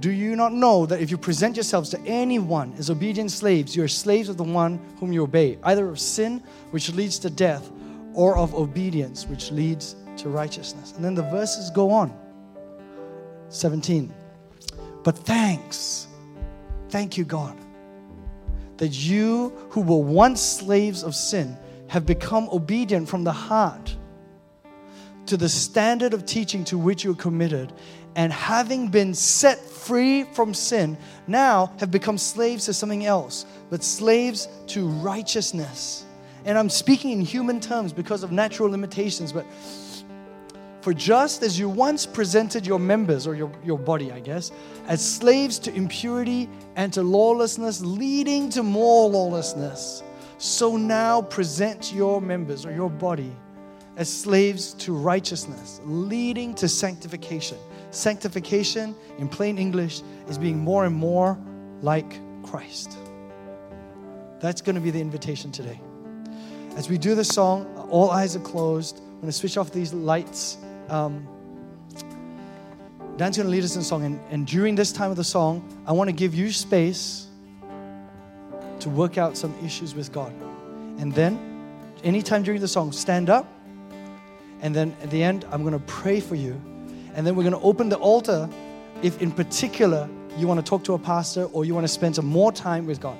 do 0.00 0.10
you 0.10 0.34
not 0.34 0.52
know 0.52 0.84
that 0.86 1.00
if 1.00 1.10
you 1.10 1.16
present 1.16 1.56
yourselves 1.56 1.90
to 1.90 2.00
anyone 2.00 2.74
as 2.76 2.90
obedient 2.90 3.30
slaves, 3.30 3.76
you 3.76 3.84
are 3.84 3.88
slaves 3.88 4.28
of 4.28 4.36
the 4.36 4.44
one 4.44 4.80
whom 4.98 5.12
you 5.12 5.22
obey, 5.22 5.58
either 5.62 5.88
of 5.88 6.00
sin, 6.00 6.42
which 6.72 6.92
leads 6.92 7.18
to 7.20 7.30
death, 7.30 7.70
or 8.12 8.36
of 8.36 8.54
obedience, 8.54 9.26
which 9.26 9.52
leads 9.52 9.94
to 10.16 10.28
righteousness? 10.28 10.92
And 10.92 11.04
then 11.04 11.14
the 11.14 11.22
verses 11.22 11.70
go 11.70 11.90
on. 11.90 12.12
17. 13.48 14.12
But 15.04 15.16
thanks, 15.16 16.08
thank 16.88 17.16
you, 17.16 17.24
God, 17.24 17.56
that 18.78 18.88
you 18.88 19.50
who 19.70 19.80
were 19.80 20.02
once 20.02 20.42
slaves 20.42 21.04
of 21.04 21.14
sin 21.14 21.56
have 21.94 22.04
become 22.04 22.48
obedient 22.50 23.08
from 23.08 23.22
the 23.22 23.30
heart 23.30 23.96
to 25.26 25.36
the 25.36 25.48
standard 25.48 26.12
of 26.12 26.26
teaching 26.26 26.64
to 26.64 26.76
which 26.76 27.04
you 27.04 27.12
are 27.12 27.14
committed, 27.14 27.72
and 28.16 28.32
having 28.32 28.88
been 28.88 29.14
set 29.14 29.60
free 29.60 30.24
from 30.24 30.52
sin, 30.52 30.98
now 31.28 31.72
have 31.78 31.92
become 31.92 32.18
slaves 32.18 32.64
to 32.64 32.74
something 32.74 33.06
else, 33.06 33.46
but 33.70 33.84
slaves 33.84 34.48
to 34.66 34.88
righteousness. 34.88 36.04
And 36.44 36.58
I'm 36.58 36.68
speaking 36.68 37.12
in 37.12 37.20
human 37.20 37.60
terms 37.60 37.92
because 37.92 38.24
of 38.24 38.32
natural 38.32 38.68
limitations, 38.68 39.32
but 39.32 39.46
for 40.80 40.92
just 40.92 41.44
as 41.44 41.60
you 41.60 41.68
once 41.68 42.06
presented 42.06 42.66
your 42.66 42.80
members, 42.80 43.28
or 43.28 43.36
your, 43.36 43.52
your 43.64 43.78
body, 43.78 44.10
I 44.10 44.18
guess, 44.18 44.50
as 44.88 45.00
slaves 45.00 45.60
to 45.60 45.72
impurity 45.72 46.48
and 46.74 46.92
to 46.94 47.04
lawlessness, 47.04 47.82
leading 47.82 48.50
to 48.50 48.64
more 48.64 49.08
lawlessness, 49.08 50.02
so 50.38 50.76
now 50.76 51.22
present 51.22 51.92
your 51.92 52.20
members 52.20 52.66
or 52.66 52.72
your 52.72 52.90
body 52.90 53.32
as 53.96 54.12
slaves 54.12 54.74
to 54.74 54.92
righteousness, 54.92 55.80
leading 55.84 56.54
to 56.54 56.68
sanctification. 56.68 57.58
Sanctification, 57.90 58.94
in 59.18 59.28
plain 59.28 59.56
English, 59.56 60.02
is 60.28 60.36
being 60.36 60.58
more 60.58 60.84
and 60.84 60.94
more 60.94 61.38
like 61.80 62.20
Christ. 62.42 62.98
That's 64.40 64.60
going 64.60 64.74
to 64.74 64.80
be 64.80 64.90
the 64.90 65.00
invitation 65.00 65.52
today. 65.52 65.80
As 66.76 66.90
we 66.90 66.98
do 66.98 67.14
the 67.14 67.24
song, 67.24 67.66
all 67.88 68.10
eyes 68.10 68.34
are 68.34 68.40
closed. 68.40 68.98
I'm 68.98 69.20
going 69.20 69.26
to 69.26 69.32
switch 69.32 69.56
off 69.56 69.70
these 69.70 69.94
lights. 69.94 70.58
Um, 70.88 71.28
Dan's 73.16 73.36
going 73.36 73.46
to 73.46 73.50
lead 73.50 73.62
us 73.62 73.76
in 73.76 73.82
song, 73.82 74.04
and, 74.04 74.20
and 74.30 74.44
during 74.44 74.74
this 74.74 74.90
time 74.90 75.12
of 75.12 75.16
the 75.16 75.24
song, 75.24 75.62
I 75.86 75.92
want 75.92 76.08
to 76.08 76.12
give 76.12 76.34
you 76.34 76.50
space 76.50 77.28
to 78.84 78.90
work 78.90 79.18
out 79.18 79.36
some 79.36 79.54
issues 79.64 79.94
with 79.94 80.12
God. 80.12 80.32
And 80.98 81.12
then, 81.12 81.38
anytime 82.04 82.42
during 82.42 82.60
the 82.60 82.68
song, 82.68 82.92
stand 82.92 83.30
up. 83.30 83.50
And 84.60 84.74
then 84.74 84.94
at 85.02 85.10
the 85.10 85.22
end, 85.22 85.46
I'm 85.50 85.62
going 85.62 85.72
to 85.72 85.86
pray 85.86 86.20
for 86.20 86.34
you. 86.34 86.60
And 87.14 87.26
then 87.26 87.34
we're 87.34 87.42
going 87.42 87.54
to 87.54 87.66
open 87.66 87.88
the 87.88 87.96
altar 87.96 88.48
if, 89.02 89.20
in 89.22 89.32
particular, 89.32 90.08
you 90.36 90.46
want 90.46 90.60
to 90.60 90.68
talk 90.68 90.84
to 90.84 90.94
a 90.94 90.98
pastor 90.98 91.44
or 91.44 91.64
you 91.64 91.74
want 91.74 91.84
to 91.84 91.92
spend 91.92 92.16
some 92.16 92.26
more 92.26 92.52
time 92.52 92.86
with 92.86 93.00
God. 93.00 93.16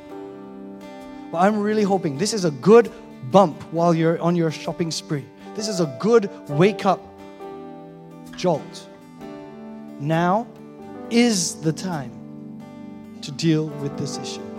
But 1.33 1.39
I'm 1.39 1.59
really 1.61 1.83
hoping 1.83 2.19
this 2.19 2.35
is 2.35 2.45
a 2.45 2.51
good 2.51 2.93
bump 3.31 3.63
while 3.73 3.95
you're 3.95 4.21
on 4.21 4.37
your 4.37 4.51
shopping 4.51 4.91
spree. 4.91 5.25
This 5.55 5.69
is 5.69 5.81
a 5.81 5.97
good 5.99 6.31
wake 6.51 6.85
up 6.85 7.01
jolt. 8.37 8.89
Now 9.99 10.47
is 11.11 11.55
the 11.63 11.73
time 11.73 12.13
to 13.23 13.33
deal 13.33 13.69
with 13.81 13.97
this 13.97 14.19
issue. 14.19 14.54